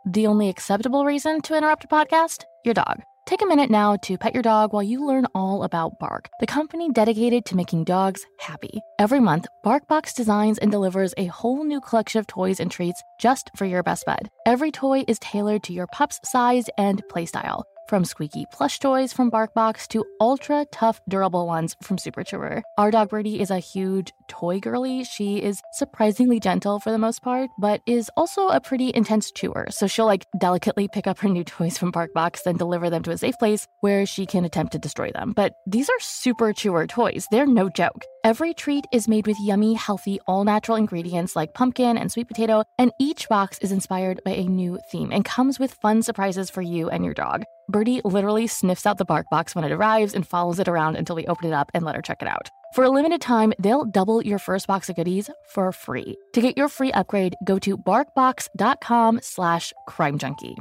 The 0.05 0.26
only 0.26 0.49
acceptable 0.49 1.05
reason 1.05 1.41
to 1.43 1.57
interrupt 1.57 1.84
a 1.84 1.89
podcast? 1.89 2.43
Your 2.64 2.74
dog. 2.74 3.03
Take 3.27 3.43
a 3.43 3.47
minute 3.47 3.70
now 3.70 3.97
to 4.03 4.16
pet 4.16 4.35
your 4.35 4.43
dog 4.45 4.72
while 4.72 4.85
you 4.85 5.05
learn 5.05 5.27
all 5.35 5.64
about 5.64 5.99
Bark, 5.99 6.29
the 6.39 6.47
company 6.47 6.93
dedicated 6.93 7.45
to 7.47 7.57
making 7.57 7.83
dogs 7.83 8.24
happy. 8.39 8.79
Every 9.01 9.18
month, 9.18 9.49
BarkBox 9.64 10.14
designs 10.14 10.59
and 10.59 10.70
delivers 10.70 11.12
a 11.16 11.27
whole 11.27 11.64
new 11.64 11.81
collection 11.81 12.20
of 12.20 12.29
toys 12.29 12.61
and 12.61 12.70
treats 12.70 13.03
just 13.18 13.51
for 13.57 13.64
your 13.64 13.83
best 13.83 14.07
bud. 14.07 14.31
Every 14.47 14.70
toy 14.70 15.03
is 15.09 15.18
tailored 15.18 15.64
to 15.64 15.72
your 15.72 15.89
pup's 15.89 16.20
size 16.22 16.66
and 16.79 17.03
playstyle. 17.09 17.64
From 17.89 18.05
squeaky 18.05 18.47
plush 18.51 18.80
toys 18.80 19.12
from 19.12 19.30
BarkBox 19.30 19.87
to 19.89 20.05
ultra 20.20 20.66
tough, 20.72 21.01
durable 21.09 21.47
ones 21.47 21.76
from 21.84 21.99
Super 21.99 22.24
Chewer. 22.24 22.62
Our 22.76 22.91
dog 22.91 23.11
Birdie 23.11 23.41
is 23.41 23.53
a 23.53 23.61
huge 23.61 24.12
toy 24.26 24.59
girly. 24.59 25.05
She 25.05 25.41
is 25.41 25.62
surprisingly 25.72 26.41
gentle 26.41 26.80
for 26.80 26.91
the 26.91 26.99
most 26.99 27.22
part, 27.22 27.49
but 27.61 27.82
is 27.87 28.11
also 28.16 28.49
a 28.49 28.61
pretty 28.61 28.91
intense 28.93 29.30
chewer. 29.30 29.68
So 29.70 29.87
she'll 29.87 30.07
like 30.07 30.26
delicately 30.41 30.89
pick 30.89 31.07
up 31.07 31.20
her 31.20 31.28
new 31.28 31.45
toys 31.45 31.78
from 31.78 31.93
BarkBox, 31.93 32.43
then 32.43 32.57
deliver 32.57 32.91
them 32.91 33.05
to 33.05 33.12
a 33.12 33.18
safe 33.18 33.39
place 33.39 33.68
where 33.82 34.05
she 34.05 34.26
can 34.26 34.45
attempt 34.45 34.72
to 34.72 34.80
destroy 34.80 35.12
them. 35.12 35.32
But 35.37 35.53
these 35.64 35.89
are 35.89 36.01
Super 36.01 36.53
Chewer 36.53 36.89
toys. 36.89 37.28
They're 37.30 37.47
no 37.47 37.68
joke. 37.68 38.05
Every 38.27 38.55
treat 38.55 38.89
is 38.91 39.07
made 39.07 39.29
with 39.29 39.39
yummy, 39.39 39.74
healthy, 39.74 40.18
all 40.27 40.43
natural 40.43 40.77
ingredients 40.77 41.37
like 41.37 41.55
pumpkin 41.55 41.97
and 41.97 42.11
sweet 42.11 42.27
potato, 42.27 42.64
and 42.77 42.91
each 42.99 43.29
box 43.29 43.57
is 43.59 43.70
inspired 43.70 44.20
by 44.24 44.33
a 44.33 44.49
new 44.49 44.81
theme 44.91 45.12
and 45.12 45.24
comes 45.24 45.61
with 45.61 45.74
fun 45.74 46.03
surprises 46.03 46.51
for 46.51 46.61
you 46.61 46.91
and 46.91 47.05
your 47.05 47.14
dog. 47.14 47.45
Birdie 47.68 48.01
literally 48.05 48.49
sniffs 48.49 48.85
out 48.85 48.99
the 48.99 49.07
BarkBox 49.07 49.55
when 49.55 49.62
it 49.62 49.70
arrives 49.70 50.12
and 50.12 50.27
follows 50.27 50.59
it 50.59 50.66
around 50.66 50.97
until 50.97 51.14
we 51.14 51.29
open 51.29 51.47
it 51.47 51.53
up 51.53 51.70
and 51.72 51.85
let 51.85 51.95
her 51.95 52.03
check 52.03 52.20
it 52.20 52.27
out. 52.27 52.49
For 52.74 52.83
a 52.83 52.91
limited 52.91 53.20
time, 53.20 53.53
they'll 53.61 53.85
double 53.85 54.20
your 54.24 54.41
first 54.41 54.66
box 54.66 54.89
of 54.89 54.97
goodies 54.97 55.31
for 55.55 55.70
free. 55.70 56.16
To 56.33 56.41
get 56.41 56.59
your 56.59 56.68
free 56.68 56.91
upgrade, 56.91 57.37
go 57.45 57.61
to 57.61 57.79
barkbox.com 57.79 59.20
slash 59.22 59.72
crimejunkie. 59.89 60.57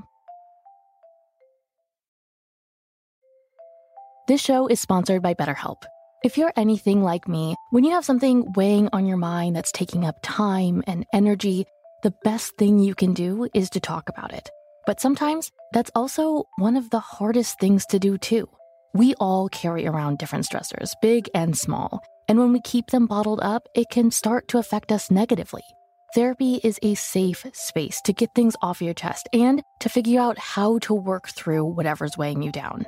This 4.28 4.40
show 4.40 4.68
is 4.68 4.80
sponsored 4.80 5.24
by 5.24 5.34
BetterHelp. 5.34 5.86
If 6.26 6.40
you're 6.40 6.54
anything 6.56 7.04
like 7.04 7.28
me, 7.28 7.54
when 7.70 7.84
you 7.84 7.92
have 7.92 8.04
something 8.04 8.52
weighing 8.54 8.90
on 8.92 9.06
your 9.06 9.16
mind 9.16 9.56
that's 9.56 9.72
taking 9.72 10.06
up 10.06 10.16
time 10.24 10.84
and 10.88 11.06
energy, 11.14 11.68
the 12.02 12.16
best 12.24 12.58
thing 12.58 12.80
you 12.80 12.96
can 12.96 13.14
do 13.14 13.48
is 13.54 13.70
to 13.70 13.80
talk 13.80 14.10
about 14.10 14.34
it. 14.34 14.50
But 14.88 15.00
sometimes 15.00 15.52
that's 15.72 15.92
also 15.94 16.46
one 16.58 16.78
of 16.78 16.90
the 16.90 17.00
hardest 17.00 17.60
things 17.60 17.86
to 17.92 18.00
do, 18.00 18.18
too. 18.18 18.50
We 18.96 19.14
all 19.20 19.50
carry 19.50 19.86
around 19.86 20.18
different 20.18 20.48
stressors, 20.48 20.94
big 21.00 21.30
and 21.36 21.56
small. 21.56 22.04
And 22.28 22.40
when 22.40 22.54
we 22.54 22.62
keep 22.62 22.88
them 22.88 23.06
bottled 23.06 23.42
up, 23.44 23.68
it 23.76 23.92
can 23.92 24.10
start 24.10 24.48
to 24.48 24.58
affect 24.58 24.92
us 24.92 25.12
negatively. 25.12 25.62
Therapy 26.16 26.60
is 26.64 26.80
a 26.82 26.96
safe 26.96 27.46
space 27.54 28.02
to 28.02 28.14
get 28.14 28.34
things 28.34 28.56
off 28.64 28.82
your 28.82 28.96
chest 28.96 29.30
and 29.32 29.62
to 29.80 29.90
figure 29.90 30.22
out 30.22 30.40
how 30.40 30.80
to 30.80 30.96
work 30.96 31.30
through 31.30 31.66
whatever's 31.66 32.18
weighing 32.18 32.42
you 32.42 32.52
down. 32.52 32.88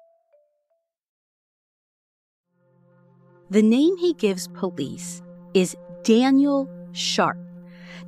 The 3.51 3.61
name 3.61 3.97
he 3.97 4.13
gives 4.13 4.47
police 4.47 5.21
is 5.53 5.75
Daniel 6.03 6.69
Sharp. 6.93 7.37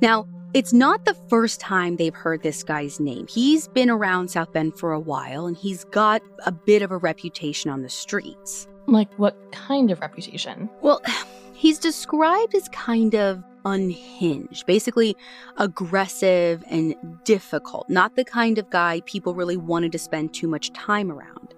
Now, 0.00 0.26
it's 0.54 0.72
not 0.72 1.04
the 1.04 1.12
first 1.28 1.60
time 1.60 1.96
they've 1.96 2.14
heard 2.14 2.42
this 2.42 2.62
guy's 2.62 2.98
name. 2.98 3.26
He's 3.28 3.68
been 3.68 3.90
around 3.90 4.28
South 4.28 4.54
Bend 4.54 4.74
for 4.74 4.92
a 4.92 4.98
while 4.98 5.44
and 5.44 5.54
he's 5.54 5.84
got 5.84 6.22
a 6.46 6.50
bit 6.50 6.80
of 6.80 6.90
a 6.90 6.96
reputation 6.96 7.70
on 7.70 7.82
the 7.82 7.90
streets. 7.90 8.66
Like, 8.86 9.12
what 9.18 9.36
kind 9.52 9.90
of 9.90 10.00
reputation? 10.00 10.70
Well, 10.80 11.02
he's 11.52 11.78
described 11.78 12.54
as 12.54 12.66
kind 12.70 13.14
of 13.14 13.44
unhinged, 13.66 14.64
basically 14.64 15.14
aggressive 15.58 16.64
and 16.70 16.94
difficult, 17.24 17.90
not 17.90 18.16
the 18.16 18.24
kind 18.24 18.56
of 18.56 18.70
guy 18.70 19.02
people 19.04 19.34
really 19.34 19.58
wanted 19.58 19.92
to 19.92 19.98
spend 19.98 20.32
too 20.32 20.48
much 20.48 20.72
time 20.72 21.12
around. 21.12 21.53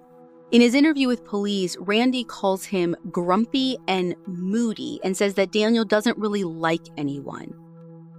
In 0.49 0.61
his 0.61 0.75
interview 0.75 1.09
with 1.09 1.25
police, 1.25 1.75
Randy 1.77 2.23
calls 2.23 2.63
him 2.63 2.95
grumpy 3.11 3.77
and 3.89 4.15
moody 4.27 4.97
and 5.03 5.15
says 5.15 5.33
that 5.33 5.51
Daniel 5.51 5.83
doesn't 5.83 6.17
really 6.17 6.45
like 6.45 6.87
anyone. 6.95 7.53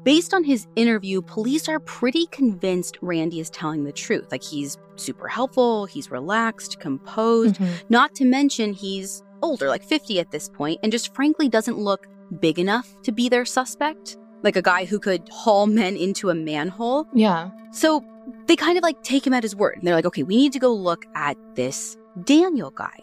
Based 0.05 0.35
on 0.35 0.45
his 0.45 0.67
interview, 0.77 1.23
police 1.23 1.71
are 1.71 1.81
pretty 1.81 2.27
convinced 2.27 2.99
Randy 3.01 3.41
is 3.41 3.49
telling 3.49 3.85
the 3.85 3.93
truth. 3.93 4.31
Like 4.31 4.43
he's 4.43 4.77
super 4.97 5.27
helpful, 5.27 5.87
he's 5.87 6.11
relaxed, 6.11 6.81
composed, 6.81 7.57
mm-hmm. 7.57 7.87
not 7.89 8.15
to 8.17 8.27
mention 8.27 8.75
he's 8.75 9.23
older, 9.43 9.69
like 9.69 9.83
50 9.83 10.21
at 10.21 10.31
this 10.31 10.51
point, 10.51 10.81
and 10.83 10.93
just 10.93 11.15
frankly 11.15 11.49
doesn't 11.49 11.79
look 11.79 12.07
big 12.41 12.59
enough 12.59 12.95
to 13.05 13.13
be 13.13 13.31
their 13.31 13.47
suspect. 13.47 14.19
Like 14.43 14.57
a 14.57 14.63
guy 14.63 14.85
who 14.85 14.99
could 14.99 15.27
haul 15.31 15.67
men 15.67 15.97
into 15.97 16.29
a 16.29 16.35
manhole. 16.35 17.07
Yeah. 17.15 17.51
So 17.73 18.05
they 18.47 18.55
kind 18.55 18.77
of 18.77 18.83
like 18.83 19.03
take 19.03 19.27
him 19.27 19.33
at 19.33 19.43
his 19.43 19.57
word. 19.57 19.77
And 19.79 19.87
they're 19.87 19.95
like, 19.95 20.07
okay, 20.07 20.23
we 20.23 20.37
need 20.37 20.53
to 20.53 20.59
go 20.59 20.73
look 20.73 21.07
at 21.15 21.37
this 21.55 21.97
Daniel 22.25 22.71
guy. 22.71 22.99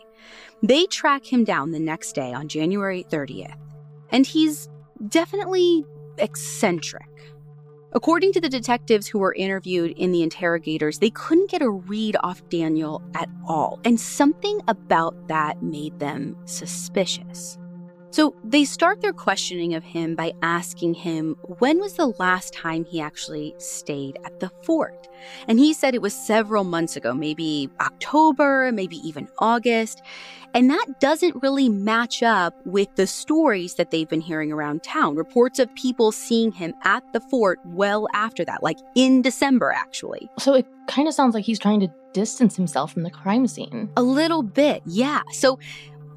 They 0.64 0.86
track 0.86 1.26
him 1.26 1.44
down 1.44 1.72
the 1.72 1.80
next 1.80 2.14
day 2.14 2.34
on 2.34 2.48
January 2.48 3.06
30th. 3.10 3.58
And 4.10 4.26
he's 4.26 4.70
definitely 5.08 5.86
eccentric. 6.18 7.08
According 7.94 8.34
to 8.34 8.42
the 8.42 8.50
detectives 8.50 9.08
who 9.08 9.20
were 9.20 9.34
interviewed 9.34 9.92
in 9.92 10.12
the 10.12 10.22
interrogators, 10.22 11.00
they 11.00 11.12
couldn't 11.12 11.50
get 11.50 11.62
a 11.62 11.70
read 11.70 12.18
off 12.24 12.42
Daniel 12.50 13.02
at 13.14 13.30
all, 13.48 13.80
and 13.86 13.98
something 13.98 14.60
about 14.68 15.30
that 15.30 15.64
made 15.64 15.98
them 16.00 16.36
suspicious. 16.44 17.58
So 18.16 18.34
they 18.46 18.64
start 18.64 19.02
their 19.02 19.12
questioning 19.12 19.74
of 19.74 19.84
him 19.84 20.16
by 20.16 20.32
asking 20.42 20.94
him 20.94 21.36
when 21.58 21.80
was 21.80 21.96
the 21.96 22.14
last 22.18 22.54
time 22.54 22.86
he 22.86 23.02
actually 23.02 23.54
stayed 23.58 24.18
at 24.24 24.40
the 24.40 24.50
fort. 24.64 25.10
And 25.50 25.60
he 25.60 25.74
said 25.74 25.94
it 25.94 26.02
was 26.02 26.14
several 26.14 26.64
months 26.64 26.96
ago, 26.96 27.14
maybe 27.14 27.70
October, 27.82 28.72
maybe 28.72 29.06
even 29.06 29.28
August. 29.40 30.02
And 30.54 30.70
that 30.70 31.02
doesn't 31.02 31.44
really 31.44 31.68
match 31.68 32.24
up 32.24 32.56
with 32.66 32.88
the 32.96 33.06
stories 33.06 33.76
that 33.76 33.92
they've 33.92 34.08
been 34.08 34.22
hearing 34.22 34.50
around 34.50 34.82
town. 34.82 35.18
Reports 35.18 35.60
of 35.60 35.76
people 35.76 36.14
seeing 36.14 36.54
him 36.54 36.74
at 36.86 37.04
the 37.12 37.20
fort 37.20 37.60
well 37.66 38.08
after 38.14 38.46
that, 38.46 38.64
like 38.64 38.80
in 38.96 39.24
December, 39.24 39.74
actually. 39.74 40.30
So 40.40 40.54
it 40.54 40.66
kind 40.88 41.10
of 41.10 41.14
sounds 41.14 41.34
like 41.34 41.44
he's 41.44 41.60
trying 41.60 41.82
to 41.82 41.90
distance 42.14 42.56
himself 42.56 42.94
from 42.94 43.04
the 43.04 43.12
crime 43.12 43.46
scene. 43.46 43.90
A 43.98 44.02
little 44.02 44.42
bit, 44.42 44.82
yeah. 44.86 45.22
So 45.34 45.60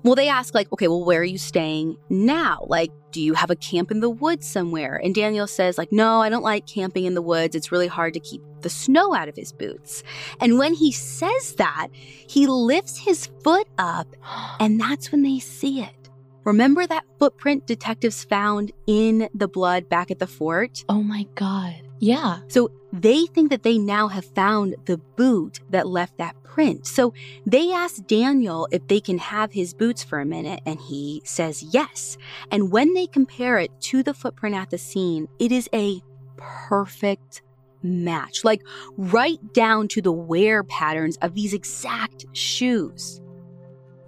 well, 0.03 0.15
they 0.15 0.29
ask, 0.29 0.55
like, 0.55 0.73
okay, 0.73 0.89
well, 0.89 1.05
where 1.05 1.21
are 1.21 1.25
you 1.25 1.39
staying 1.39 1.97
now? 2.09 2.67
Like, 2.69 2.91
do 3.11 3.23
you 3.23 3.35
have 3.35 3.51
a 3.51 3.57
camp 3.57 3.91
in 3.91 4.01
the 4.01 4.11
woods 4.11 4.47
somewhere? 4.47 4.97
And 5.03 5.15
Daniel 5.15 5.47
says, 5.47 5.79
like, 5.79 5.93
no, 5.93 6.21
I 6.21 6.29
don't 6.29 6.43
like 6.43 6.67
camping 6.67 7.05
in 7.05 7.15
the 7.15 7.23
woods. 7.23 7.57
It's 7.57 7.73
really 7.73 7.87
hard 7.87 8.15
to 8.15 8.21
keep 8.21 8.43
the 8.61 8.71
snow 8.71 9.15
out 9.15 9.29
of 9.29 9.37
his 9.37 9.53
boots. 9.53 10.03
And 10.41 10.59
when 10.59 10.75
he 10.75 10.93
says 10.93 11.55
that, 11.55 11.89
he 11.93 12.47
lifts 12.47 12.99
his 12.99 13.31
foot 13.43 13.69
up, 13.79 14.09
and 14.61 14.81
that's 14.81 15.13
when 15.13 15.23
they 15.23 15.39
see 15.39 15.81
it. 15.81 15.95
Remember 16.45 16.87
that 16.87 17.05
footprint 17.19 17.67
detectives 17.67 18.25
found 18.25 18.73
in 18.87 19.29
the 19.35 19.49
blood 19.49 19.89
back 19.89 20.11
at 20.11 20.19
the 20.19 20.27
fort? 20.27 20.85
Oh 20.89 21.03
my 21.03 21.27
God. 21.35 21.88
Yeah. 22.01 22.41
So 22.49 22.71
they 22.93 23.27
think 23.27 23.51
that 23.51 23.63
they 23.63 23.79
now 23.79 24.09
have 24.09 24.25
found 24.25 24.77
the 24.87 24.99
boot 24.99 25.61
that 25.71 25.87
left 25.87 26.19
that 26.19 26.41
print. 26.45 26.87
So 26.87 27.13
they 27.45 27.73
ask 27.73 28.07
Daniel 28.07 28.69
if 28.71 28.87
they 28.89 29.01
can 29.01 29.19
have 29.19 29.53
his 29.53 29.75
boots 29.75 30.03
for 30.03 30.21
a 30.21 30.27
minute, 30.27 30.61
and 30.65 30.81
he 30.81 31.23
says 31.25 31.63
yes. 31.63 32.17
And 32.51 32.71
when 32.71 32.95
they 32.95 33.07
compare 33.07 33.59
it 33.59 33.71
to 33.83 34.03
the 34.03 34.15
footprint 34.15 34.55
at 34.55 34.71
the 34.71 34.79
scene, 34.79 35.29
it 35.39 35.53
is 35.53 35.69
a 35.75 36.01
perfect 36.37 37.43
match, 37.83 38.45
like 38.45 38.63
right 38.97 39.39
down 39.53 39.89
to 39.89 40.03
the 40.03 40.13
wear 40.13 40.65
patterns 40.65 41.17
of 41.19 41.35
these 41.35 41.55
exact 41.55 42.27
shoes. 42.33 43.21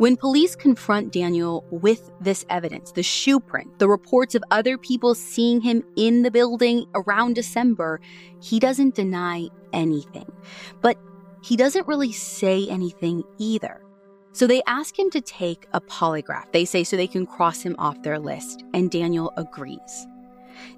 When 0.01 0.17
police 0.17 0.57
confront 0.57 1.13
Daniel 1.13 1.63
with 1.71 2.11
this 2.23 2.47
evidence, 2.49 2.91
the 2.91 3.03
shoe 3.03 3.39
print, 3.39 3.79
the 3.79 3.87
reports 3.87 4.35
of 4.35 4.43
other 4.51 4.79
people 4.79 5.15
seeing 5.15 5.61
him 5.61 5.85
in 5.95 6.23
the 6.23 6.31
building 6.31 6.87
around 6.95 7.35
December, 7.35 8.01
he 8.41 8.59
doesn't 8.59 8.95
deny 8.95 9.51
anything. 9.75 10.33
But 10.81 10.97
he 11.43 11.55
doesn't 11.55 11.87
really 11.87 12.13
say 12.13 12.67
anything 12.71 13.25
either. 13.37 13.83
So 14.33 14.47
they 14.47 14.63
ask 14.67 14.99
him 14.99 15.11
to 15.11 15.21
take 15.21 15.67
a 15.75 15.83
polygraph, 15.83 16.51
they 16.53 16.65
say, 16.65 16.83
so 16.83 16.97
they 16.97 17.07
can 17.07 17.27
cross 17.27 17.61
him 17.61 17.77
off 17.79 18.03
their 18.03 18.19
list, 18.19 18.65
and 18.73 18.91
Daniel 18.91 19.35
agrees. 19.37 20.07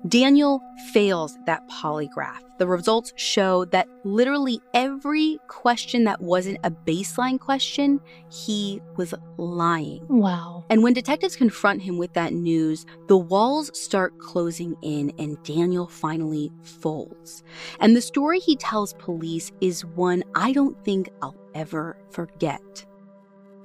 Daniel 0.08 0.62
fails 0.92 1.38
that 1.46 1.66
polygraph. 1.68 2.40
The 2.58 2.66
results 2.66 3.12
show 3.16 3.64
that 3.66 3.88
literally 4.04 4.60
every 4.72 5.38
question 5.48 6.04
that 6.04 6.20
wasn't 6.20 6.58
a 6.62 6.70
baseline 6.70 7.40
question, 7.40 8.00
he 8.30 8.80
was 8.96 9.14
lying. 9.36 10.06
Wow. 10.08 10.64
And 10.70 10.82
when 10.82 10.92
detectives 10.92 11.34
confront 11.34 11.82
him 11.82 11.98
with 11.98 12.12
that 12.12 12.32
news, 12.32 12.86
the 13.08 13.16
walls 13.16 13.76
start 13.76 14.18
closing 14.18 14.76
in 14.82 15.12
and 15.18 15.42
Daniel 15.42 15.88
finally 15.88 16.52
folds. 16.62 17.42
And 17.80 17.96
the 17.96 18.00
story 18.00 18.38
he 18.38 18.56
tells 18.56 18.94
police 18.94 19.50
is 19.60 19.84
one 19.84 20.22
I 20.34 20.52
don't 20.52 20.82
think 20.84 21.08
I'll 21.20 21.36
ever 21.54 21.96
forget. 22.10 22.86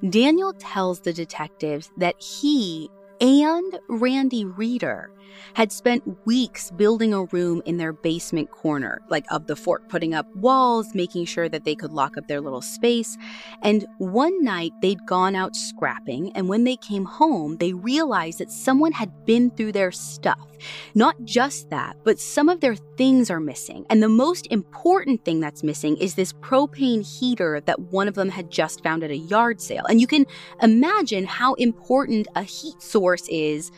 Daniel 0.09 0.53
tells 0.53 1.01
the 1.01 1.13
detectives 1.13 1.89
that 1.97 2.22
he 2.22 2.89
and 3.22 3.80
Randy 3.88 4.45
Reeder 4.45 5.11
had 5.53 5.72
spent 5.72 6.03
weeks 6.26 6.72
building 6.72 7.13
a 7.13 7.26
room 7.26 7.61
in 7.65 7.78
their 7.78 7.93
basement 7.93 8.51
corner, 8.51 9.01
like 9.09 9.26
of 9.32 9.47
the 9.47 9.55
fort, 9.55 9.88
putting 9.89 10.13
up 10.13 10.28
walls, 10.36 10.93
making 10.93 11.26
sure 11.26 11.49
that 11.49 11.63
they 11.63 11.76
could 11.76 11.91
lock 11.91 12.18
up 12.18 12.28
their 12.28 12.41
little 12.41 12.61
space. 12.61 13.18
And 13.61 13.86
one 13.97 14.43
night 14.43 14.72
they'd 14.82 15.05
gone 15.05 15.36
out 15.36 15.55
scrapping, 15.55 16.32
and 16.36 16.49
when 16.49 16.63
they 16.63 16.76
came 16.76 17.05
home, 17.05 17.57
they 17.57 17.74
realized 17.74 18.39
that 18.39 18.51
someone 18.51 18.91
had 18.91 19.26
been 19.26 19.51
through 19.51 19.72
their 19.72 19.91
stuff. 19.91 20.47
Not 20.95 21.15
just 21.24 21.70
that, 21.70 21.97
but 22.03 22.20
some 22.20 22.49
of 22.49 22.61
their 22.61 22.76
things 22.76 23.30
are 23.30 23.39
missing. 23.39 23.86
And 23.89 24.01
the 24.01 24.09
most 24.09 24.47
important 24.49 25.24
thing 25.24 25.39
that's 25.39 25.63
missing 25.63 25.97
is 25.97 26.15
this 26.15 26.34
propane 26.34 27.05
heater 27.05 27.61
that 27.61 27.80
one 27.80 28.07
of 28.07 28.15
them 28.15 28.30
had 28.30 28.49
just 28.49 28.82
found 28.82 29.03
at 29.03 29.11
a 29.11 29.18
yard 29.18 29.61
sale. 29.61 29.86
And 29.86 30.01
you 30.01 30.07
can 30.07 30.26
imagine 30.61 31.26
how 31.26 31.53
important 31.55 32.28
a 32.36 32.41
heat 32.41 32.82
source 32.82 33.07
is 33.30 33.72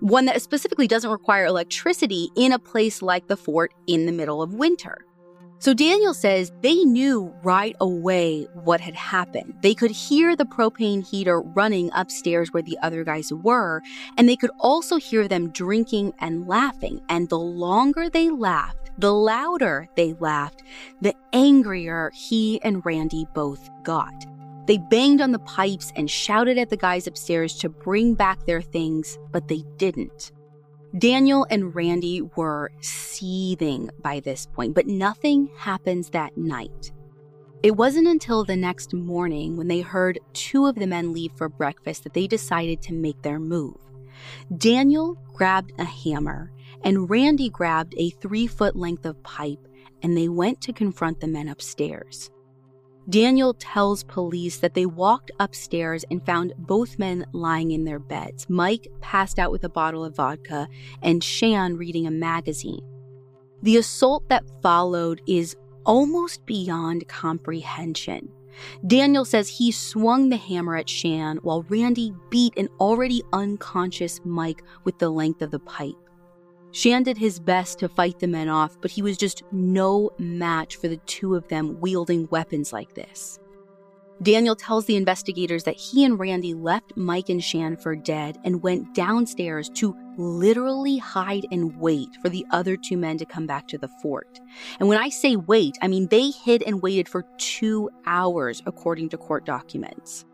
one 0.00 0.24
that 0.24 0.42
specifically 0.42 0.88
doesn't 0.88 1.10
require 1.10 1.46
electricity 1.46 2.30
in 2.36 2.52
a 2.52 2.58
place 2.58 3.02
like 3.02 3.28
the 3.28 3.36
fort 3.36 3.72
in 3.86 4.06
the 4.06 4.12
middle 4.12 4.42
of 4.42 4.54
winter. 4.54 5.06
So 5.60 5.74
Daniel 5.74 6.12
says 6.12 6.50
they 6.60 6.74
knew 6.74 7.32
right 7.44 7.76
away 7.80 8.48
what 8.64 8.80
had 8.80 8.96
happened. 8.96 9.54
They 9.62 9.76
could 9.76 9.92
hear 9.92 10.34
the 10.34 10.44
propane 10.44 11.06
heater 11.08 11.40
running 11.40 11.88
upstairs 11.94 12.48
where 12.50 12.64
the 12.64 12.76
other 12.82 13.04
guys 13.04 13.32
were, 13.32 13.80
and 14.18 14.28
they 14.28 14.34
could 14.34 14.50
also 14.58 14.96
hear 14.96 15.28
them 15.28 15.50
drinking 15.50 16.14
and 16.18 16.48
laughing. 16.48 17.00
And 17.08 17.28
the 17.28 17.38
longer 17.38 18.10
they 18.10 18.28
laughed, 18.28 18.90
the 18.98 19.14
louder 19.14 19.88
they 19.94 20.14
laughed, 20.14 20.64
the 21.00 21.14
angrier 21.32 22.10
he 22.12 22.60
and 22.62 22.84
Randy 22.84 23.28
both 23.32 23.70
got. 23.84 24.26
They 24.66 24.78
banged 24.78 25.20
on 25.20 25.32
the 25.32 25.38
pipes 25.40 25.92
and 25.96 26.10
shouted 26.10 26.56
at 26.58 26.70
the 26.70 26.76
guys 26.76 27.06
upstairs 27.06 27.54
to 27.58 27.68
bring 27.68 28.14
back 28.14 28.46
their 28.46 28.62
things, 28.62 29.18
but 29.32 29.48
they 29.48 29.64
didn't. 29.76 30.32
Daniel 30.98 31.46
and 31.50 31.74
Randy 31.74 32.22
were 32.36 32.70
seething 32.80 33.90
by 34.02 34.20
this 34.20 34.46
point, 34.46 34.74
but 34.74 34.86
nothing 34.86 35.50
happens 35.56 36.10
that 36.10 36.36
night. 36.36 36.92
It 37.62 37.76
wasn't 37.76 38.08
until 38.08 38.44
the 38.44 38.56
next 38.56 38.92
morning 38.92 39.56
when 39.56 39.68
they 39.68 39.80
heard 39.80 40.18
two 40.32 40.66
of 40.66 40.74
the 40.74 40.86
men 40.86 41.12
leave 41.12 41.32
for 41.36 41.48
breakfast 41.48 42.04
that 42.04 42.12
they 42.12 42.26
decided 42.26 42.82
to 42.82 42.92
make 42.92 43.22
their 43.22 43.38
move. 43.38 43.76
Daniel 44.58 45.16
grabbed 45.32 45.72
a 45.78 45.84
hammer, 45.84 46.52
and 46.84 47.08
Randy 47.08 47.48
grabbed 47.48 47.94
a 47.96 48.10
three 48.10 48.46
foot 48.46 48.76
length 48.76 49.06
of 49.06 49.22
pipe, 49.22 49.66
and 50.02 50.16
they 50.16 50.28
went 50.28 50.60
to 50.62 50.72
confront 50.72 51.20
the 51.20 51.28
men 51.28 51.48
upstairs. 51.48 52.30
Daniel 53.08 53.54
tells 53.54 54.04
police 54.04 54.58
that 54.58 54.74
they 54.74 54.86
walked 54.86 55.32
upstairs 55.40 56.04
and 56.10 56.24
found 56.24 56.54
both 56.56 56.98
men 56.98 57.26
lying 57.32 57.72
in 57.72 57.84
their 57.84 57.98
beds, 57.98 58.48
Mike 58.48 58.86
passed 59.00 59.38
out 59.38 59.50
with 59.50 59.64
a 59.64 59.68
bottle 59.68 60.04
of 60.04 60.16
vodka, 60.16 60.68
and 61.02 61.22
Shan 61.22 61.76
reading 61.76 62.06
a 62.06 62.12
magazine. 62.12 62.86
The 63.62 63.76
assault 63.76 64.28
that 64.28 64.44
followed 64.62 65.20
is 65.26 65.56
almost 65.84 66.46
beyond 66.46 67.08
comprehension. 67.08 68.28
Daniel 68.86 69.24
says 69.24 69.48
he 69.48 69.72
swung 69.72 70.28
the 70.28 70.36
hammer 70.36 70.76
at 70.76 70.88
Shan 70.88 71.38
while 71.38 71.64
Randy 71.68 72.12
beat 72.30 72.56
an 72.56 72.68
already 72.80 73.22
unconscious 73.32 74.20
Mike 74.24 74.62
with 74.84 74.98
the 74.98 75.10
length 75.10 75.42
of 75.42 75.50
the 75.50 75.58
pipe. 75.58 75.94
Shan 76.72 77.02
did 77.02 77.18
his 77.18 77.38
best 77.38 77.78
to 77.80 77.88
fight 77.88 78.18
the 78.18 78.26
men 78.26 78.48
off, 78.48 78.78
but 78.80 78.90
he 78.90 79.02
was 79.02 79.18
just 79.18 79.42
no 79.52 80.10
match 80.18 80.76
for 80.76 80.88
the 80.88 80.96
two 80.98 81.34
of 81.34 81.46
them 81.48 81.78
wielding 81.80 82.26
weapons 82.30 82.72
like 82.72 82.94
this. 82.94 83.38
Daniel 84.22 84.54
tells 84.54 84.86
the 84.86 84.96
investigators 84.96 85.64
that 85.64 85.76
he 85.76 86.04
and 86.04 86.18
Randy 86.18 86.54
left 86.54 86.96
Mike 86.96 87.28
and 87.28 87.42
Shan 87.42 87.76
for 87.76 87.96
dead 87.96 88.38
and 88.44 88.62
went 88.62 88.94
downstairs 88.94 89.68
to 89.70 89.96
literally 90.16 90.96
hide 90.96 91.44
and 91.50 91.76
wait 91.78 92.08
for 92.22 92.28
the 92.28 92.46
other 92.52 92.76
two 92.76 92.96
men 92.96 93.18
to 93.18 93.26
come 93.26 93.46
back 93.46 93.66
to 93.68 93.78
the 93.78 93.88
fort. 94.00 94.40
And 94.78 94.88
when 94.88 94.98
I 94.98 95.08
say 95.08 95.36
wait, 95.36 95.76
I 95.82 95.88
mean 95.88 96.06
they 96.08 96.30
hid 96.30 96.62
and 96.62 96.82
waited 96.82 97.08
for 97.08 97.26
two 97.36 97.90
hours, 98.06 98.62
according 98.64 99.08
to 99.10 99.18
court 99.18 99.44
documents. 99.44 100.24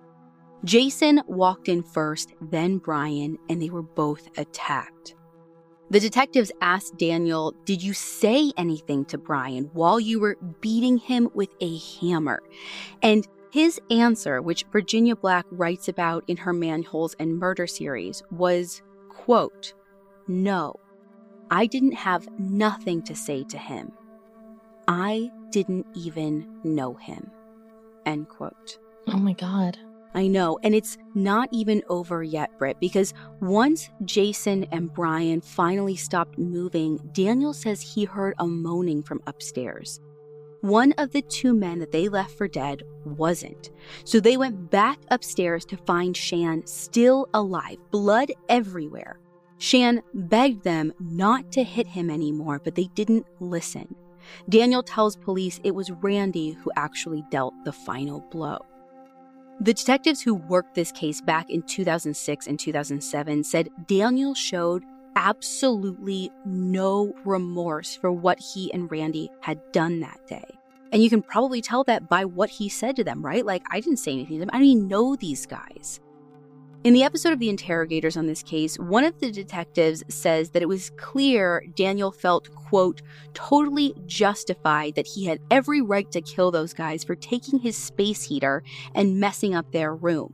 Jason 0.64 1.22
walked 1.26 1.68
in 1.68 1.82
first, 1.82 2.34
then 2.40 2.78
Brian, 2.78 3.38
and 3.48 3.62
they 3.62 3.70
were 3.70 3.82
both 3.82 4.28
attacked. 4.36 5.14
The 5.90 6.00
detectives 6.00 6.52
asked 6.60 6.98
Daniel, 6.98 7.54
Did 7.64 7.82
you 7.82 7.94
say 7.94 8.52
anything 8.56 9.04
to 9.06 9.18
Brian 9.18 9.70
while 9.72 9.98
you 9.98 10.20
were 10.20 10.36
beating 10.60 10.98
him 10.98 11.30
with 11.34 11.48
a 11.60 11.78
hammer? 11.78 12.42
And 13.02 13.26
his 13.50 13.80
answer, 13.90 14.42
which 14.42 14.66
Virginia 14.70 15.16
Black 15.16 15.46
writes 15.50 15.88
about 15.88 16.24
in 16.26 16.36
her 16.36 16.52
Manholes 16.52 17.16
and 17.18 17.38
Murder 17.38 17.66
series, 17.66 18.22
was, 18.30 18.82
quote, 19.08 19.72
No, 20.26 20.74
I 21.50 21.66
didn't 21.66 21.94
have 21.94 22.28
nothing 22.38 23.02
to 23.04 23.16
say 23.16 23.44
to 23.44 23.56
him. 23.56 23.92
I 24.86 25.30
didn't 25.50 25.86
even 25.94 26.60
know 26.64 26.94
him. 26.94 27.30
End 28.04 28.28
quote. 28.28 28.78
Oh 29.06 29.16
my 29.16 29.32
God. 29.32 29.78
I 30.14 30.26
know, 30.26 30.58
and 30.62 30.74
it's 30.74 30.96
not 31.14 31.48
even 31.52 31.82
over 31.88 32.22
yet, 32.22 32.56
Britt, 32.58 32.80
because 32.80 33.14
once 33.40 33.90
Jason 34.04 34.64
and 34.72 34.92
Brian 34.92 35.40
finally 35.40 35.96
stopped 35.96 36.38
moving, 36.38 36.98
Daniel 37.12 37.52
says 37.52 37.80
he 37.80 38.04
heard 38.04 38.34
a 38.38 38.46
moaning 38.46 39.02
from 39.02 39.20
upstairs. 39.26 40.00
One 40.60 40.92
of 40.98 41.12
the 41.12 41.22
two 41.22 41.54
men 41.54 41.78
that 41.78 41.92
they 41.92 42.08
left 42.08 42.36
for 42.36 42.48
dead 42.48 42.82
wasn't. 43.04 43.70
So 44.04 44.18
they 44.18 44.36
went 44.36 44.70
back 44.70 44.98
upstairs 45.10 45.64
to 45.66 45.76
find 45.76 46.16
Shan 46.16 46.66
still 46.66 47.28
alive, 47.32 47.78
blood 47.92 48.32
everywhere. 48.48 49.20
Shan 49.58 50.02
begged 50.14 50.64
them 50.64 50.92
not 50.98 51.52
to 51.52 51.62
hit 51.62 51.86
him 51.86 52.10
anymore, 52.10 52.60
but 52.62 52.74
they 52.74 52.88
didn't 52.94 53.26
listen. 53.40 53.94
Daniel 54.48 54.82
tells 54.82 55.16
police 55.16 55.60
it 55.62 55.74
was 55.74 55.90
Randy 55.90 56.52
who 56.52 56.72
actually 56.76 57.24
dealt 57.30 57.54
the 57.64 57.72
final 57.72 58.20
blow. 58.30 58.58
The 59.60 59.74
detectives 59.74 60.20
who 60.20 60.34
worked 60.36 60.74
this 60.74 60.92
case 60.92 61.20
back 61.20 61.50
in 61.50 61.62
2006 61.62 62.46
and 62.46 62.58
2007 62.60 63.42
said 63.42 63.70
Daniel 63.88 64.32
showed 64.32 64.84
absolutely 65.16 66.30
no 66.44 67.12
remorse 67.24 67.96
for 67.96 68.12
what 68.12 68.38
he 68.38 68.72
and 68.72 68.88
Randy 68.88 69.30
had 69.40 69.60
done 69.72 69.98
that 69.98 70.24
day. 70.28 70.44
And 70.92 71.02
you 71.02 71.10
can 71.10 71.22
probably 71.22 71.60
tell 71.60 71.82
that 71.84 72.08
by 72.08 72.24
what 72.24 72.50
he 72.50 72.68
said 72.68 72.94
to 72.96 73.04
them, 73.04 73.20
right? 73.24 73.44
Like, 73.44 73.64
I 73.68 73.80
didn't 73.80 73.98
say 73.98 74.12
anything 74.12 74.36
to 74.36 74.40
them. 74.40 74.50
I 74.52 74.58
don't 74.58 74.66
even 74.66 74.88
know 74.88 75.16
these 75.16 75.44
guys. 75.44 75.98
In 76.84 76.94
the 76.94 77.02
episode 77.02 77.32
of 77.32 77.40
the 77.40 77.48
interrogators 77.48 78.16
on 78.16 78.28
this 78.28 78.42
case, 78.42 78.78
one 78.78 79.02
of 79.02 79.18
the 79.18 79.32
detectives 79.32 80.04
says 80.08 80.50
that 80.50 80.62
it 80.62 80.68
was 80.68 80.90
clear 80.90 81.64
Daniel 81.74 82.12
felt, 82.12 82.54
quote, 82.54 83.02
totally 83.34 83.94
justified 84.06 84.94
that 84.94 85.06
he 85.06 85.24
had 85.24 85.40
every 85.50 85.82
right 85.82 86.08
to 86.12 86.20
kill 86.20 86.52
those 86.52 86.72
guys 86.72 87.02
for 87.02 87.16
taking 87.16 87.58
his 87.58 87.76
space 87.76 88.22
heater 88.22 88.62
and 88.94 89.18
messing 89.18 89.56
up 89.56 89.72
their 89.72 89.92
room, 89.92 90.32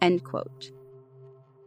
end 0.00 0.24
quote. 0.24 0.72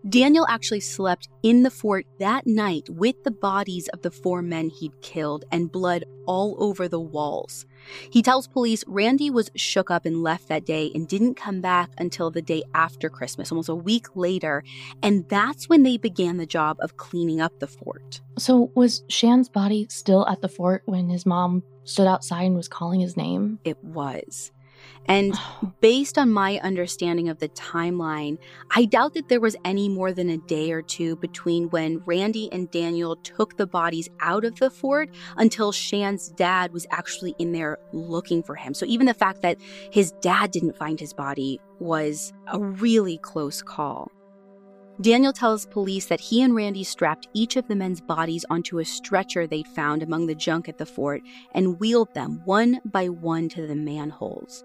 Daniel 0.10 0.46
actually 0.48 0.82
slept 0.82 1.30
in 1.42 1.64
the 1.64 1.72
fort 1.72 2.06
that 2.20 2.46
night 2.46 2.88
with 2.92 3.24
the 3.24 3.32
bodies 3.32 3.88
of 3.88 4.04
the 4.04 4.12
four 4.12 4.44
men 4.44 4.70
he'd 4.70 5.02
killed 5.02 5.46
and 5.52 5.72
blood 5.72 6.04
all 6.28 6.56
over 6.60 6.88
the 6.88 7.00
walls. 7.00 7.66
He 8.12 8.22
tells 8.22 8.48
police 8.48 8.84
Randy 8.86 9.32
was 9.32 9.50
shook 9.56 9.90
up 9.90 10.06
and 10.06 10.22
left 10.22 10.48
that 10.48 10.64
day 10.64 10.92
and 10.94 11.08
didn't 11.08 11.36
come 11.36 11.60
back 11.60 11.90
until 11.98 12.30
the 12.30 12.42
day 12.42 12.62
after 12.76 13.10
Christmas, 13.10 13.52
almost 13.52 13.70
a 13.70 13.74
week 13.74 14.16
later, 14.16 14.64
and 15.02 15.28
that's 15.28 15.68
when 15.70 15.82
they 15.82 15.98
began 15.98 16.38
the 16.38 16.46
job 16.46 16.78
of 16.82 16.98
cleaning 16.98 17.42
up 17.42 17.60
the 17.60 17.68
fort. 17.68 18.22
So, 18.38 18.72
was 18.76 19.04
Shan's 19.10 19.50
body 19.50 19.88
still 19.90 20.28
at 20.28 20.42
the 20.42 20.50
fort 20.50 20.84
when 20.86 21.10
his 21.10 21.26
mom 21.26 21.64
stood 21.84 22.08
outside 22.08 22.44
and 22.44 22.56
was 22.56 22.68
calling 22.68 23.00
his 23.00 23.18
name? 23.18 23.60
It 23.64 23.84
was. 23.84 24.52
And 25.08 25.34
oh. 25.38 25.74
based 25.82 26.18
on 26.18 26.32
my 26.32 26.60
understanding 26.60 27.30
of 27.30 27.40
the 27.40 27.50
timeline, 27.50 28.38
I 28.72 28.86
doubt 28.86 29.14
that 29.14 29.30
there 29.30 29.40
was 29.40 29.56
any 29.66 29.90
more 29.90 30.14
than 30.14 30.30
a 30.30 30.38
day 30.38 30.72
or 30.72 30.82
two 30.82 31.16
between 31.18 31.70
when 31.70 32.02
Randy 32.06 32.52
and 32.52 32.70
Daniel 32.72 33.16
took 33.18 33.58
the 33.58 33.68
bodies 33.68 34.10
out 34.20 34.46
of 34.46 34.56
the 34.58 34.70
fort 34.70 35.10
until 35.38 35.72
Shan's 35.72 36.30
dad 36.30 36.74
was 36.74 36.88
actually 36.92 37.36
in 37.40 37.52
there 37.52 37.78
looking 37.92 38.44
for 38.44 38.56
him. 38.56 38.74
So 38.74 38.86
even 38.86 39.06
the 39.06 39.14
fact 39.14 39.42
that 39.42 39.58
his 39.92 40.12
dad 40.22 40.52
didn't 40.52 40.78
find 40.78 41.00
his 41.00 41.14
body 41.14 41.60
was 41.80 42.34
a 42.48 42.60
really 42.60 43.18
close 43.18 43.62
call. 43.62 44.12
Daniel 45.02 45.34
tells 45.34 45.66
police 45.66 46.06
that 46.06 46.22
he 46.22 46.42
and 46.42 46.56
Randy 46.56 46.86
strapped 46.86 47.28
each 47.34 47.58
of 47.58 47.68
the 47.68 47.76
men's 47.76 48.00
bodies 48.00 48.46
onto 48.50 48.80
a 48.80 48.86
stretcher 48.86 49.46
they'd 49.46 49.68
found 49.68 50.02
among 50.02 50.26
the 50.26 50.36
junk 50.36 50.70
at 50.70 50.78
the 50.78 50.86
fort 50.86 51.22
and 51.54 51.78
wheeled 51.82 52.14
them 52.14 52.42
one 52.46 52.80
by 52.86 53.10
one 53.10 53.50
to 53.50 53.68
the 53.68 53.76
manholes. 53.76 54.64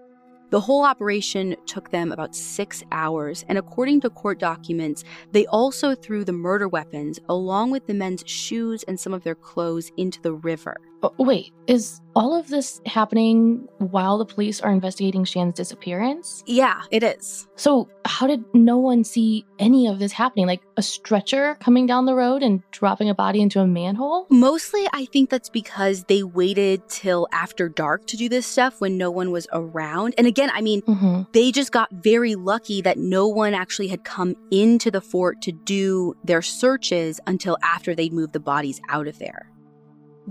The 0.51 0.59
whole 0.59 0.83
operation 0.83 1.55
took 1.65 1.91
them 1.91 2.11
about 2.11 2.35
six 2.35 2.83
hours, 2.91 3.45
and 3.47 3.57
according 3.57 4.01
to 4.01 4.09
court 4.09 4.37
documents, 4.37 5.05
they 5.31 5.45
also 5.47 5.95
threw 5.95 6.25
the 6.25 6.33
murder 6.33 6.67
weapons, 6.67 7.19
along 7.29 7.71
with 7.71 7.87
the 7.87 7.93
men's 7.93 8.21
shoes 8.25 8.83
and 8.83 8.99
some 8.99 9.13
of 9.13 9.23
their 9.23 9.33
clothes, 9.33 9.93
into 9.95 10.21
the 10.21 10.33
river. 10.33 10.75
Oh, 11.03 11.13
wait, 11.17 11.51
is 11.67 11.99
all 12.15 12.37
of 12.37 12.49
this 12.49 12.81
happening 12.85 13.67
while 13.79 14.17
the 14.17 14.25
police 14.25 14.61
are 14.61 14.71
investigating 14.71 15.23
Shan's 15.23 15.55
disappearance? 15.55 16.43
Yeah, 16.45 16.81
it 16.91 17.03
is. 17.03 17.47
So, 17.55 17.89
how 18.05 18.27
did 18.27 18.43
no 18.53 18.77
one 18.77 19.03
see 19.03 19.45
any 19.57 19.87
of 19.87 19.99
this 19.99 20.11
happening? 20.11 20.45
Like 20.45 20.61
a 20.77 20.81
stretcher 20.81 21.55
coming 21.59 21.87
down 21.87 22.05
the 22.05 22.13
road 22.13 22.43
and 22.43 22.61
dropping 22.71 23.09
a 23.09 23.15
body 23.15 23.41
into 23.41 23.59
a 23.59 23.67
manhole? 23.67 24.27
Mostly, 24.29 24.87
I 24.93 25.05
think 25.05 25.29
that's 25.29 25.49
because 25.49 26.03
they 26.03 26.23
waited 26.23 26.87
till 26.87 27.27
after 27.31 27.69
dark 27.69 28.05
to 28.07 28.17
do 28.17 28.29
this 28.29 28.45
stuff 28.45 28.79
when 28.81 28.97
no 28.97 29.09
one 29.09 29.31
was 29.31 29.47
around. 29.53 30.13
And 30.17 30.27
again, 30.27 30.51
I 30.53 30.61
mean, 30.61 30.81
mm-hmm. 30.83 31.23
they 31.31 31.51
just 31.51 31.71
got 31.71 31.89
very 31.91 32.35
lucky 32.35 32.81
that 32.81 32.97
no 32.97 33.27
one 33.27 33.53
actually 33.53 33.87
had 33.87 34.03
come 34.03 34.35
into 34.51 34.91
the 34.91 35.01
fort 35.01 35.41
to 35.43 35.51
do 35.51 36.15
their 36.23 36.41
searches 36.41 37.19
until 37.25 37.57
after 37.63 37.95
they'd 37.95 38.13
moved 38.13 38.33
the 38.33 38.39
bodies 38.39 38.81
out 38.89 39.07
of 39.07 39.17
there. 39.19 39.51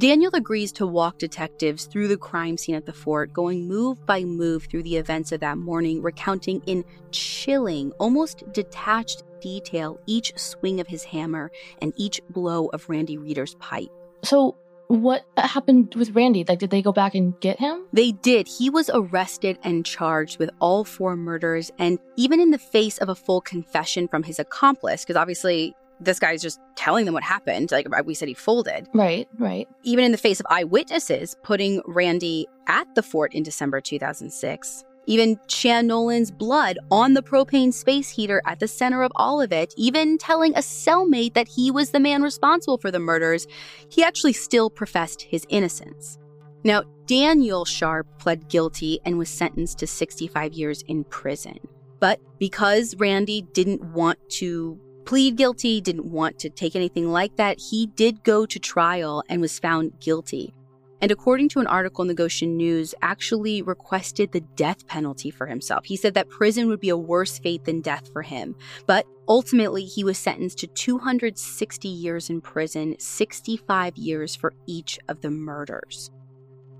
Daniel 0.00 0.34
agrees 0.34 0.72
to 0.72 0.86
walk 0.86 1.18
detectives 1.18 1.84
through 1.84 2.08
the 2.08 2.16
crime 2.16 2.56
scene 2.56 2.74
at 2.74 2.86
the 2.86 2.92
fort, 2.92 3.34
going 3.34 3.68
move 3.68 4.06
by 4.06 4.24
move 4.24 4.64
through 4.64 4.82
the 4.82 4.96
events 4.96 5.30
of 5.30 5.40
that 5.40 5.58
morning, 5.58 6.00
recounting 6.00 6.62
in 6.64 6.82
chilling, 7.10 7.92
almost 7.98 8.50
detached 8.50 9.24
detail 9.42 10.00
each 10.06 10.32
swing 10.38 10.80
of 10.80 10.86
his 10.86 11.04
hammer 11.04 11.50
and 11.82 11.92
each 11.96 12.18
blow 12.30 12.68
of 12.68 12.88
Randy 12.88 13.18
Reeder's 13.18 13.56
pipe. 13.56 13.90
So, 14.24 14.56
what 14.88 15.26
happened 15.36 15.94
with 15.94 16.16
Randy? 16.16 16.46
Like, 16.48 16.60
did 16.60 16.70
they 16.70 16.80
go 16.80 16.92
back 16.92 17.14
and 17.14 17.38
get 17.40 17.58
him? 17.58 17.86
They 17.92 18.12
did. 18.12 18.48
He 18.48 18.70
was 18.70 18.90
arrested 18.94 19.58
and 19.62 19.84
charged 19.84 20.38
with 20.38 20.48
all 20.60 20.84
four 20.84 21.14
murders. 21.14 21.70
And 21.78 21.98
even 22.16 22.40
in 22.40 22.52
the 22.52 22.58
face 22.58 22.96
of 22.98 23.10
a 23.10 23.14
full 23.14 23.42
confession 23.42 24.08
from 24.08 24.22
his 24.22 24.38
accomplice, 24.38 25.04
because 25.04 25.16
obviously 25.16 25.76
this 26.00 26.18
guy's 26.18 26.42
just 26.42 26.60
telling 26.76 27.04
them 27.04 27.14
what 27.14 27.22
happened. 27.22 27.70
Like 27.70 27.86
uh, 27.86 28.02
we 28.04 28.14
said, 28.14 28.28
he 28.28 28.34
folded. 28.34 28.88
Right, 28.94 29.28
right. 29.38 29.68
Even 29.82 30.04
in 30.04 30.12
the 30.12 30.18
face 30.18 30.40
of 30.40 30.46
eyewitnesses 30.50 31.36
putting 31.42 31.82
Randy 31.86 32.46
at 32.66 32.92
the 32.94 33.02
fort 33.02 33.34
in 33.34 33.42
December 33.42 33.80
2006. 33.80 34.84
Even 35.06 35.40
Shan 35.48 35.86
Nolan's 35.86 36.30
blood 36.30 36.78
on 36.90 37.14
the 37.14 37.22
propane 37.22 37.72
space 37.72 38.10
heater 38.10 38.40
at 38.46 38.60
the 38.60 38.68
center 38.68 39.02
of 39.02 39.10
all 39.16 39.40
of 39.40 39.52
it, 39.52 39.74
even 39.76 40.18
telling 40.18 40.54
a 40.54 40.60
cellmate 40.60 41.34
that 41.34 41.48
he 41.48 41.70
was 41.70 41.90
the 41.90 41.98
man 41.98 42.22
responsible 42.22 42.78
for 42.78 42.90
the 42.90 42.98
murders, 42.98 43.46
he 43.88 44.04
actually 44.04 44.34
still 44.34 44.70
professed 44.70 45.22
his 45.22 45.44
innocence. 45.48 46.18
Now, 46.62 46.84
Daniel 47.06 47.64
Sharp 47.64 48.06
pled 48.18 48.48
guilty 48.48 49.00
and 49.04 49.18
was 49.18 49.30
sentenced 49.30 49.78
to 49.78 49.86
65 49.86 50.52
years 50.52 50.82
in 50.82 51.04
prison. 51.04 51.58
But 51.98 52.20
because 52.38 52.94
Randy 52.96 53.42
didn't 53.42 53.82
want 53.92 54.18
to 54.30 54.78
plead 55.10 55.34
guilty, 55.34 55.80
didn't 55.80 56.04
want 56.04 56.38
to 56.38 56.48
take 56.48 56.76
anything 56.76 57.10
like 57.10 57.34
that. 57.34 57.58
He 57.58 57.88
did 57.96 58.22
go 58.22 58.46
to 58.46 58.60
trial 58.60 59.24
and 59.28 59.40
was 59.40 59.58
found 59.58 59.98
guilty. 59.98 60.54
And 61.00 61.10
according 61.10 61.48
to 61.48 61.58
an 61.58 61.66
article 61.66 62.02
in 62.02 62.06
the 62.06 62.14
Goshen 62.14 62.56
News, 62.56 62.94
actually 63.02 63.60
requested 63.60 64.30
the 64.30 64.42
death 64.54 64.86
penalty 64.86 65.32
for 65.32 65.48
himself. 65.48 65.84
He 65.84 65.96
said 65.96 66.14
that 66.14 66.28
prison 66.28 66.68
would 66.68 66.78
be 66.78 66.90
a 66.90 66.96
worse 66.96 67.40
fate 67.40 67.64
than 67.64 67.80
death 67.80 68.08
for 68.12 68.22
him. 68.22 68.54
But 68.86 69.04
ultimately, 69.26 69.84
he 69.84 70.04
was 70.04 70.16
sentenced 70.16 70.58
to 70.58 70.68
260 70.68 71.88
years 71.88 72.30
in 72.30 72.40
prison, 72.40 72.94
65 73.00 73.96
years 73.96 74.36
for 74.36 74.52
each 74.68 74.96
of 75.08 75.22
the 75.22 75.30
murders. 75.32 76.12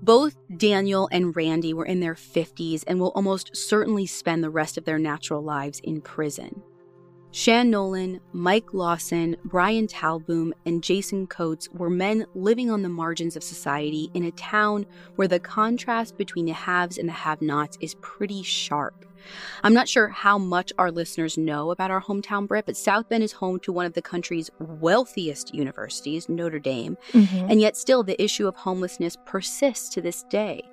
Both 0.01 0.37
Daniel 0.55 1.09
and 1.11 1.35
Randy 1.35 1.73
were 1.73 1.85
in 1.85 1.99
their 1.99 2.15
50s 2.15 2.85
and 2.87 2.97
will 2.97 3.11
almost 3.11 3.57
certainly 3.57 4.05
spend 4.05 4.41
the 4.41 4.49
rest 4.49 4.77
of 4.77 4.85
their 4.85 4.99
natural 4.99 5.43
lives 5.43 5.81
in 5.83 5.99
prison. 5.99 6.63
Shan 7.33 7.69
Nolan, 7.69 8.19
Mike 8.33 8.73
Lawson, 8.73 9.37
Brian 9.45 9.87
Talboom, 9.87 10.51
and 10.65 10.83
Jason 10.83 11.27
Coates 11.27 11.69
were 11.69 11.89
men 11.89 12.25
living 12.35 12.69
on 12.69 12.81
the 12.81 12.89
margins 12.89 13.37
of 13.37 13.43
society 13.43 14.11
in 14.13 14.25
a 14.25 14.31
town 14.31 14.85
where 15.15 15.29
the 15.29 15.39
contrast 15.39 16.17
between 16.17 16.45
the 16.45 16.53
haves 16.53 16.97
and 16.97 17.07
the 17.07 17.13
have 17.13 17.41
nots 17.41 17.77
is 17.79 17.95
pretty 18.01 18.43
sharp. 18.43 19.05
I'm 19.63 19.73
not 19.73 19.87
sure 19.87 20.09
how 20.09 20.37
much 20.37 20.73
our 20.77 20.91
listeners 20.91 21.37
know 21.37 21.71
about 21.71 21.91
our 21.91 22.01
hometown 22.01 22.47
Britt, 22.47 22.65
but 22.65 22.75
South 22.75 23.07
Bend 23.07 23.23
is 23.23 23.31
home 23.31 23.59
to 23.61 23.71
one 23.71 23.85
of 23.85 23.93
the 23.93 24.01
country's 24.01 24.49
wealthiest 24.59 25.53
universities, 25.53 26.27
Notre 26.27 26.59
Dame, 26.59 26.97
mm-hmm. 27.13 27.49
and 27.49 27.61
yet 27.61 27.77
still 27.77 28.03
the 28.03 28.21
issue 28.21 28.47
of 28.47 28.55
homelessness 28.55 29.17
persists 29.25 29.89
to 29.89 30.01
this 30.01 30.23
day. 30.23 30.63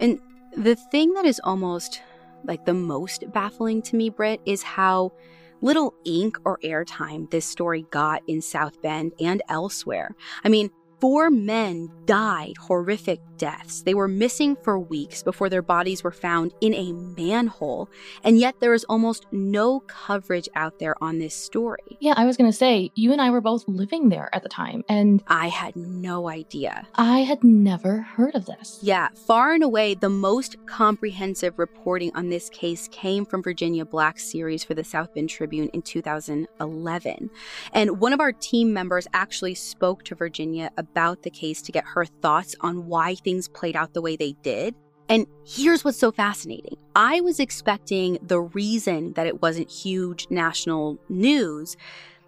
And 0.00 0.18
the 0.56 0.74
thing 0.74 1.12
that 1.14 1.26
is 1.26 1.40
almost 1.44 2.02
like 2.44 2.64
the 2.64 2.74
most 2.74 3.30
baffling 3.32 3.82
to 3.82 3.96
me, 3.96 4.08
Britt, 4.08 4.40
is 4.46 4.62
how 4.62 5.12
little 5.60 5.94
ink 6.04 6.38
or 6.44 6.58
airtime 6.58 7.30
this 7.30 7.46
story 7.46 7.86
got 7.90 8.22
in 8.26 8.40
South 8.40 8.80
Bend 8.82 9.12
and 9.20 9.42
elsewhere. 9.48 10.14
I 10.44 10.48
mean, 10.48 10.70
Four 11.00 11.30
men 11.30 11.90
died 12.04 12.54
horrific 12.58 13.20
deaths. 13.38 13.82
They 13.82 13.94
were 13.94 14.06
missing 14.06 14.54
for 14.62 14.78
weeks 14.78 15.22
before 15.22 15.48
their 15.48 15.62
bodies 15.62 16.04
were 16.04 16.12
found 16.12 16.52
in 16.60 16.74
a 16.74 16.92
manhole, 16.92 17.88
and 18.22 18.38
yet 18.38 18.56
there 18.60 18.74
is 18.74 18.84
almost 18.84 19.24
no 19.32 19.80
coverage 19.80 20.48
out 20.54 20.78
there 20.78 20.94
on 21.02 21.18
this 21.18 21.34
story. 21.34 21.96
Yeah, 22.00 22.12
I 22.18 22.26
was 22.26 22.36
going 22.36 22.50
to 22.50 22.56
say, 22.56 22.90
you 22.96 23.12
and 23.12 23.20
I 23.22 23.30
were 23.30 23.40
both 23.40 23.64
living 23.66 24.10
there 24.10 24.28
at 24.34 24.42
the 24.42 24.50
time, 24.50 24.84
and 24.90 25.22
I 25.26 25.48
had 25.48 25.74
no 25.74 26.28
idea. 26.28 26.86
I 26.96 27.20
had 27.20 27.42
never 27.42 28.02
heard 28.02 28.34
of 28.34 28.44
this. 28.44 28.78
Yeah, 28.82 29.08
far 29.14 29.54
and 29.54 29.62
away, 29.62 29.94
the 29.94 30.10
most 30.10 30.56
comprehensive 30.66 31.58
reporting 31.58 32.12
on 32.14 32.28
this 32.28 32.50
case 32.50 32.88
came 32.92 33.24
from 33.24 33.42
Virginia 33.42 33.86
Black's 33.86 34.30
series 34.30 34.64
for 34.64 34.74
the 34.74 34.84
South 34.84 35.14
Bend 35.14 35.30
Tribune 35.30 35.68
in 35.68 35.80
2011. 35.80 37.30
And 37.72 38.00
one 38.00 38.12
of 38.12 38.20
our 38.20 38.32
team 38.32 38.74
members 38.74 39.06
actually 39.14 39.54
spoke 39.54 40.02
to 40.04 40.14
Virginia 40.14 40.70
about 40.76 40.89
the 40.94 41.30
case 41.30 41.62
to 41.62 41.72
get 41.72 41.84
her 41.84 42.04
thoughts 42.04 42.54
on 42.60 42.86
why 42.86 43.14
things 43.14 43.48
played 43.48 43.76
out 43.76 43.94
the 43.94 44.02
way 44.02 44.16
they 44.16 44.32
did. 44.42 44.74
And 45.08 45.26
here's 45.44 45.84
what's 45.84 45.98
so 45.98 46.12
fascinating. 46.12 46.76
I 46.94 47.20
was 47.20 47.40
expecting 47.40 48.18
the 48.22 48.40
reason 48.40 49.12
that 49.14 49.26
it 49.26 49.42
wasn't 49.42 49.70
huge 49.70 50.28
national 50.30 50.98
news 51.08 51.76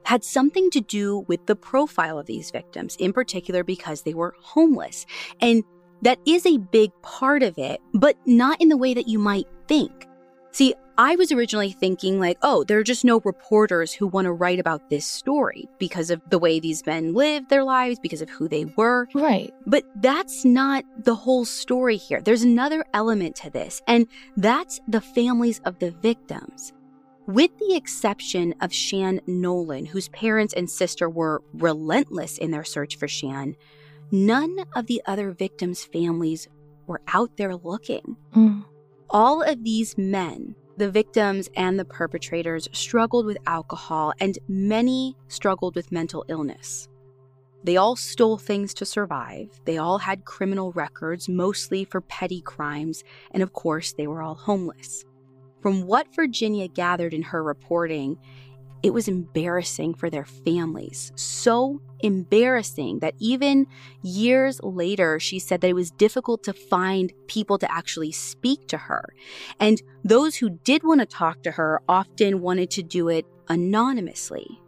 had 0.05 0.25
something 0.25 0.69
to 0.71 0.81
do 0.81 1.21
with 1.29 1.47
the 1.47 1.55
profile 1.55 2.19
of 2.19 2.27
these 2.27 2.51
victims, 2.51 2.97
in 2.97 3.13
particular 3.13 3.63
because 3.63 4.03
they 4.03 4.15
were 4.15 4.35
homeless. 4.41 5.07
And 5.41 5.63
that 6.03 6.19
is 6.27 6.45
a 6.45 6.59
big 6.59 6.91
part 7.03 7.45
of 7.45 7.57
it, 7.59 7.81
but 7.95 8.17
not 8.27 8.61
in 8.61 8.69
the 8.69 8.77
way 8.77 8.95
that 8.95 9.07
you 9.07 9.21
might 9.21 9.47
think. 9.69 10.09
See, 10.53 10.75
I 10.99 11.17
was 11.17 11.33
originally 11.33 11.73
thinking, 11.73 12.21
like, 12.21 12.37
oh, 12.43 12.65
there 12.65 12.79
are 12.79 12.85
just 12.85 13.05
no 13.05 13.21
reporters 13.25 13.95
who 13.95 14.07
want 14.07 14.27
to 14.27 14.33
write 14.33 14.61
about 14.61 14.91
this 14.91 15.07
story 15.07 15.67
because 15.79 16.11
of 16.11 16.21
the 16.29 16.39
way 16.39 16.61
these 16.61 16.85
men 16.85 17.15
lived 17.15 17.49
their 17.49 17.65
lives, 17.65 17.99
because 17.99 18.21
of 18.21 18.29
who 18.29 18.49
they 18.49 18.67
were. 18.77 19.09
Right. 19.15 19.53
But 19.67 19.85
that's 19.97 20.45
not 20.45 20.85
the 21.03 21.15
whole 21.15 21.47
story 21.47 21.97
here. 21.97 22.21
There's 22.21 22.43
another 22.43 22.85
element 22.93 23.37
to 23.37 23.51
this, 23.51 23.81
and 23.87 24.07
that's 24.37 24.81
the 24.87 25.01
families 25.01 25.61
of 25.65 25.79
the 25.79 25.91
victims. 25.91 26.75
With 27.27 27.57
the 27.59 27.75
exception 27.75 28.55
of 28.61 28.75
Shan 28.75 29.21
Nolan, 29.27 29.87
whose 29.87 30.11
parents 30.11 30.53
and 30.53 30.69
sister 30.69 31.09
were 31.09 31.43
relentless 31.55 32.37
in 32.37 32.51
their 32.51 32.65
search 32.65 32.97
for 32.97 33.09
Shan, 33.09 33.57
none 34.11 34.67
of 34.75 34.87
the 34.87 35.01
other 35.07 35.31
victims' 35.31 35.85
families 35.85 36.49
were 36.87 37.01
out 37.09 37.39
there 37.39 37.57
looking. 37.57 38.17
Mm. 38.35 38.65
All 39.11 39.43
of 39.43 39.63
these 39.63 39.99
men, 39.99 40.55
the 40.77 40.91
victims 40.91 41.49
and 41.57 41.79
the 41.79 41.85
perpetrators, 41.85 42.69
struggled 42.73 43.27
with 43.27 43.37
alcohol, 43.47 44.13
and 44.21 44.39
many 44.49 45.17
struggled 45.29 45.77
with 45.77 45.93
mental 45.93 46.25
illness. 46.29 46.89
They 47.65 47.77
all 47.77 47.95
stole 47.95 48.39
things 48.39 48.75
to 48.75 48.85
survive. 48.85 49.61
They 49.65 49.79
all 49.79 49.99
had 49.99 50.25
criminal 50.25 50.73
records, 50.73 51.29
mostly 51.29 51.85
for 51.85 52.01
petty 52.01 52.41
crimes, 52.41 53.05
and 53.31 53.43
of 53.43 53.53
course, 53.53 53.93
they 53.93 54.07
were 54.07 54.23
all 54.23 54.35
homeless. 54.35 55.05
From 55.61 55.87
what 55.87 56.15
Virginia 56.17 56.67
gathered 56.67 57.15
in 57.15 57.23
her 57.23 57.43
reporting, 57.43 58.19
it 58.83 58.93
was 58.93 59.09
embarrassing 59.09 59.95
for 59.95 60.11
their 60.11 60.25
families. 60.25 61.13
So 61.15 61.81
embarrassing 62.01 62.99
that 62.99 63.15
even 63.19 63.67
years 64.03 64.61
later, 64.63 65.21
she 65.21 65.39
said 65.39 65.61
that 65.61 65.69
it 65.69 65.75
was 65.75 65.91
difficult 65.93 66.43
to 66.45 66.53
find 66.53 67.13
people 67.29 67.59
to 67.59 67.73
actually 67.73 68.13
speak 68.13 68.67
to 68.69 68.77
her. 68.77 69.05
And 69.61 69.81
those 70.05 70.37
who 70.37 70.51
did 70.51 70.83
want 70.83 71.01
to 71.01 71.07
talk 71.07 71.43
to 71.45 71.53
her 71.53 71.81
often 71.89 72.41
wanted 72.41 72.71
to 72.73 72.83
do 72.83 73.09
it 73.09 73.25
anonymously. 73.49 74.59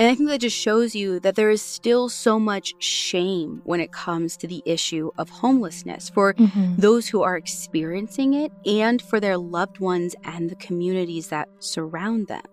And 0.00 0.08
I 0.08 0.14
think 0.14 0.28
that 0.28 0.40
just 0.40 0.56
shows 0.56 0.94
you 0.94 1.18
that 1.20 1.34
there 1.34 1.50
is 1.50 1.60
still 1.60 2.08
so 2.08 2.38
much 2.38 2.72
shame 2.78 3.62
when 3.64 3.80
it 3.80 3.90
comes 3.90 4.36
to 4.36 4.46
the 4.46 4.62
issue 4.64 5.10
of 5.18 5.28
homelessness 5.28 6.08
for 6.08 6.34
Mhm. 6.34 6.76
those 6.76 7.08
who 7.08 7.22
are 7.22 7.36
experiencing 7.36 8.34
it 8.34 8.52
and 8.64 9.02
for 9.02 9.18
their 9.18 9.36
loved 9.36 9.80
ones 9.80 10.14
and 10.22 10.50
the 10.50 10.54
communities 10.56 11.28
that 11.28 11.48
surround 11.58 12.28
them. 12.28 12.44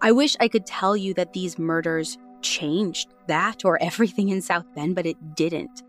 I 0.00 0.12
wish 0.12 0.36
I 0.40 0.48
could 0.48 0.66
tell 0.66 0.96
you 0.96 1.14
that 1.14 1.32
these 1.32 1.58
murders 1.58 2.18
changed 2.42 3.14
that 3.28 3.64
or 3.64 3.82
everything 3.82 4.28
in 4.28 4.42
South 4.42 4.66
Bend, 4.74 4.94
but 4.94 5.06
it 5.06 5.34
didn't. 5.34 5.82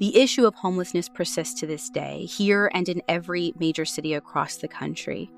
The 0.00 0.16
issue 0.16 0.44
of 0.44 0.54
homelessness 0.54 1.08
persists 1.08 1.58
to 1.60 1.66
this 1.66 1.88
day, 1.88 2.24
here 2.24 2.70
and 2.74 2.88
in 2.88 3.00
every 3.08 3.54
major 3.58 3.84
city 3.84 4.14
across 4.14 4.56
the 4.56 4.68
country. 4.68 5.30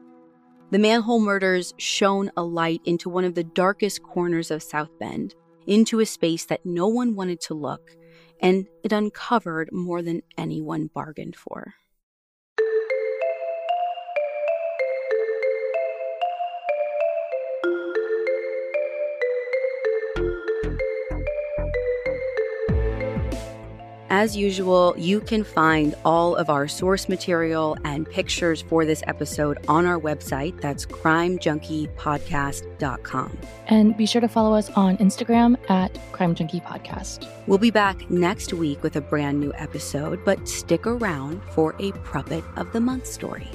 The 0.70 0.79
manhole 0.79 1.20
murders 1.20 1.74
shone 1.77 2.31
a 2.37 2.43
light 2.43 2.81
into 2.85 3.09
one 3.09 3.24
of 3.24 3.35
the 3.35 3.45
darkest 3.45 4.03
corners 4.03 4.51
of 4.51 4.62
South 4.62 4.91
Bend, 4.99 5.35
into 5.66 6.01
a 6.01 6.07
space 6.07 6.47
that 6.47 6.64
no 6.64 6.89
one 6.89 7.14
wanted 7.14 7.41
to 7.43 7.55
look, 7.55 7.95
and 8.41 8.66
it 8.83 8.93
uncovered 8.93 9.70
more 9.72 10.03
than 10.03 10.22
anyone 10.37 10.89
bargained 10.93 11.37
for. 11.37 11.74
As 24.17 24.35
usual, 24.35 24.95
you 24.97 25.21
can 25.21 25.45
find 25.45 25.95
all 26.03 26.37
of 26.37 26.49
our 26.49 26.67
source 26.67 27.07
material 27.07 27.77
and 27.85 28.09
pictures 28.09 28.62
for 28.62 28.87
this 28.87 29.03
episode 29.07 29.59
on 29.69 29.85
our 29.85 30.01
website. 30.01 30.59
That's 30.62 30.87
crimejunkiepodcast.com. 30.87 33.39
And 33.67 33.95
be 33.95 34.07
sure 34.07 34.23
to 34.23 34.29
follow 34.29 34.57
us 34.57 34.71
on 34.71 34.97
Instagram 34.97 35.59
at 35.69 35.99
Crime 36.12 36.35
Junkie 36.35 36.61
Podcast. 36.61 37.29
We'll 37.47 37.59
be 37.59 37.71
back 37.71 38.11
next 38.11 38.55
week 38.55 38.83
with 38.83 38.97
a 38.97 39.03
brand 39.03 39.39
new 39.39 39.53
episode, 39.57 40.25
but 40.25 40.49
stick 40.49 40.87
around 40.87 41.43
for 41.51 41.77
a 41.79 41.93
Puppet 41.93 42.43
of 42.57 42.73
the 42.73 42.81
Month 42.81 43.07
story. 43.07 43.51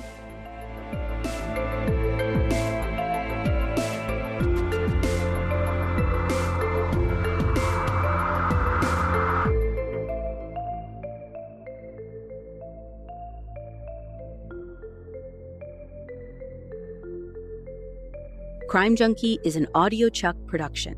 Crime 18.82 18.96
Junkie 18.96 19.38
is 19.44 19.56
an 19.58 19.68
Audio 19.76 20.10
Chuck 20.10 20.36
production. 20.48 20.96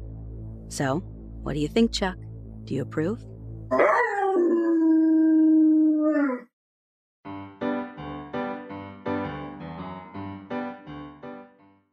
So, 0.69 0.99
what 1.41 1.51
do 1.51 1.59
you 1.59 1.67
think, 1.67 1.91
Chuck? 1.91 2.15
Do 2.63 2.73
you 2.73 2.81
approve? 2.81 3.19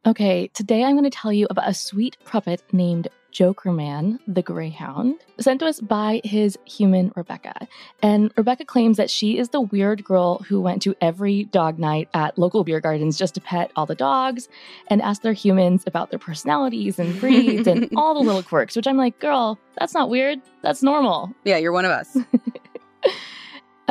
Okay, 0.05 0.49
today 0.53 0.85
I'm 0.85 0.95
going 0.95 1.03
to 1.03 1.09
tell 1.09 1.33
you 1.33 1.45
about 1.49 1.67
a 1.67 1.73
sweet 1.73 2.15
puppet 2.23 2.63
named 2.71 3.09
Joker 3.31 3.71
Man, 3.71 4.19
the 4.27 4.41
Greyhound, 4.41 5.15
sent 5.39 5.61
to 5.61 5.65
us 5.65 5.79
by 5.79 6.21
his 6.23 6.57
human 6.65 7.11
Rebecca. 7.15 7.67
And 8.01 8.31
Rebecca 8.37 8.65
claims 8.65 8.97
that 8.97 9.09
she 9.09 9.37
is 9.37 9.49
the 9.49 9.61
weird 9.61 10.03
girl 10.03 10.39
who 10.39 10.61
went 10.61 10.81
to 10.83 10.95
every 11.01 11.45
dog 11.45 11.79
night 11.79 12.09
at 12.13 12.37
local 12.37 12.63
beer 12.63 12.79
gardens 12.79 13.17
just 13.17 13.35
to 13.35 13.41
pet 13.41 13.71
all 13.75 13.85
the 13.85 13.95
dogs 13.95 14.49
and 14.87 15.01
ask 15.01 15.21
their 15.21 15.33
humans 15.33 15.83
about 15.87 16.09
their 16.09 16.19
personalities 16.19 16.99
and 16.99 17.19
breeds 17.19 17.67
and 17.67 17.89
all 17.95 18.13
the 18.13 18.19
little 18.19 18.43
quirks, 18.43 18.75
which 18.75 18.87
I'm 18.87 18.97
like, 18.97 19.19
girl, 19.19 19.57
that's 19.79 19.93
not 19.93 20.09
weird. 20.09 20.39
That's 20.61 20.83
normal. 20.83 21.33
Yeah, 21.43 21.57
you're 21.57 21.71
one 21.71 21.85
of 21.85 21.91
us. 21.91 22.17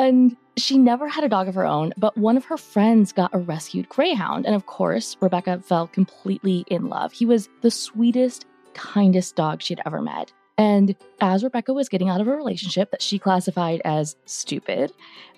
And 0.00 0.34
she 0.56 0.78
never 0.78 1.08
had 1.08 1.24
a 1.24 1.28
dog 1.28 1.46
of 1.46 1.54
her 1.54 1.66
own, 1.66 1.92
but 1.98 2.16
one 2.16 2.38
of 2.38 2.46
her 2.46 2.56
friends 2.56 3.12
got 3.12 3.34
a 3.34 3.38
rescued 3.38 3.86
greyhound. 3.90 4.46
And 4.46 4.54
of 4.54 4.64
course, 4.64 5.14
Rebecca 5.20 5.60
fell 5.60 5.88
completely 5.88 6.64
in 6.68 6.88
love. 6.88 7.12
He 7.12 7.26
was 7.26 7.50
the 7.60 7.70
sweetest, 7.70 8.46
kindest 8.74 9.36
dog 9.36 9.62
she'd 9.62 9.80
ever 9.86 10.00
met. 10.00 10.32
And 10.58 10.94
as 11.20 11.42
Rebecca 11.42 11.72
was 11.72 11.88
getting 11.88 12.10
out 12.10 12.20
of 12.20 12.28
a 12.28 12.36
relationship 12.36 12.90
that 12.90 13.00
she 13.00 13.18
classified 13.18 13.80
as 13.84 14.14
stupid, 14.26 14.92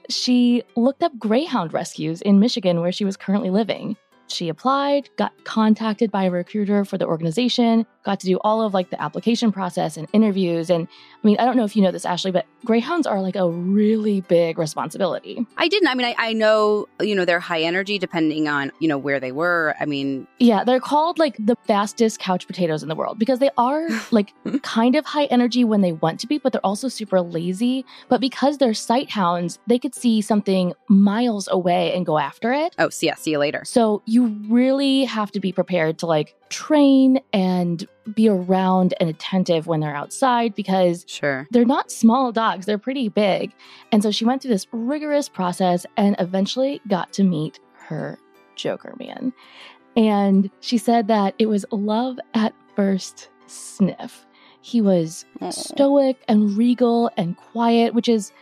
she 0.08 0.64
looked 0.74 1.02
up 1.02 1.16
greyhound 1.18 1.72
rescues 1.72 2.22
in 2.22 2.40
Michigan, 2.40 2.80
where 2.80 2.90
she 2.90 3.04
was 3.04 3.16
currently 3.16 3.50
living. 3.50 3.96
She 4.32 4.48
applied, 4.48 5.08
got 5.16 5.32
contacted 5.44 6.10
by 6.10 6.24
a 6.24 6.30
recruiter 6.30 6.84
for 6.84 6.98
the 6.98 7.06
organization, 7.06 7.86
got 8.04 8.20
to 8.20 8.26
do 8.26 8.38
all 8.42 8.62
of 8.62 8.74
like 8.74 8.90
the 8.90 9.00
application 9.00 9.52
process 9.52 9.96
and 9.96 10.08
interviews. 10.12 10.70
And 10.70 10.88
I 10.88 11.26
mean, 11.26 11.36
I 11.38 11.44
don't 11.44 11.56
know 11.56 11.64
if 11.64 11.76
you 11.76 11.82
know 11.82 11.92
this, 11.92 12.04
Ashley, 12.04 12.32
but 12.32 12.46
greyhounds 12.64 13.06
are 13.06 13.20
like 13.20 13.36
a 13.36 13.48
really 13.48 14.22
big 14.22 14.58
responsibility. 14.58 15.46
I 15.56 15.68
didn't. 15.68 15.88
I 15.88 15.94
mean, 15.94 16.06
I, 16.06 16.14
I 16.18 16.32
know, 16.32 16.88
you 17.00 17.14
know, 17.14 17.24
they're 17.24 17.40
high 17.40 17.62
energy 17.62 17.98
depending 17.98 18.48
on, 18.48 18.72
you 18.80 18.88
know, 18.88 18.98
where 18.98 19.20
they 19.20 19.32
were. 19.32 19.74
I 19.80 19.86
mean, 19.86 20.26
Yeah, 20.38 20.64
they're 20.64 20.80
called 20.80 21.18
like 21.18 21.36
the 21.38 21.56
fastest 21.66 22.18
couch 22.18 22.46
potatoes 22.46 22.82
in 22.82 22.88
the 22.88 22.94
world 22.94 23.18
because 23.18 23.38
they 23.38 23.50
are 23.56 23.88
like 24.10 24.32
kind 24.62 24.96
of 24.96 25.04
high 25.06 25.26
energy 25.26 25.64
when 25.64 25.80
they 25.80 25.92
want 25.92 26.20
to 26.20 26.26
be, 26.26 26.38
but 26.38 26.52
they're 26.52 26.66
also 26.66 26.88
super 26.88 27.20
lazy. 27.20 27.84
But 28.08 28.20
because 28.20 28.58
they're 28.58 28.74
sight 28.74 29.10
hounds, 29.10 29.58
they 29.66 29.78
could 29.78 29.94
see 29.94 30.20
something 30.20 30.72
miles 30.88 31.48
away 31.50 31.94
and 31.94 32.04
go 32.04 32.18
after 32.18 32.52
it. 32.52 32.74
oh, 32.78 32.88
see, 32.88 33.06
yeah, 33.06 33.14
see 33.14 33.32
you 33.32 33.38
later. 33.38 33.62
So 33.64 34.02
you 34.06 34.21
you 34.22 34.54
really 34.54 35.04
have 35.04 35.30
to 35.32 35.40
be 35.40 35.52
prepared 35.52 35.98
to 35.98 36.06
like 36.06 36.34
train 36.48 37.20
and 37.32 37.86
be 38.14 38.28
around 38.28 38.94
and 39.00 39.08
attentive 39.08 39.66
when 39.66 39.80
they're 39.80 39.94
outside 39.94 40.54
because 40.54 41.04
Sure. 41.08 41.46
they're 41.50 41.64
not 41.64 41.90
small 41.90 42.32
dogs, 42.32 42.66
they're 42.66 42.78
pretty 42.78 43.08
big. 43.08 43.52
And 43.90 44.02
so 44.02 44.10
she 44.10 44.24
went 44.24 44.42
through 44.42 44.50
this 44.52 44.66
rigorous 44.72 45.28
process 45.28 45.86
and 45.96 46.16
eventually 46.18 46.80
got 46.88 47.12
to 47.14 47.22
meet 47.24 47.60
her 47.74 48.18
Joker 48.56 48.94
man. 48.98 49.32
And 49.96 50.50
she 50.60 50.78
said 50.78 51.08
that 51.08 51.34
it 51.38 51.46
was 51.46 51.64
love 51.70 52.18
at 52.34 52.54
first 52.74 53.28
sniff. 53.46 54.26
He 54.62 54.80
was 54.80 55.24
stoic 55.50 56.22
and 56.28 56.56
regal 56.56 57.10
and 57.16 57.36
quiet, 57.36 57.94
which 57.94 58.08
is 58.08 58.32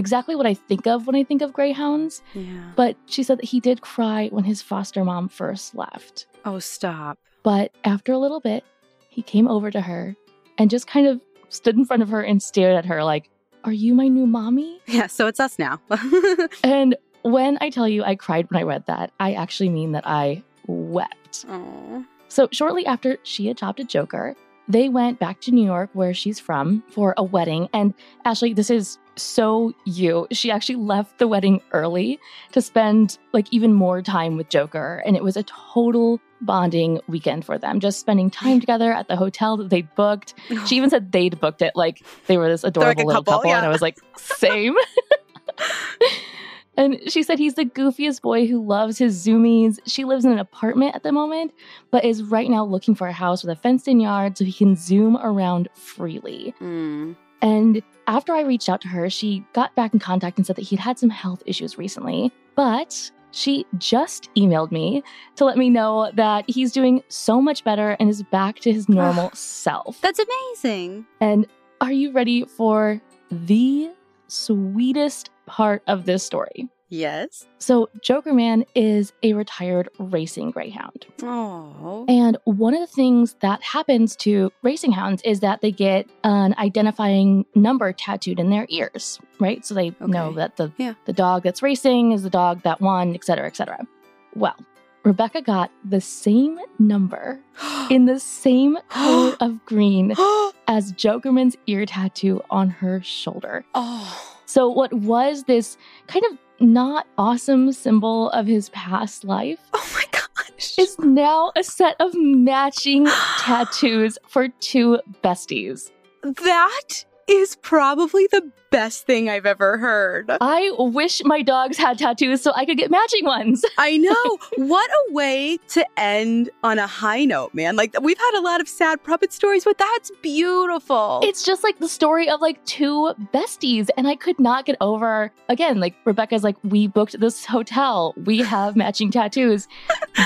exactly 0.00 0.34
what 0.34 0.46
I 0.46 0.54
think 0.54 0.86
of 0.86 1.06
when 1.06 1.14
I 1.14 1.22
think 1.22 1.42
of 1.42 1.52
greyhounds. 1.52 2.22
Yeah. 2.34 2.72
But 2.74 2.96
she 3.06 3.22
said 3.22 3.38
that 3.38 3.44
he 3.44 3.60
did 3.60 3.82
cry 3.82 4.28
when 4.30 4.44
his 4.44 4.62
foster 4.62 5.04
mom 5.04 5.28
first 5.28 5.74
left. 5.76 6.26
Oh, 6.44 6.58
stop. 6.58 7.18
But 7.42 7.70
after 7.84 8.12
a 8.12 8.18
little 8.18 8.40
bit, 8.40 8.64
he 9.10 9.22
came 9.22 9.46
over 9.46 9.70
to 9.70 9.80
her 9.80 10.16
and 10.58 10.70
just 10.70 10.86
kind 10.86 11.06
of 11.06 11.20
stood 11.50 11.76
in 11.76 11.84
front 11.84 12.02
of 12.02 12.08
her 12.08 12.22
and 12.22 12.42
stared 12.42 12.76
at 12.76 12.86
her 12.86 13.04
like, 13.04 13.28
Are 13.64 13.72
you 13.72 13.94
my 13.94 14.08
new 14.08 14.26
mommy? 14.26 14.80
Yeah, 14.86 15.06
so 15.06 15.26
it's 15.26 15.38
us 15.40 15.58
now. 15.58 15.80
And 16.64 16.96
when 17.22 17.58
I 17.60 17.68
tell 17.70 17.86
you 17.86 18.02
I 18.02 18.14
cried 18.16 18.50
when 18.50 18.60
I 18.60 18.64
read 18.64 18.86
that, 18.86 19.12
I 19.20 19.34
actually 19.34 19.68
mean 19.68 19.92
that 19.92 20.06
I 20.06 20.42
wept. 20.66 21.44
oh. 21.48 22.04
So, 22.28 22.48
shortly 22.52 22.86
after 22.86 23.18
she 23.24 23.48
adopted 23.50 23.88
Joker, 23.88 24.36
they 24.68 24.88
went 24.88 25.18
back 25.18 25.40
to 25.40 25.50
New 25.50 25.64
York, 25.64 25.90
where 25.94 26.14
she's 26.14 26.38
from, 26.38 26.84
for 26.88 27.12
a 27.16 27.24
wedding. 27.24 27.68
And 27.72 27.92
Ashley, 28.24 28.52
this 28.54 28.70
is 28.70 28.98
so 29.16 29.72
you. 29.84 30.26
She 30.30 30.50
actually 30.50 30.76
left 30.76 31.18
the 31.18 31.28
wedding 31.28 31.60
early 31.72 32.18
to 32.52 32.60
spend 32.60 33.18
like 33.32 33.46
even 33.52 33.72
more 33.72 34.02
time 34.02 34.36
with 34.36 34.48
Joker. 34.48 35.02
And 35.04 35.16
it 35.16 35.22
was 35.22 35.36
a 35.36 35.42
total 35.44 36.20
bonding 36.40 37.00
weekend 37.06 37.44
for 37.44 37.58
them, 37.58 37.80
just 37.80 38.00
spending 38.00 38.30
time 38.30 38.60
together 38.64 38.92
at 38.92 39.08
the 39.08 39.16
hotel 39.16 39.56
that 39.58 39.70
they 39.70 39.82
booked. 39.82 40.34
She 40.66 40.76
even 40.76 40.90
said 40.90 41.12
they'd 41.12 41.38
booked 41.40 41.62
it 41.62 41.74
like 41.74 42.04
they 42.26 42.36
were 42.36 42.48
this 42.48 42.64
adorable 42.64 43.02
a 43.02 43.06
little 43.06 43.22
couple, 43.22 43.40
couple. 43.40 43.54
And. 43.54 43.66
I 43.66 43.68
was 43.68 43.82
like, 43.82 43.98
same. 44.16 44.74
and 46.76 46.98
she 47.06 47.22
said 47.22 47.38
he's 47.38 47.54
the 47.54 47.64
goofiest 47.64 48.22
boy 48.22 48.46
who 48.46 48.64
loves 48.64 48.98
his 48.98 49.26
zoomies. 49.26 49.78
She 49.86 50.04
lives 50.04 50.24
in 50.24 50.32
an 50.32 50.38
apartment 50.38 50.94
at 50.94 51.02
the 51.02 51.12
moment, 51.12 51.52
but 51.90 52.04
is 52.04 52.22
right 52.22 52.48
now 52.48 52.64
looking 52.64 52.94
for 52.94 53.06
a 53.06 53.12
house 53.12 53.42
with 53.42 53.56
a 53.56 53.60
fenced 53.60 53.88
in 53.88 54.00
yard 54.00 54.38
so 54.38 54.44
he 54.44 54.52
can 54.52 54.76
zoom 54.76 55.16
around 55.16 55.68
freely. 55.74 56.54
Mm. 56.60 57.16
And 57.42 57.82
after 58.06 58.32
I 58.32 58.42
reached 58.42 58.68
out 58.68 58.80
to 58.82 58.88
her, 58.88 59.08
she 59.08 59.44
got 59.52 59.74
back 59.74 59.92
in 59.92 60.00
contact 60.00 60.36
and 60.36 60.46
said 60.46 60.56
that 60.56 60.62
he'd 60.62 60.78
had 60.78 60.98
some 60.98 61.10
health 61.10 61.42
issues 61.46 61.78
recently, 61.78 62.32
but 62.54 63.10
she 63.32 63.64
just 63.78 64.28
emailed 64.34 64.72
me 64.72 65.02
to 65.36 65.44
let 65.44 65.56
me 65.56 65.70
know 65.70 66.10
that 66.14 66.44
he's 66.48 66.72
doing 66.72 67.02
so 67.08 67.40
much 67.40 67.64
better 67.64 67.96
and 68.00 68.10
is 68.10 68.22
back 68.24 68.58
to 68.60 68.72
his 68.72 68.88
normal 68.88 69.30
self. 69.34 70.00
That's 70.00 70.20
amazing. 70.20 71.06
And 71.20 71.46
are 71.80 71.92
you 71.92 72.12
ready 72.12 72.44
for 72.44 73.00
the 73.30 73.90
sweetest 74.28 75.30
part 75.46 75.82
of 75.86 76.06
this 76.06 76.24
story? 76.24 76.68
Yes. 76.90 77.46
So, 77.58 77.88
Joker 78.02 78.34
Man 78.34 78.64
is 78.74 79.12
a 79.22 79.32
retired 79.32 79.88
racing 79.98 80.50
greyhound. 80.50 81.06
Oh. 81.22 82.04
And 82.08 82.36
one 82.44 82.74
of 82.74 82.80
the 82.80 82.86
things 82.88 83.36
that 83.40 83.62
happens 83.62 84.16
to 84.16 84.52
racing 84.62 84.92
hounds 84.92 85.22
is 85.24 85.38
that 85.40 85.60
they 85.60 85.70
get 85.70 86.08
an 86.24 86.54
identifying 86.58 87.46
number 87.54 87.92
tattooed 87.92 88.40
in 88.40 88.50
their 88.50 88.66
ears, 88.68 89.20
right? 89.38 89.64
So 89.64 89.72
they 89.74 89.94
know 90.00 90.32
that 90.32 90.56
the, 90.56 90.72
Yeah. 90.78 90.94
the 91.04 91.12
dog 91.12 91.44
that's 91.44 91.62
racing 91.62 92.12
is 92.12 92.24
the 92.24 92.30
dog 92.30 92.62
that 92.62 92.80
won, 92.80 93.14
et 93.14 93.24
cetera, 93.24 93.46
et 93.46 93.56
cetera. 93.56 93.86
Well, 94.34 94.56
Rebecca 95.04 95.42
got 95.42 95.70
the 95.88 96.00
same 96.00 96.58
number 96.80 97.38
in 97.90 98.06
the 98.06 98.18
same 98.20 98.76
color 98.88 99.36
of 99.40 99.64
green 99.64 100.10
as 100.66 100.92
Jokerman's 100.94 101.56
ear 101.68 101.86
tattoo 101.86 102.42
on 102.50 102.68
her 102.68 103.00
shoulder. 103.02 103.64
oh. 103.74 104.26
So, 104.46 104.68
what 104.68 104.92
was 104.92 105.44
this 105.44 105.76
kind 106.08 106.24
of 106.28 106.36
not 106.60 107.06
awesome 107.18 107.72
symbol 107.72 108.30
of 108.30 108.46
his 108.46 108.68
past 108.70 109.24
life 109.24 109.58
Oh 109.72 109.90
my 109.94 110.04
gosh. 110.12 110.78
is 110.78 110.98
now 110.98 111.52
a 111.56 111.62
set 111.64 111.96
of 112.00 112.12
matching 112.14 113.06
tattoos 113.38 114.18
for 114.28 114.48
two 114.60 114.98
besties. 115.24 115.90
that 116.22 117.04
is 117.30 117.56
probably 117.56 118.26
the 118.32 118.50
best 118.70 119.06
thing 119.06 119.28
I've 119.28 119.46
ever 119.46 119.78
heard. 119.78 120.30
I 120.40 120.72
wish 120.78 121.22
my 121.24 121.42
dogs 121.42 121.76
had 121.76 121.98
tattoos 121.98 122.42
so 122.42 122.52
I 122.54 122.64
could 122.64 122.76
get 122.76 122.90
matching 122.90 123.24
ones. 123.24 123.64
I 123.78 123.96
know. 123.96 124.38
what 124.56 124.90
a 124.90 125.12
way 125.12 125.58
to 125.68 125.86
end 125.96 126.50
on 126.62 126.78
a 126.78 126.86
high 126.86 127.24
note, 127.24 127.54
man. 127.54 127.76
Like 127.76 127.94
we've 128.00 128.18
had 128.18 128.38
a 128.38 128.40
lot 128.42 128.60
of 128.60 128.68
sad 128.68 129.02
puppet 129.04 129.32
stories, 129.32 129.64
but 129.64 129.78
that's 129.78 130.10
beautiful. 130.22 131.20
It's 131.22 131.42
just 131.44 131.62
like 131.62 131.78
the 131.78 131.88
story 131.88 132.28
of 132.28 132.40
like 132.40 132.64
two 132.64 133.14
besties, 133.32 133.88
and 133.96 134.08
I 134.08 134.16
could 134.16 134.38
not 134.38 134.66
get 134.66 134.76
over. 134.80 135.32
Again, 135.48 135.80
like 135.80 135.94
Rebecca's 136.04 136.44
like, 136.44 136.56
we 136.64 136.86
booked 136.86 137.18
this 137.20 137.44
hotel, 137.44 138.14
we 138.24 138.38
have 138.38 138.76
matching 138.76 139.10
tattoos. 139.10 139.68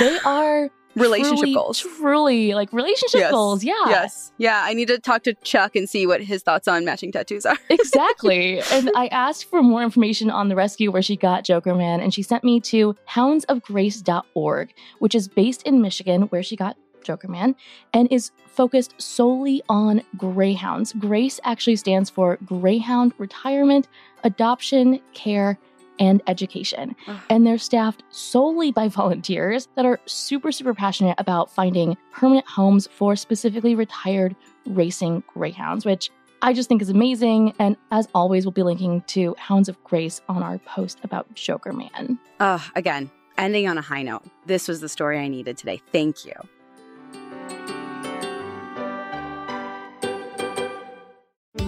They 0.01 0.19
are 0.25 0.71
relationship 0.97 1.39
truly, 1.39 1.55
goals. 1.55 1.81
truly 1.81 2.55
like 2.55 2.73
relationship 2.73 3.21
Yes. 3.21 3.31
goals. 3.33 3.65
Yeah, 3.65 3.73
Yes. 3.89 4.33
Yeah, 4.39 4.63
I 4.65 4.75
need 4.75 4.89
to 4.89 4.99
talk 4.99 5.23
to 5.25 5.35
Chuck 5.43 5.77
and 5.77 5.89
see 5.89 6.07
what 6.07 6.23
his 6.23 6.43
thoughts 6.43 6.67
on 6.69 6.85
matching 6.85 7.13
tattoos 7.13 7.45
are. 7.47 7.57
exactly. 7.71 8.61
and 8.73 8.91
I 8.97 9.07
asked 9.09 9.47
for 9.51 9.63
more 9.63 9.83
information 9.83 10.31
on 10.31 10.49
the 10.49 10.57
rescue 10.57 10.91
where 10.91 11.03
she 11.03 11.17
got 11.17 11.45
Joker 11.45 11.75
Man, 11.75 12.01
and 12.01 12.13
she 12.15 12.23
sent 12.23 12.45
me 12.45 12.61
to 12.61 12.97
houndsofgrace.org, 13.09 14.75
which 14.99 15.15
is 15.15 15.29
based 15.29 15.63
in 15.63 15.81
Michigan, 15.81 16.23
where 16.23 16.43
she 16.43 16.57
got 16.57 16.77
Joker 17.03 17.29
Man, 17.29 17.55
and 17.93 18.11
is 18.11 18.31
focused 18.47 18.95
solely 18.99 19.63
on 19.69 20.03
greyhounds. 20.17 20.93
Grace 20.95 21.39
actually 21.45 21.77
stands 21.77 22.09
for 22.09 22.39
Greyhound 22.45 23.13
Retirement, 23.19 23.89
Adoption, 24.23 25.01
Care, 25.13 25.59
and 25.99 26.23
Education. 26.27 26.97
And 27.31 27.47
they're 27.47 27.59
staffed 27.59 28.03
solely 28.11 28.73
by 28.73 28.89
volunteers 29.01 29.69
that 29.77 29.85
are 29.85 30.01
super, 30.07 30.53
super 30.53 30.75
passionate 30.75 31.15
about 31.19 31.51
finding 31.51 31.97
permanent 32.13 32.47
homes 32.47 32.89
for 32.93 33.17
specifically 33.17 33.75
retired 33.75 34.37
racing 34.67 35.23
greyhounds, 35.27 35.85
which 35.85 36.11
I 36.43 36.53
just 36.53 36.69
think 36.69 36.83
is 36.83 36.91
amazing. 36.91 37.55
And 37.59 37.77
as 37.91 38.09
always, 38.15 38.45
we'll 38.45 38.53
be 38.53 38.63
linking 38.63 39.03
to 39.09 39.35
Hounds 39.39 39.69
of 39.69 39.83
Grace 39.85 40.21
on 40.29 40.43
our 40.43 40.59
post 40.59 40.99
about 41.03 41.33
Joker 41.35 41.73
Man. 41.73 42.19
Uh, 42.41 42.59
again, 42.75 43.11
ending 43.39 43.67
on 43.69 43.79
a 43.79 43.83
high 43.83 44.03
note. 44.03 44.25
This 44.47 44.69
was 44.69 44.81
the 44.81 44.89
story 44.89 45.19
I 45.19 45.29
needed 45.29 45.57
today. 45.57 45.81
Thank 45.93 46.25
you. 46.25 46.35